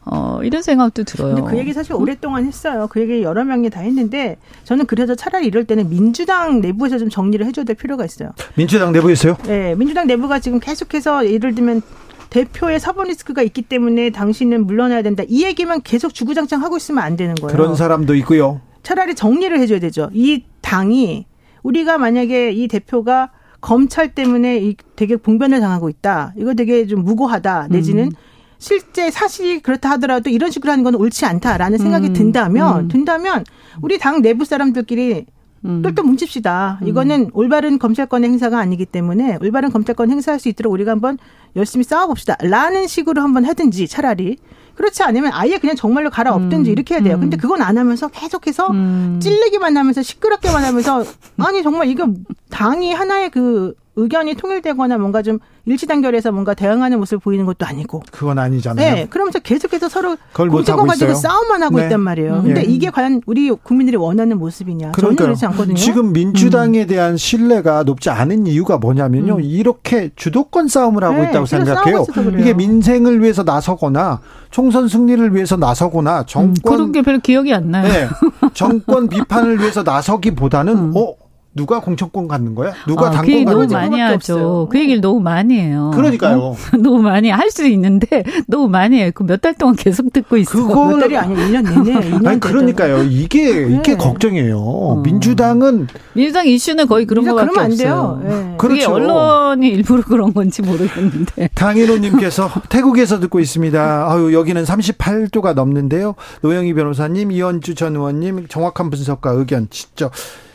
어 0.05 0.41
이런 0.45 0.63
생각도 0.63 1.03
들어요. 1.05 1.35
근데 1.35 1.51
그 1.51 1.59
얘기 1.59 1.73
사실 1.73 1.95
오랫동안 1.95 2.45
했어요. 2.47 2.87
그 2.91 3.01
얘기 3.01 3.23
여러 3.23 3.45
명이 3.45 3.71
다 3.71 3.81
했는데 3.81 4.37
저는 4.65 4.87
그래서 4.87 5.15
차라리 5.15 5.47
이럴 5.47 5.65
때는 5.65 5.89
민주당 5.89 6.61
내부에서 6.61 6.99
좀 6.99 7.09
정리를 7.09 7.45
해줘야 7.45 7.65
될 7.65 7.75
필요가 7.75 8.05
있어요. 8.05 8.31
민주당 8.55 8.93
내부에서요? 8.93 9.37
네, 9.47 9.75
민주당 9.75 10.07
내부가 10.07 10.39
지금 10.39 10.61
계속해서 10.61 11.29
예를 11.33 11.55
들면 11.55 11.83
대표의 12.31 12.81
사법 12.81 13.05
리스크가 13.09 13.43
있기 13.43 13.63
때문에 13.63 14.11
당신은 14.11 14.67
물러나야 14.67 15.03
된다. 15.03 15.23
이 15.29 15.45
얘기만 15.45 15.83
계속 15.83 16.15
주구장창 16.15 16.63
하고 16.63 16.77
있으면 16.77 17.03
안 17.03 17.17
되는 17.17 17.35
거예요. 17.35 17.57
그런 17.57 17.75
사람도 17.77 18.15
있고요. 18.17 18.61
차라리 18.83 19.15
정리를 19.15 19.59
해줘야 19.59 19.81
되죠. 19.81 20.11
이 20.13 20.45
당이 20.61 21.27
우리가 21.63 21.99
만약에 21.99 22.53
이 22.53 22.69
대표가 22.69 23.31
검찰 23.61 24.15
때문에 24.15 24.59
이 24.59 24.77
되게 24.95 25.17
봉변을 25.17 25.61
당하고 25.61 25.89
있다. 25.89 26.35
이거 26.37 26.55
되게 26.55 26.87
좀 26.87 27.03
무고하다. 27.05 27.69
내지는 27.71 28.05
음. 28.05 28.11
실제 28.59 29.11
사실이 29.11 29.61
그렇다 29.61 29.91
하더라도 29.93 30.31
이런 30.31 30.51
식으로 30.51 30.71
하는 30.73 30.85
건 30.85 30.95
옳지 30.95 31.27
않다라는 31.27 31.79
생각이 31.79 32.09
음. 32.09 32.13
든다면 32.13 32.85
음. 32.85 32.89
든다면 32.89 33.45
우리 33.83 33.99
당 33.99 34.23
내부 34.23 34.45
사람들끼리 34.45 35.27
음. 35.67 35.83
똘똘 35.83 36.05
뭉칩시다. 36.05 36.81
이거는 36.85 37.31
올바른 37.33 37.79
검찰권의 37.79 38.31
행사가 38.31 38.59
아니기 38.59 38.87
때문에 38.87 39.39
올바른 39.43 39.71
검찰권 39.71 40.11
행사할 40.11 40.39
수 40.41 40.49
있도록 40.49 40.73
우리가 40.73 40.93
한번 40.93 41.19
열심히 41.57 41.85
싸워봅시다. 41.85 42.37
라는 42.41 42.87
식으로 42.87 43.23
한번 43.23 43.45
하든지 43.45 43.89
차라리. 43.89 44.37
그렇지 44.75 45.03
않으면 45.03 45.33
아예 45.33 45.59
그냥 45.59 45.75
정말로 45.75 46.11
갈아엎든지 46.11 46.71
음. 46.71 46.73
이렇게 46.73 46.95
해야 46.95 47.03
돼요. 47.03 47.15
음. 47.17 47.21
근데 47.21 47.37
그건 47.37 47.63
안 47.63 47.79
하면서 47.79 48.09
계속해서 48.09 48.71
음. 48.71 49.19
찔리기만 49.21 49.77
하면서 49.77 50.03
시끄럽게만 50.03 50.63
하면서 50.63 51.03
아니 51.39 51.63
정말 51.63 51.89
이거 51.89 52.09
당이 52.51 52.93
하나의 52.93 53.31
그 53.31 53.75
의견이 53.97 54.35
통일되거나 54.35 54.99
뭔가 54.99 55.23
좀 55.23 55.39
일치단결해서 55.65 56.31
뭔가 56.31 56.55
대응하는 56.55 56.99
모습을 56.99 57.19
보이는 57.19 57.47
것도 57.47 57.67
아니고. 57.67 58.03
그건 58.13 58.39
아니잖아요. 58.39 58.95
네, 58.95 59.07
그러면서 59.09 59.39
계속해서 59.39 59.89
서로 59.89 60.17
하고 60.33 60.57
가지고 60.57 60.93
있어요. 60.93 61.15
싸움만 61.15 61.63
하고 61.63 61.79
네. 61.79 61.85
있단 61.85 62.01
말이에요. 62.01 62.35
음. 62.35 62.43
근데 62.45 62.61
예. 62.61 62.65
이게 62.65 62.91
과연 62.91 63.23
우리 63.27 63.51
국민들이 63.51 63.97
원하는 63.97 64.39
모습이냐? 64.39 64.93
전혀 64.93 65.17
그렇지 65.17 65.47
않거든요. 65.47 65.77
지금 65.77 66.13
민주당에 66.13 66.87
대한 66.87 67.17
신뢰가 67.17 67.83
높지 67.85 68.11
않은 68.11 68.47
이유가 68.47 68.77
뭐냐면요. 68.77 69.37
음. 69.37 69.41
이렇게 69.41 70.11
주도권 70.15 70.69
싸움을 70.69 71.03
하고 71.03 71.23
네, 71.23 71.31
있다고 71.31 71.47
생각해요. 71.47 72.05
이게 72.39 72.53
민생을 72.53 73.23
위해서 73.23 73.43
나서거나 73.43 74.21
총선 74.51 74.89
승리를 74.89 75.35
위해서 75.35 75.57
나서거나 75.57 76.21
음, 76.21 76.25
정권 76.27 76.55
그런 76.63 76.93
게 76.93 77.03
별로 77.03 77.19
기억이 77.19 77.53
안 77.53 77.71
나요. 77.71 77.89
네, 77.89 78.09
정권 78.53 79.09
비판을 79.09 79.59
위해서 79.59 79.83
나서기보다는 79.83 80.77
음. 80.77 80.93
어 80.95 81.15
누가 81.57 81.81
공천권 81.81 82.29
갖는 82.29 82.55
거야? 82.55 82.73
누가 82.87 83.09
아, 83.09 83.11
당권 83.11 83.27
그 83.27 83.33
갖는 83.33 83.45
거야? 83.45 83.55
너무 83.55 83.73
많이 83.73 84.01
하죠. 84.01 84.69
그 84.71 84.79
얘기를 84.79 85.01
너무 85.01 85.21
많이 85.21 85.59
해요. 85.59 85.91
그러니까요. 85.95 86.39
어? 86.39 86.57
너무 86.79 87.01
많이 87.03 87.31
할 87.31 87.51
수 87.51 87.67
있는데 87.67 88.23
너무 88.47 88.69
많이 88.69 88.99
해요. 89.01 89.11
그 89.15 89.25
몇 89.25 89.41
달 89.41 89.55
동안 89.55 89.75
계속 89.77 90.13
듣고 90.13 90.37
있어. 90.37 90.51
그거 90.53 90.87
몇 90.87 91.01
달이 91.01 91.17
아니야. 91.17 91.63
1년 91.63 91.85
내내. 91.85 92.11
2년 92.11 92.27
아니 92.29 92.41
그러니까요. 92.41 93.03
이게 93.05 93.67
이게 93.69 93.93
네. 93.93 93.97
걱정이에요. 93.97 94.59
어. 94.59 95.01
민주당은 95.03 95.87
민주당 96.13 96.47
이슈는 96.47 96.87
거의 96.87 97.07
그런 97.07 97.25
거밖에 97.27 97.59
안 97.61 97.75
돼요. 97.77 98.21
네. 98.23 98.55
그렇죠. 98.59 98.93
언론이 98.93 99.69
일부러 99.69 100.03
그런 100.03 100.35
건지 100.35 100.63
모르겠는데. 100.63 101.49
강인호 101.55 101.99
님께서 101.99 102.51
태국에서 102.69 103.19
듣고 103.21 103.41
있습니다. 103.41 104.11
아유 104.13 104.35
여기는 104.35 104.63
38도가 104.65 105.55
넘는데요. 105.55 106.15
노영희 106.43 106.75
변호사님, 106.75 107.33
이현주 107.33 107.75
전 107.75 107.97
의원님 107.97 108.47
정확한 108.49 108.91
분석과 108.91 109.31
의견 109.31 109.69
진짜 109.71 110.11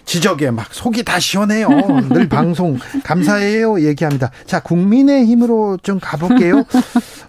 지적에 0.05 0.51
막 0.51 0.73
속이 0.73 1.03
다 1.03 1.19
시원해요. 1.19 1.67
늘 2.09 2.27
방송 2.27 2.77
감사해요 3.03 3.81
얘기합니다. 3.81 4.31
자 4.45 4.59
국민의 4.59 5.25
힘으로 5.25 5.77
좀 5.81 5.99
가볼게요. 6.01 6.63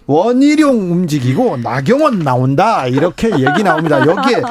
원희룡 0.06 0.92
움직이고 0.92 1.58
나경원 1.58 2.20
나온다 2.20 2.86
이렇게 2.86 3.30
얘기 3.30 3.62
나옵니다. 3.62 4.06
여기에 4.06 4.42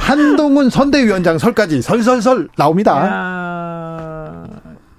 한동훈 0.00 0.70
선대위원장 0.70 1.38
설까지 1.38 1.82
설설설 1.82 2.48
나옵니다. 2.56 3.06
야... 3.06 4.35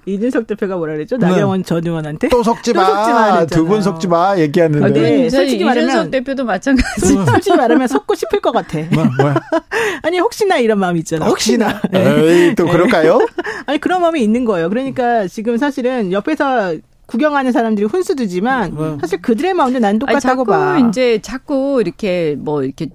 이준석 0.08 0.46
대표가 0.46 0.76
뭐라 0.76 0.94
그랬죠? 0.94 1.16
네. 1.18 1.26
나경원 1.28 1.62
네. 1.62 1.64
전 1.66 1.86
의원한테 1.86 2.28
또 2.28 2.42
섞지 2.42 2.72
마. 2.72 3.44
두분 3.46 3.82
섞지 3.82 4.08
마. 4.08 4.38
얘기하는데. 4.38 4.84
아, 4.84 4.88
네, 4.88 5.28
솔직히 5.28 5.64
말하면 5.64 5.88
이준석 5.88 6.10
대표도 6.10 6.44
마찬가지. 6.44 7.06
솔직히 7.06 7.56
말하면 7.56 7.86
섞고 7.86 8.14
싶을 8.14 8.40
것 8.40 8.52
같아. 8.52 8.78
뭐, 8.92 9.04
뭐야? 9.18 9.34
아니 10.02 10.18
혹시나 10.18 10.58
이런 10.58 10.78
마음 10.78 10.96
있잖아. 10.96 11.26
혹시나. 11.26 11.80
네. 11.90 12.46
에이, 12.48 12.54
또 12.54 12.66
그럴까요? 12.66 13.26
아니 13.66 13.78
그런 13.78 14.00
마음이 14.00 14.22
있는 14.22 14.44
거예요. 14.44 14.68
그러니까 14.68 15.26
지금 15.26 15.56
사실은 15.58 16.12
옆에서 16.12 16.76
구경하는 17.06 17.52
사람들이 17.52 17.86
훈수두지만 17.86 18.76
네. 18.76 18.96
사실 19.00 19.22
그들의 19.22 19.54
마음도 19.54 19.78
난 19.78 19.98
똑같다고 19.98 20.16
아니, 20.16 20.20
자꾸 20.20 20.44
봐. 20.44 20.78
이제 20.88 21.18
자꾸 21.22 21.80
이렇게 21.80 22.36
뭐 22.38 22.62
이렇게 22.62 22.88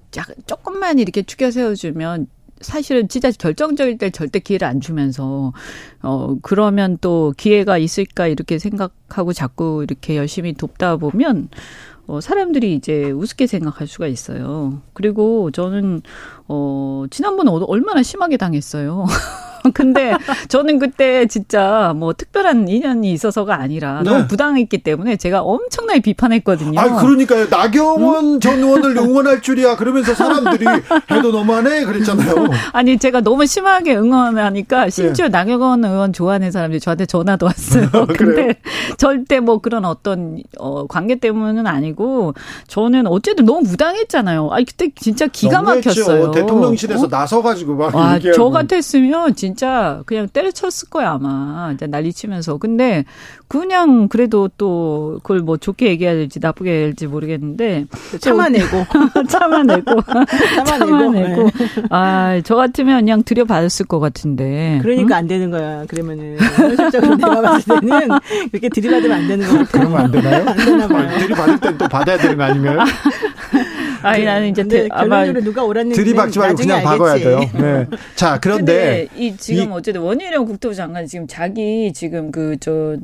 조금만 0.45 0.99
이렇게 0.99 1.23
추겨 1.23 1.49
세워주면 1.49 2.27
사실은 2.63 3.07
진짜 3.07 3.31
결정적일 3.31 3.97
때 3.97 4.09
절대 4.09 4.39
기회를 4.39 4.67
안 4.67 4.81
주면서 4.81 5.53
어 6.01 6.35
그러면 6.41 6.97
또 7.01 7.33
기회가 7.37 7.77
있을까 7.77 8.27
이렇게 8.27 8.59
생각하고 8.59 9.33
자꾸 9.33 9.83
이렇게 9.83 10.17
열심히 10.17 10.53
돕다 10.53 10.97
보면 10.97 11.49
어 12.07 12.19
사람들이 12.19 12.73
이제 12.73 13.11
우습게 13.11 13.47
생각할 13.47 13.87
수가 13.87 14.07
있어요. 14.07 14.81
그리고 14.93 15.51
저는 15.51 16.01
어 16.47 17.05
지난번에 17.11 17.51
얼마나 17.67 18.03
심하게 18.03 18.37
당했어요. 18.37 19.05
근데 19.73 20.13
저는 20.49 20.79
그때 20.79 21.25
진짜 21.27 21.93
뭐 21.95 22.13
특별한 22.13 22.67
인연이 22.67 23.11
있어서가 23.11 23.59
아니라 23.59 24.01
네. 24.03 24.09
너무 24.09 24.27
부당했기 24.27 24.79
때문에 24.79 25.17
제가 25.17 25.41
엄청나게 25.41 26.01
비판했거든요. 26.01 26.79
아, 26.79 27.01
그러니까요. 27.01 27.47
나경원 27.49 28.35
응? 28.35 28.39
전 28.39 28.59
의원을 28.59 28.97
응원할 28.97 29.41
줄이야. 29.41 29.75
그러면서 29.75 30.13
사람들이 30.13 30.65
해도 31.11 31.31
너무하네 31.31 31.85
그랬잖아요. 31.85 32.49
아니 32.73 32.97
제가 32.97 33.21
너무 33.21 33.45
심하게 33.45 33.95
응원하니까 33.95 34.89
심지어 34.89 35.25
네. 35.25 35.31
나경원 35.31 35.85
의원 35.85 36.13
좋아하는 36.13 36.51
사람들이 36.51 36.79
저한테 36.79 37.05
전화도 37.05 37.45
왔어요. 37.45 37.89
근데 38.17 38.55
절대 38.97 39.39
뭐 39.39 39.59
그런 39.59 39.85
어떤 39.85 40.41
어 40.59 40.87
관계 40.87 41.15
때문은 41.15 41.67
아니고 41.67 42.33
저는 42.67 43.07
어쨌든 43.07 43.45
너무 43.45 43.63
부당했잖아요. 43.63 44.49
아 44.51 44.57
그때 44.59 44.89
진짜 44.95 45.27
기가 45.27 45.61
막혔어요. 45.61 46.31
대통령실에서 46.31 47.05
어? 47.05 47.07
나서가지고 47.09 47.75
막. 47.75 47.95
아, 47.95 48.19
저 48.35 48.49
같았으면 48.49 49.35
진짜 49.35 49.52
진짜 49.53 50.01
그냥 50.07 50.27
때려쳤을 50.27 50.89
거야 50.89 51.11
아마. 51.11 51.71
이제 51.73 51.85
난리치면서. 51.85 52.57
근데 52.57 53.05
그냥 53.47 54.07
그래도 54.07 54.49
또 54.57 55.19
그걸 55.21 55.39
뭐 55.41 55.57
좋게 55.57 55.87
얘기해야 55.89 56.15
될지 56.15 56.39
나쁘게 56.41 56.71
해야 56.71 56.85
될지 56.87 57.05
모르겠는데. 57.07 57.85
참아내고. 58.19 58.85
참아내고. 59.29 59.91
참아내고. 60.65 61.43
네. 61.43 61.51
아저 61.91 62.55
같으면 62.55 63.01
그냥 63.01 63.21
들여받았을 63.23 63.85
것 63.85 63.99
같은데. 63.99 64.79
그러니까 64.81 65.15
응? 65.15 65.19
안 65.19 65.27
되는 65.27 65.51
거야. 65.51 65.85
그러면은. 65.87 66.37
현실적으로 66.39 67.15
내가 67.15 67.41
봤을 67.41 67.79
때는 67.79 68.07
그렇게 68.51 68.69
들이받으면 68.69 69.11
안 69.17 69.27
되는 69.27 69.45
거 69.47 69.53
같아요 69.59 69.67
그러면 69.71 70.01
안 70.01 70.11
되나요? 70.11 70.45
안 70.47 70.57
되나 70.57 70.87
봐요. 70.87 71.19
들이받을 71.19 71.59
땐 71.59 71.77
또 71.77 71.87
받아야 71.87 72.17
되는 72.17 72.37
거 72.37 72.43
아니면 72.43 72.79
아니 74.03 74.25
나는 74.25 74.49
이제 74.49 74.63
대, 74.67 74.87
결론적으로 74.87 75.41
누가 75.43 75.63
오랐는지 75.63 75.99
들이박지 76.01 76.39
말고 76.39 76.55
그냥 76.57 76.77
알겠지. 76.77 76.97
박아야 76.97 77.17
돼요. 77.17 77.39
네. 77.53 77.87
자 78.15 78.39
그런데 78.39 79.07
이 79.15 79.35
지금 79.37 79.63
이, 79.65 79.67
어쨌든 79.71 80.01
원희룡 80.01 80.45
국토부 80.45 80.75
장관 80.75 81.05
지금 81.07 81.25
자기 81.27 81.91
지금 81.93 82.31
그저 82.31 82.97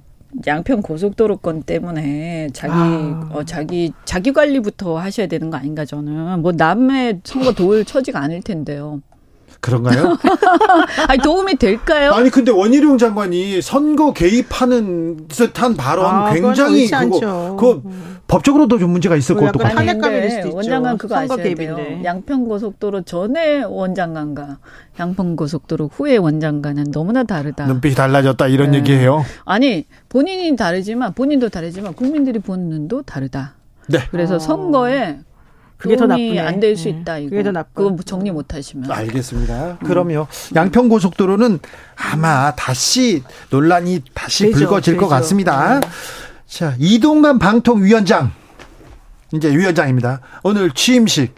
양평 0.45 0.81
고속도로 0.81 1.37
건 1.37 1.63
때문에 1.63 2.49
자기 2.53 2.73
아. 2.75 3.29
어 3.33 3.43
자기 3.43 3.93
자기 4.05 4.31
관리부터 4.31 4.97
하셔야 4.97 5.27
되는 5.27 5.49
거 5.49 5.57
아닌가 5.57 5.85
저는 5.85 6.41
뭐 6.41 6.51
남의 6.51 7.21
선거 7.23 7.53
도울 7.53 7.85
처지가 7.85 8.19
아닐 8.19 8.41
텐데요. 8.41 9.01
그런가요? 9.61 10.17
아니 11.07 11.21
도움이 11.21 11.55
될까요? 11.55 12.11
아니 12.13 12.29
근데 12.29 12.51
원희룡 12.51 12.97
장관이 12.97 13.61
선거 13.61 14.13
개입하는 14.13 15.27
듯한 15.27 15.75
발언 15.75 16.05
아, 16.05 16.33
굉장히 16.33 16.87
그거 16.87 17.55
그 17.57 17.81
법적으로도 18.27 18.77
좀 18.79 18.91
문제가 18.91 19.15
있을 19.15 19.35
것도 19.35 19.59
같아요. 19.59 19.75
원장관 20.53 20.97
그거 20.97 21.17
아셔야 21.17 21.55
돼요. 21.55 21.77
양평고속도로 22.03 23.01
전에 23.01 23.63
원장관과 23.63 24.59
양평고속도로 24.99 25.89
후에 25.91 26.17
원장관은 26.17 26.91
너무나 26.91 27.23
다르다. 27.23 27.65
눈빛이 27.65 27.95
달라졌다 27.95 28.47
이런 28.47 28.71
네. 28.71 28.77
얘기예요. 28.77 29.25
아니 29.45 29.85
본인이 30.07 30.55
다르지만 30.55 31.13
본인도 31.13 31.49
다르지만 31.49 31.93
국민들이 31.93 32.39
보는 32.39 32.69
눈도 32.69 33.01
다르다. 33.01 33.55
네. 33.87 33.99
그래서 34.11 34.35
아. 34.35 34.39
선거에 34.39 35.19
그게 35.79 35.95
더 35.95 36.05
나쁘네. 36.05 36.39
안될 36.39 36.75
수 36.75 36.89
있다. 36.89 37.17
이거. 37.17 37.29
그게 37.29 37.41
더 37.41 37.51
나쁘. 37.51 37.89
그거 37.89 38.03
정리 38.03 38.29
못 38.31 38.53
하시면. 38.53 38.91
알겠습니다. 38.91 39.77
음. 39.81 39.87
그럼요. 39.87 40.27
양평 40.53 40.89
고속도로는 40.89 41.59
아마 41.95 42.53
다시 42.55 43.23
논란이 43.49 44.03
다시 44.13 44.45
되죠, 44.47 44.57
불거질 44.57 44.95
되죠. 44.95 45.01
것 45.01 45.07
같습니다. 45.07 45.79
네. 45.79 45.87
자, 46.45 46.75
이동관 46.79 47.39
방통위원장 47.39 48.31
이제 49.33 49.49
위원장입니다. 49.55 50.19
오늘 50.43 50.71
취임식 50.71 51.33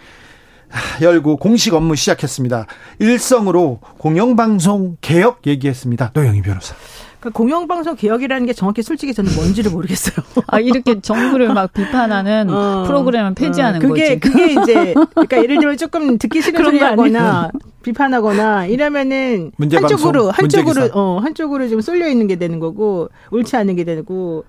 열고 1.02 1.38
공식 1.38 1.76
업무 1.76 1.96
시작했습니다. 1.96 2.66
일성으로 2.98 3.80
공영방송 4.00 4.98
개혁 5.02 5.46
얘기했습니다. 5.46 6.12
노영희 6.16 6.42
변호사. 6.42 6.74
그러니까 7.22 7.38
공영방송 7.38 7.96
개혁이라는 7.98 8.48
게 8.48 8.54
정확히 8.54 8.82
솔직히 8.82 9.14
저는 9.14 9.34
뭔지를 9.36 9.72
모르겠어요. 9.72 10.26
아 10.48 10.60
이렇게 10.60 11.00
정부를 11.00 11.54
막 11.54 11.72
비판하는 11.72 12.50
어, 12.50 12.84
프로그램을 12.88 13.36
폐지하는 13.36 13.78
어, 13.78 13.88
그게, 13.88 14.18
거지. 14.18 14.20
그게 14.20 14.54
이제 14.54 14.94
그러니까 15.14 15.38
예를 15.38 15.60
들면 15.60 15.78
조금 15.78 16.18
듣기 16.18 16.42
싫은 16.42 16.64
소리 16.64 16.80
하거나 16.80 17.52
비판하거나 17.84 18.66
이러면은 18.66 19.52
한쪽으로 19.60 20.32
한쪽으로 20.32 20.90
어 20.94 21.20
한쪽으로 21.22 21.70
좀 21.70 21.82
쏠려 21.82 22.08
있는 22.08 22.26
게 22.26 22.38
되는 22.38 22.60
거고 22.60 23.10
옳지 23.30 23.56
않은 23.56 23.76
게 23.76 23.84
되고 23.84 24.44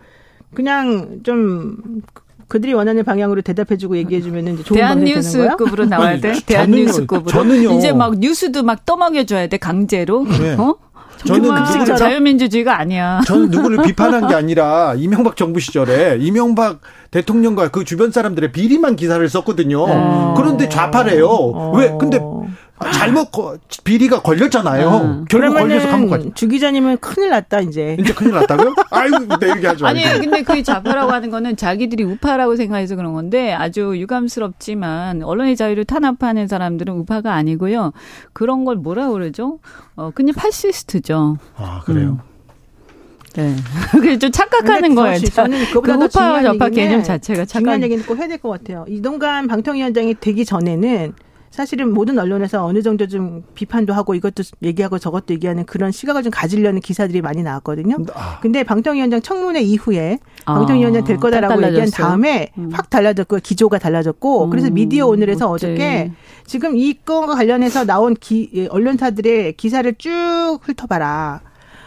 그냥 0.54 1.20
좀 1.24 1.76
그들이 2.48 2.72
원하는 2.72 3.04
방향으로 3.04 3.42
대답해주고 3.42 3.96
얘기해주면 3.98 4.48
이제 4.48 4.62
좋은 4.62 4.78
대한뉴스급으로 4.78 5.86
나와야 5.86 6.20
돼. 6.20 6.34
대한뉴스급으로. 6.44 7.30
저는요. 7.30 7.72
이제 7.72 7.92
막 7.92 8.18
뉴스도 8.18 8.62
막 8.62 8.84
떠먹여줘야 8.84 9.46
돼 9.46 9.56
강제로. 9.56 10.26
네. 10.26 10.54
어? 10.56 10.76
저는 11.26 11.42
누구를 11.54 11.96
자유민주주의가 11.96 12.78
아니야. 12.78 13.20
저는 13.26 13.50
누구를 13.50 13.82
비판한 13.86 14.26
게 14.28 14.34
아니라 14.34 14.94
이명박 14.96 15.36
정부 15.36 15.60
시절에 15.60 16.18
이명박 16.20 16.80
대통령과 17.12 17.68
그 17.68 17.84
주변 17.84 18.10
사람들의 18.10 18.52
비리만 18.52 18.96
기사를 18.96 19.26
썼거든요. 19.28 19.84
음. 19.84 20.34
그런데 20.34 20.68
좌파래요. 20.68 21.28
어. 21.28 21.72
왜? 21.76 21.94
근데 21.98 22.18
잘못 22.90 23.28
비리가 23.84 24.22
걸렸잖아요. 24.22 24.88
음. 24.88 25.24
결국 25.28 25.58
걸려서 25.58 25.88
감옥 25.88 26.08
가죠. 26.08 26.32
주 26.34 26.48
기자님은 26.48 26.96
큰일 26.98 27.30
났다 27.30 27.60
이제. 27.60 27.96
이제 28.00 28.12
큰일 28.14 28.32
났다고요? 28.32 28.74
아이고 28.90 29.18
네, 29.38 29.46
이렇게 29.46 29.66
하죠. 29.68 29.86
아니 29.86 30.02
근데 30.02 30.42
그 30.42 30.62
좌파라고 30.62 31.12
하는 31.12 31.30
거는 31.30 31.56
자기들이 31.56 32.02
우파라고 32.02 32.56
생각해서 32.56 32.96
그런 32.96 33.12
건데 33.12 33.52
아주 33.52 33.92
유감스럽지만 33.94 35.22
언론의 35.22 35.56
자유를 35.56 35.84
탄압하는 35.84 36.48
사람들은 36.48 36.94
우파가 36.94 37.34
아니고요. 37.34 37.92
그런 38.32 38.64
걸 38.64 38.76
뭐라 38.76 39.10
그러죠? 39.10 39.58
어 39.96 40.10
그냥 40.14 40.34
파시스트죠. 40.34 41.36
아 41.56 41.82
그래요. 41.84 42.18
음. 42.26 42.31
네. 43.34 43.54
그게 43.92 44.18
좀 44.18 44.30
착각하는 44.30 44.94
거예요. 44.94 45.18
저는 45.18 45.64
그보다 45.72 45.96
그 45.98 46.04
우파 46.04 46.42
좌파 46.42 46.68
개념 46.68 47.02
자체가 47.02 47.44
착각. 47.44 47.60
중요한 47.60 47.82
얘기는 47.82 48.04
꼭 48.04 48.18
해야 48.18 48.28
될 48.28 48.38
것 48.38 48.48
같아요. 48.50 48.84
이동관 48.88 49.46
방통위원장이 49.48 50.16
되기 50.20 50.44
전에는 50.44 51.12
사실은 51.50 51.92
모든 51.92 52.18
언론에서 52.18 52.64
어느 52.64 52.80
정도 52.80 53.06
좀 53.06 53.44
비판도 53.54 53.92
하고 53.92 54.14
이것도 54.14 54.42
얘기하고 54.62 54.98
저것도 54.98 55.34
얘기하는 55.34 55.66
그런 55.66 55.92
시각을 55.92 56.22
좀 56.22 56.30
가지려는 56.30 56.80
기사들이 56.80 57.20
많이 57.20 57.42
나왔거든요. 57.42 57.98
아. 58.14 58.38
근데 58.40 58.62
방통위원장 58.64 59.20
청문회 59.20 59.60
이후에 59.60 60.18
아. 60.46 60.54
방통위원장 60.54 61.04
될 61.04 61.18
거다라고 61.18 61.62
얘기한 61.62 61.90
다음에 61.90 62.48
음. 62.56 62.70
확 62.72 62.88
달라졌고 62.88 63.40
기조가 63.42 63.78
달라졌고 63.78 64.46
음. 64.46 64.50
그래서 64.50 64.70
미디어 64.70 65.06
오늘에서 65.06 65.50
어제. 65.50 65.66
어저께 65.68 66.12
지금 66.46 66.74
이 66.76 66.94
건과 66.94 67.34
관련해서 67.34 67.84
나온 67.84 68.14
기, 68.18 68.48
예, 68.54 68.66
언론사들의 68.68 69.52
기사를 69.58 69.94
쭉 69.98 70.58
훑어봐라. 70.62 71.42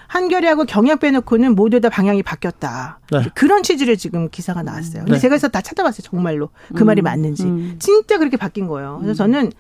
한겨레하고 0.08 0.66
경협 0.66 0.99
빼놓고는 0.99 1.56
모두 1.56 1.82
다 1.82 1.89
방향이 1.89 2.24
바뀌었다. 2.24 2.99
네. 3.12 3.24
그런 3.34 3.64
취지를 3.64 3.97
지금 3.97 4.30
기사가 4.30 4.64
나왔어요. 4.64 5.03
근데 5.03 5.14
네. 5.14 5.20
제가 5.20 5.32
그래서 5.32 5.47
다 5.47 5.62
찾아봤어요. 5.62 6.01
정말로 6.03 6.49
그 6.74 6.84
음, 6.84 6.86
말이 6.88 7.01
맞는지. 7.01 7.43
음. 7.43 7.76
진짜 7.80 8.18
그렇게 8.18 8.38
바뀐 8.38 8.68
거예요. 8.68 8.99
그래서 9.01 9.26
음. 9.26 9.32
저는 9.32 9.51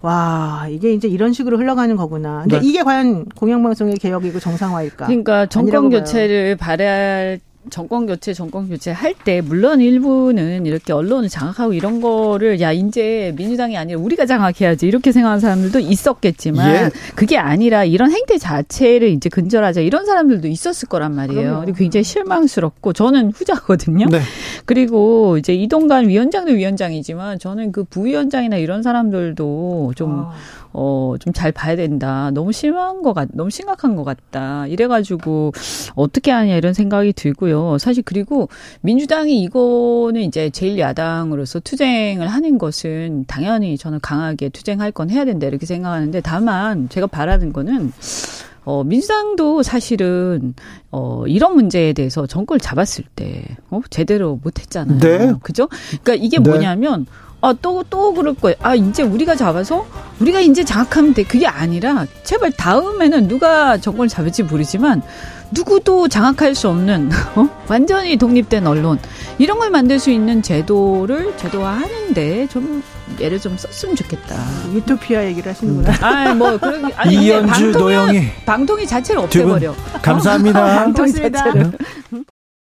와 0.00 0.66
이게 0.68 0.92
이제 0.92 1.06
이런 1.08 1.32
식으로 1.32 1.56
흘러가는 1.58 1.94
거구나. 1.96 2.40
근데 2.42 2.60
네. 2.60 2.66
이게 2.66 2.82
과연 2.82 3.26
공영방송의 3.30 3.96
개혁이고 3.96 4.40
정상화일까? 4.40 5.06
그러니까 5.06 5.46
정권 5.46 5.90
교체를 5.90 6.56
바랄 6.56 7.40
정권 7.70 8.06
교체, 8.06 8.34
정권 8.34 8.68
교체 8.68 8.90
할 8.90 9.14
때 9.24 9.40
물론 9.40 9.80
일부는 9.80 10.66
이렇게 10.66 10.92
언론을 10.92 11.28
장악하고 11.28 11.74
이런 11.74 12.00
거를 12.00 12.60
야 12.60 12.72
이제 12.72 13.32
민주당이 13.36 13.76
아니라 13.76 14.00
우리가 14.00 14.26
장악해야지 14.26 14.86
이렇게 14.86 15.12
생각하는 15.12 15.38
사람들도 15.40 15.78
있었겠지만 15.78 16.74
예. 16.74 16.90
그게 17.14 17.38
아니라 17.38 17.84
이런 17.84 18.10
행태 18.10 18.36
자체를 18.38 19.08
이제 19.10 19.28
근절하자 19.28 19.82
이런 19.82 20.06
사람들도 20.06 20.48
있었을 20.48 20.88
거란 20.88 21.14
말이에요. 21.14 21.60
그리고 21.64 21.78
굉장히 21.78 22.04
실망스럽고 22.04 22.92
저는 22.94 23.30
후자거든요. 23.32 24.06
네. 24.06 24.20
그리고 24.64 25.36
이제 25.38 25.54
이동관 25.54 26.08
위원장도 26.08 26.52
위원장이지만 26.52 27.38
저는 27.38 27.70
그 27.72 27.84
부위원장이나 27.84 28.56
이런 28.56 28.82
사람들도 28.82 29.92
좀 29.94 30.10
아. 30.26 30.32
어, 30.72 31.14
좀 31.20 31.32
잘 31.32 31.50
봐야 31.52 31.76
된다. 31.76 32.30
너무 32.32 32.52
심한 32.52 33.02
것 33.02 33.14
같, 33.14 33.28
너무 33.32 33.50
심각한 33.50 33.96
것 33.96 34.04
같다. 34.04 34.66
이래가지고, 34.66 35.52
어떻게 35.94 36.30
하냐, 36.30 36.56
이런 36.56 36.74
생각이 36.74 37.12
들고요. 37.14 37.78
사실, 37.78 38.02
그리고 38.02 38.48
민주당이 38.82 39.42
이거는 39.42 40.20
이제 40.22 40.50
제1야당으로서 40.50 41.62
투쟁을 41.64 42.26
하는 42.28 42.58
것은 42.58 43.24
당연히 43.26 43.76
저는 43.78 44.00
강하게 44.00 44.50
투쟁할 44.50 44.92
건 44.92 45.10
해야 45.10 45.24
된다. 45.24 45.46
이렇게 45.46 45.66
생각하는데, 45.66 46.20
다만, 46.20 46.88
제가 46.88 47.06
바라는 47.06 47.52
거는, 47.52 47.92
어, 48.64 48.84
민주당도 48.84 49.62
사실은, 49.62 50.54
어, 50.90 51.24
이런 51.26 51.54
문제에 51.54 51.92
대해서 51.94 52.26
정권을 52.26 52.60
잡았을 52.60 53.04
때, 53.16 53.42
어, 53.70 53.80
제대로 53.90 54.38
못했잖아요. 54.42 54.98
네. 55.00 55.32
그죠? 55.42 55.68
그러니까 56.02 56.14
이게 56.14 56.38
네. 56.38 56.48
뭐냐면, 56.48 57.06
아, 57.42 57.52
또, 57.60 57.82
또 57.90 58.14
그럴 58.14 58.34
거예요. 58.34 58.56
아, 58.62 58.74
이제 58.76 59.02
우리가 59.02 59.34
잡아서 59.34 59.84
우리가 60.20 60.38
이제 60.40 60.64
장악하면 60.64 61.12
돼. 61.12 61.24
그게 61.24 61.46
아니라 61.46 62.06
제발 62.22 62.52
다음에는 62.52 63.26
누가 63.26 63.76
정권을 63.76 64.08
잡을지 64.08 64.44
모르지만 64.44 65.02
누구도 65.50 66.06
장악할 66.08 66.54
수 66.54 66.68
없는 66.68 67.10
어? 67.34 67.48
완전히 67.68 68.16
독립된 68.16 68.66
언론 68.66 68.98
이런 69.38 69.58
걸 69.58 69.70
만들 69.70 69.98
수 69.98 70.10
있는 70.10 70.40
제도를 70.40 71.36
제도화하는데 71.36 72.46
좀 72.46 72.82
예를 73.18 73.40
좀 73.40 73.56
썼으면 73.58 73.96
좋겠다. 73.96 74.36
유토피아 74.72 75.24
얘기를 75.24 75.50
하시는구나. 75.50 75.90
음. 75.90 76.04
아, 76.04 76.34
뭐 76.34 76.56
그런 76.58 76.90
아니 76.94 77.16
이연주 77.16 77.72
노영이 77.72 78.22
방통위 78.46 78.86
자체를 78.86 79.20
없애버려. 79.22 79.74
감사합니다. 80.00 80.62
방통위 80.84 81.12
자체를. 81.12 81.72